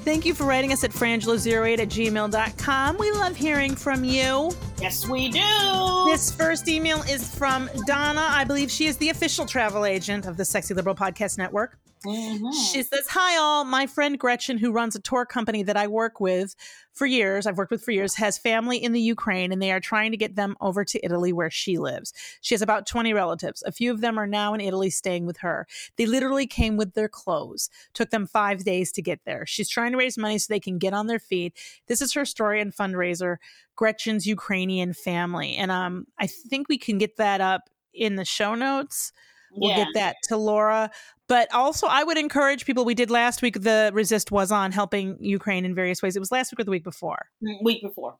Thank 0.03 0.25
you 0.25 0.33
for 0.33 0.43
writing 0.43 0.73
us 0.73 0.83
at 0.83 0.91
frangela08 0.91 1.79
at 1.79 1.87
gmail.com. 1.87 2.97
We 2.97 3.11
love 3.13 3.37
hearing 3.37 3.73
from 3.73 4.03
you. 4.03 4.51
Yes, 4.81 5.07
we 5.07 5.29
do. 5.29 6.05
This 6.11 6.29
first 6.29 6.67
email 6.67 7.01
is 7.03 7.33
from 7.33 7.69
Donna. 7.87 8.25
I 8.27 8.43
believe 8.43 8.69
she 8.69 8.87
is 8.87 8.97
the 8.97 9.09
official 9.09 9.45
travel 9.45 9.85
agent 9.85 10.25
of 10.25 10.35
the 10.35 10.43
Sexy 10.43 10.73
Liberal 10.73 10.95
Podcast 10.95 11.37
Network. 11.37 11.77
Mhm. 12.05 12.53
She 12.71 12.83
says, 12.83 13.07
Hi, 13.09 13.37
all. 13.37 13.63
My 13.63 13.87
friend 13.87 14.19
Gretchen, 14.19 14.57
who 14.57 14.71
runs 14.71 14.95
a 14.95 14.99
tour 14.99 15.25
company 15.25 15.63
that 15.63 15.77
I 15.77 15.87
work 15.87 16.19
with 16.19 16.55
for 16.91 17.05
years, 17.05 17.47
I've 17.47 17.57
worked 17.57 17.71
with 17.71 17.81
for 17.83 17.91
years, 17.91 18.15
has 18.15 18.37
family 18.37 18.77
in 18.77 18.91
the 18.91 18.99
Ukraine 18.99 19.51
and 19.53 19.61
they 19.61 19.71
are 19.71 19.79
trying 19.79 20.11
to 20.11 20.17
get 20.17 20.35
them 20.35 20.55
over 20.59 20.83
to 20.83 21.05
Italy 21.05 21.31
where 21.31 21.49
she 21.49 21.77
lives. 21.77 22.13
She 22.41 22.53
has 22.53 22.61
about 22.61 22.85
20 22.85 23.13
relatives. 23.13 23.63
A 23.65 23.71
few 23.71 23.89
of 23.91 24.01
them 24.01 24.19
are 24.19 24.27
now 24.27 24.53
in 24.53 24.59
Italy 24.59 24.89
staying 24.89 25.25
with 25.25 25.37
her. 25.37 25.65
They 25.95 26.05
literally 26.05 26.45
came 26.45 26.75
with 26.75 26.93
their 26.93 27.09
clothes. 27.09 27.69
Took 27.93 28.09
them 28.09 28.27
five 28.27 28.65
days 28.65 28.91
to 28.93 29.01
get 29.01 29.21
there. 29.25 29.45
She's 29.45 29.69
trying 29.69 29.93
to 29.93 29.97
raise 29.97 30.17
money 30.17 30.37
so 30.39 30.53
they 30.53 30.59
can 30.59 30.77
get 30.77 30.93
on 30.93 31.07
their 31.07 31.19
feet. 31.19 31.53
This 31.87 32.01
is 32.01 32.13
her 32.13 32.25
story 32.25 32.59
and 32.59 32.75
fundraiser, 32.75 33.37
Gretchen's 33.77 34.27
Ukrainian 34.27 34.93
family. 34.93 35.55
And 35.55 35.71
um, 35.71 36.07
I 36.19 36.27
think 36.27 36.67
we 36.67 36.77
can 36.77 36.97
get 36.97 37.15
that 37.17 37.39
up 37.39 37.69
in 37.93 38.15
the 38.15 38.25
show 38.25 38.55
notes. 38.55 39.13
We'll 39.55 39.69
Yeah. 39.71 39.77
get 39.85 39.87
that 39.95 40.15
to 40.29 40.37
Laura. 40.37 40.91
But 41.29 41.53
also, 41.53 41.87
I 41.87 42.03
would 42.03 42.17
encourage 42.17 42.65
people. 42.65 42.85
We 42.85 42.95
did 42.95 43.09
last 43.09 43.41
week. 43.41 43.61
The 43.61 43.91
resist 43.93 44.31
was 44.31 44.51
on 44.51 44.71
helping 44.71 45.17
Ukraine 45.19 45.65
in 45.65 45.73
various 45.73 46.01
ways. 46.01 46.15
It 46.15 46.19
was 46.19 46.31
last 46.31 46.51
week 46.51 46.59
or 46.59 46.63
the 46.63 46.71
week 46.71 46.83
before. 46.83 47.27
Week 47.63 47.81
before. 47.81 48.17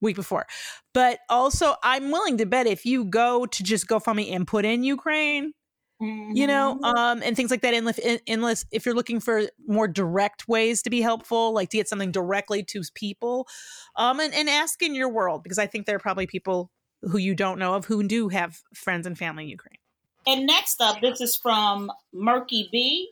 Week 0.00 0.16
before. 0.16 0.46
But 0.92 1.18
also, 1.28 1.74
I'm 1.82 2.10
willing 2.10 2.38
to 2.38 2.46
bet 2.46 2.66
if 2.66 2.84
you 2.86 3.04
go 3.04 3.46
to 3.46 3.62
just 3.62 3.86
GoFundMe 3.88 4.32
and 4.32 4.46
put 4.46 4.64
in 4.64 4.84
Ukraine, 4.84 5.52
you 6.00 6.46
know, 6.46 6.78
Mhm. 6.82 6.96
um, 6.96 7.22
and 7.22 7.34
things 7.36 7.50
like 7.50 7.62
that. 7.62 7.72
Unless, 7.74 7.98
unless 8.28 8.66
if 8.70 8.84
you're 8.84 8.94
looking 8.94 9.20
for 9.20 9.44
more 9.66 9.88
direct 9.88 10.46
ways 10.46 10.82
to 10.82 10.90
be 10.90 11.00
helpful, 11.00 11.52
like 11.52 11.70
to 11.70 11.76
get 11.78 11.88
something 11.88 12.12
directly 12.12 12.62
to 12.64 12.82
people, 12.94 13.48
um, 13.96 14.20
and, 14.20 14.34
and 14.34 14.48
ask 14.50 14.82
in 14.82 14.94
your 14.94 15.08
world 15.08 15.42
because 15.42 15.58
I 15.58 15.66
think 15.66 15.86
there 15.86 15.96
are 15.96 16.00
probably 16.00 16.26
people 16.26 16.70
who 17.02 17.18
you 17.18 17.34
don't 17.34 17.58
know 17.58 17.74
of 17.74 17.86
who 17.86 18.02
do 18.06 18.28
have 18.28 18.58
friends 18.74 19.06
and 19.06 19.16
family 19.16 19.44
in 19.44 19.50
Ukraine. 19.50 19.78
And 20.26 20.46
next 20.46 20.80
up, 20.80 21.00
this 21.00 21.20
is 21.20 21.36
from 21.36 21.90
Murky 22.12 22.68
B. 22.72 23.10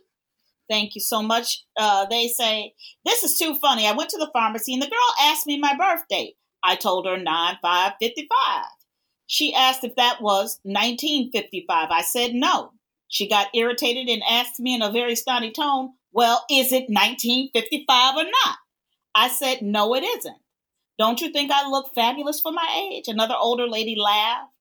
Thank 0.69 0.95
you 0.95 1.01
so 1.01 1.23
much. 1.23 1.65
Uh, 1.77 2.07
they 2.07 2.29
say, 2.29 2.75
This 3.05 3.23
is 3.23 3.37
too 3.37 3.55
funny. 3.57 3.87
I 3.87 3.93
went 3.93 4.11
to 4.11 4.19
the 4.19 4.31
pharmacy 4.33 4.73
and 4.73 4.83
the 4.83 4.89
girl 4.89 4.99
asked 5.23 5.47
me 5.47 5.59
my 5.59 5.77
birth 5.77 6.05
date. 6.09 6.37
I 6.65 6.77
told 6.77 7.07
her 7.07 7.19
9555. 7.19 8.65
She 9.27 9.55
asked 9.55 9.85
if 9.85 9.97
that 9.97 10.23
was 10.23 10.61
1955. 10.63 11.89
I 11.91 12.03
said 12.03 12.35
no. 12.35 12.73
She 13.09 13.29
got 13.29 13.55
irritated 13.55 14.09
and 14.09 14.23
asked 14.29 14.59
me 14.61 14.75
in 14.75 14.83
a 14.83 14.91
very 14.91 15.15
snotty 15.17 15.51
tone, 15.51 15.91
Well, 16.13 16.45
is 16.51 16.73
it 16.73 16.89
1955 16.89 18.17
or 18.17 18.25
not? 18.25 18.57
I 19.15 19.29
said, 19.29 19.61
No, 19.61 19.95
it 19.95 20.05
isn't. 20.05 20.37
Don't 20.99 21.21
you 21.21 21.33
think 21.33 21.51
I 21.51 21.69
look 21.69 21.95
fabulous 21.95 22.41
for 22.41 22.53
my 22.53 22.89
age? 22.93 23.09
Another 23.09 23.35
older 23.39 23.67
lady 23.67 23.97
laughed. 23.99 24.52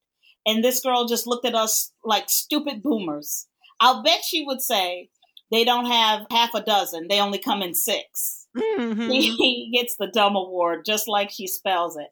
And 0.46 0.64
this 0.64 0.82
girl 0.82 1.06
just 1.06 1.28
looked 1.28 1.46
at 1.46 1.56
us 1.56 1.92
like 2.04 2.30
stupid 2.30 2.82
boomers. 2.82 3.48
I'll 3.80 4.04
bet 4.04 4.24
she 4.24 4.44
would 4.46 4.62
say 4.62 5.10
they 5.52 5.66
don't 5.66 5.86
have 5.86 6.26
half 6.32 6.54
a 6.54 6.62
dozen, 6.62 7.08
they 7.10 7.20
only 7.20 7.40
come 7.40 7.62
in 7.62 7.74
6 7.74 8.42
Mhm. 8.56 9.12
He 9.38 9.72
gets 9.74 9.96
the 9.98 10.08
dumb 10.08 10.36
award 10.36 10.84
just 10.86 11.08
like 11.08 11.32
she 11.32 11.48
spells 11.48 11.98
it. 11.98 12.10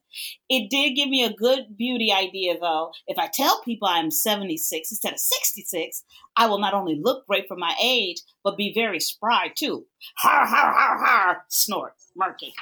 It 0.50 0.70
did 0.70 0.96
give 0.96 1.10
me 1.10 1.24
a 1.24 1.34
good 1.34 1.78
beauty 1.78 2.12
idea 2.12 2.58
though. 2.60 2.92
If 3.08 3.18
I 3.18 3.30
tell 3.34 3.62
people 3.64 3.88
I'm 3.88 4.12
76 4.12 4.92
instead 4.92 5.14
of 5.14 5.20
66, 5.20 6.04
I 6.38 6.48
will 6.48 6.60
not 6.60 6.74
only 6.74 7.00
look 7.02 7.28
great 7.28 7.48
for 7.48 7.58
my 7.58 7.76
age, 7.82 8.22
but 8.44 8.58
be 8.58 8.72
very 8.74 9.00
spry 9.00 9.52
too. 9.56 9.86
Har, 10.18 10.46
har, 10.46 10.72
har, 10.74 11.06
har, 11.06 11.46
snort, 11.50 11.94
murky. 12.16 12.54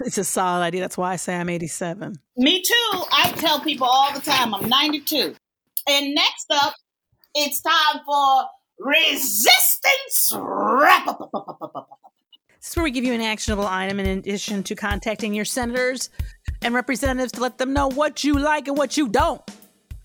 It's 0.00 0.18
a 0.18 0.24
solid 0.24 0.62
idea. 0.62 0.80
That's 0.80 0.96
why 0.96 1.12
I 1.12 1.16
say 1.16 1.36
I'm 1.36 1.48
87. 1.48 2.14
Me 2.36 2.62
too. 2.62 3.02
I 3.12 3.32
tell 3.36 3.60
people 3.60 3.86
all 3.86 4.12
the 4.12 4.20
time 4.20 4.54
I'm 4.54 4.68
92. 4.68 5.34
And 5.88 6.14
next 6.14 6.46
up, 6.50 6.74
it's 7.34 7.60
time 7.62 8.02
for 8.04 8.44
resistance 8.78 10.32
wrap 10.34 11.08
up. 11.08 11.88
This 12.60 12.70
is 12.70 12.76
where 12.76 12.84
we 12.84 12.90
give 12.90 13.04
you 13.04 13.12
an 13.12 13.20
actionable 13.20 13.66
item 13.66 14.00
in 14.00 14.06
addition 14.18 14.62
to 14.64 14.74
contacting 14.74 15.34
your 15.34 15.44
senators 15.44 16.08
and 16.62 16.74
representatives 16.74 17.32
to 17.32 17.40
let 17.40 17.58
them 17.58 17.74
know 17.74 17.88
what 17.88 18.24
you 18.24 18.38
like 18.38 18.68
and 18.68 18.76
what 18.78 18.96
you 18.96 19.08
don't. 19.08 19.42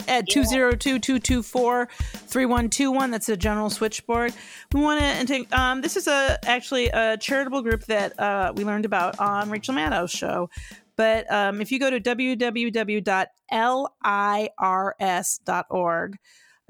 At 0.09 0.27
202 0.27 0.99
224 0.99 1.87
3121. 2.01 3.11
That's 3.11 3.29
a 3.29 3.37
general 3.37 3.69
switchboard. 3.69 4.33
We 4.73 4.81
want 4.81 5.27
to, 5.27 5.45
um, 5.51 5.81
this 5.81 5.95
is 5.95 6.07
a 6.07 6.39
actually 6.45 6.87
a 6.89 7.15
charitable 7.17 7.61
group 7.61 7.85
that 7.85 8.19
uh, 8.19 8.51
we 8.55 8.65
learned 8.65 8.85
about 8.85 9.19
on 9.19 9.49
Rachel 9.49 9.75
Maddow's 9.75 10.11
show. 10.11 10.49
But 10.95 11.31
um, 11.31 11.61
if 11.61 11.71
you 11.71 11.79
go 11.79 11.89
to 11.89 11.99
www.lirs.org, 11.99 12.57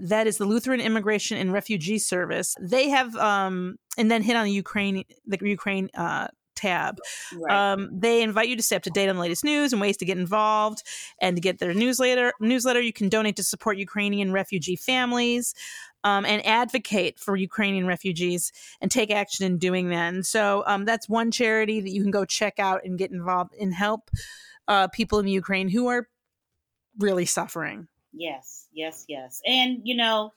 that 0.02 0.28
is 0.28 0.38
the 0.38 0.46
Lutheran 0.46 0.80
Immigration 0.80 1.38
and 1.38 1.52
Refugee 1.52 1.98
Service. 1.98 2.56
They 2.60 2.90
have, 2.90 3.16
um, 3.16 3.78
and 3.98 4.12
then 4.12 4.22
hit 4.22 4.36
on 4.36 4.46
the 4.46 4.52
Ukraine, 4.52 5.04
the 5.26 5.40
Ukraine 5.42 5.90
uh, 5.96 6.28
tab. 6.60 7.00
Right. 7.36 7.74
Um, 7.74 7.90
they 7.92 8.22
invite 8.22 8.50
you 8.50 8.58
to 8.58 8.64
stay 8.64 8.76
up 8.76 8.84
to 8.84 8.90
date 8.90 9.10
on 9.10 9.16
the 9.16 9.22
latest 9.22 9.44
news 9.44 9.72
and 9.72 9.82
ways 9.82 9.98
to 9.98 10.06
get 10.06 10.18
involved 10.18 10.84
and 11.22 11.36
to 11.38 11.42
get 11.42 11.60
their 11.60 11.74
newsletter. 11.74 12.34
Newsletter, 12.40 12.82
you 12.82 12.94
can 12.94 13.10
donate 13.10 13.36
to 13.38 13.44
support 13.44 13.78
Ukrainian 13.78 14.32
refugee 14.32 14.76
families. 14.76 15.54
Um, 16.06 16.24
and 16.24 16.40
advocate 16.46 17.20
for 17.20 17.36
Ukrainian 17.36 17.86
refugees 17.86 18.54
and 18.80 18.90
take 18.90 19.12
action 19.12 19.46
in 19.46 19.58
doing 19.58 19.90
that. 19.90 20.14
And 20.14 20.26
so 20.26 20.64
um, 20.66 20.86
that's 20.86 21.10
one 21.10 21.30
charity 21.30 21.82
that 21.82 21.90
you 21.90 22.02
can 22.02 22.10
go 22.20 22.24
check 22.24 22.58
out 22.58 22.86
and 22.86 22.98
get 22.98 23.12
involved 23.12 23.54
and 23.60 23.74
help 23.74 24.10
uh, 24.70 24.88
people 24.88 25.20
in 25.20 25.28
Ukraine 25.28 25.68
who 25.68 25.88
are 25.88 26.08
really 27.00 27.26
suffering. 27.26 27.90
Yes, 28.14 28.68
yes, 28.72 29.04
yes. 29.10 29.42
And, 29.46 29.82
you 29.84 29.94
know, 29.94 30.32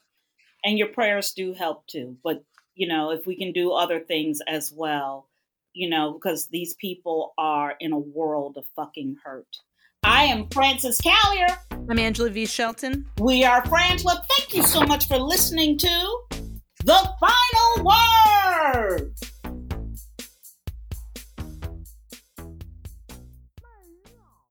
and 0.65 0.77
your 0.77 0.89
prayers 0.89 1.31
do 1.31 1.53
help 1.53 1.87
too. 1.87 2.17
But, 2.25 2.43
you 2.75 2.87
know, 2.87 3.11
if 3.11 3.25
we 3.25 3.37
can 3.37 3.53
do 3.53 3.71
other 3.71 4.01
things 4.01 4.41
as 4.45 4.69
well, 4.69 5.29
you 5.73 5.89
know, 5.89 6.13
because 6.13 6.47
these 6.47 6.73
people 6.75 7.33
are 7.37 7.75
in 7.79 7.91
a 7.91 7.97
world 7.97 8.57
of 8.57 8.65
fucking 8.75 9.17
hurt. 9.23 9.57
I 10.03 10.25
am 10.25 10.47
Frances 10.49 10.99
Callier. 10.99 11.57
I'm 11.71 11.97
Angela 11.97 12.29
V. 12.29 12.45
Shelton. 12.45 13.05
We 13.19 13.43
are 13.43 13.63
Frangela. 13.63 14.23
Thank 14.37 14.53
you 14.53 14.63
so 14.63 14.81
much 14.81 15.07
for 15.07 15.17
listening 15.17 15.77
to 15.77 16.19
The 16.83 17.13
Final 17.19 17.85
Word. 17.85 19.13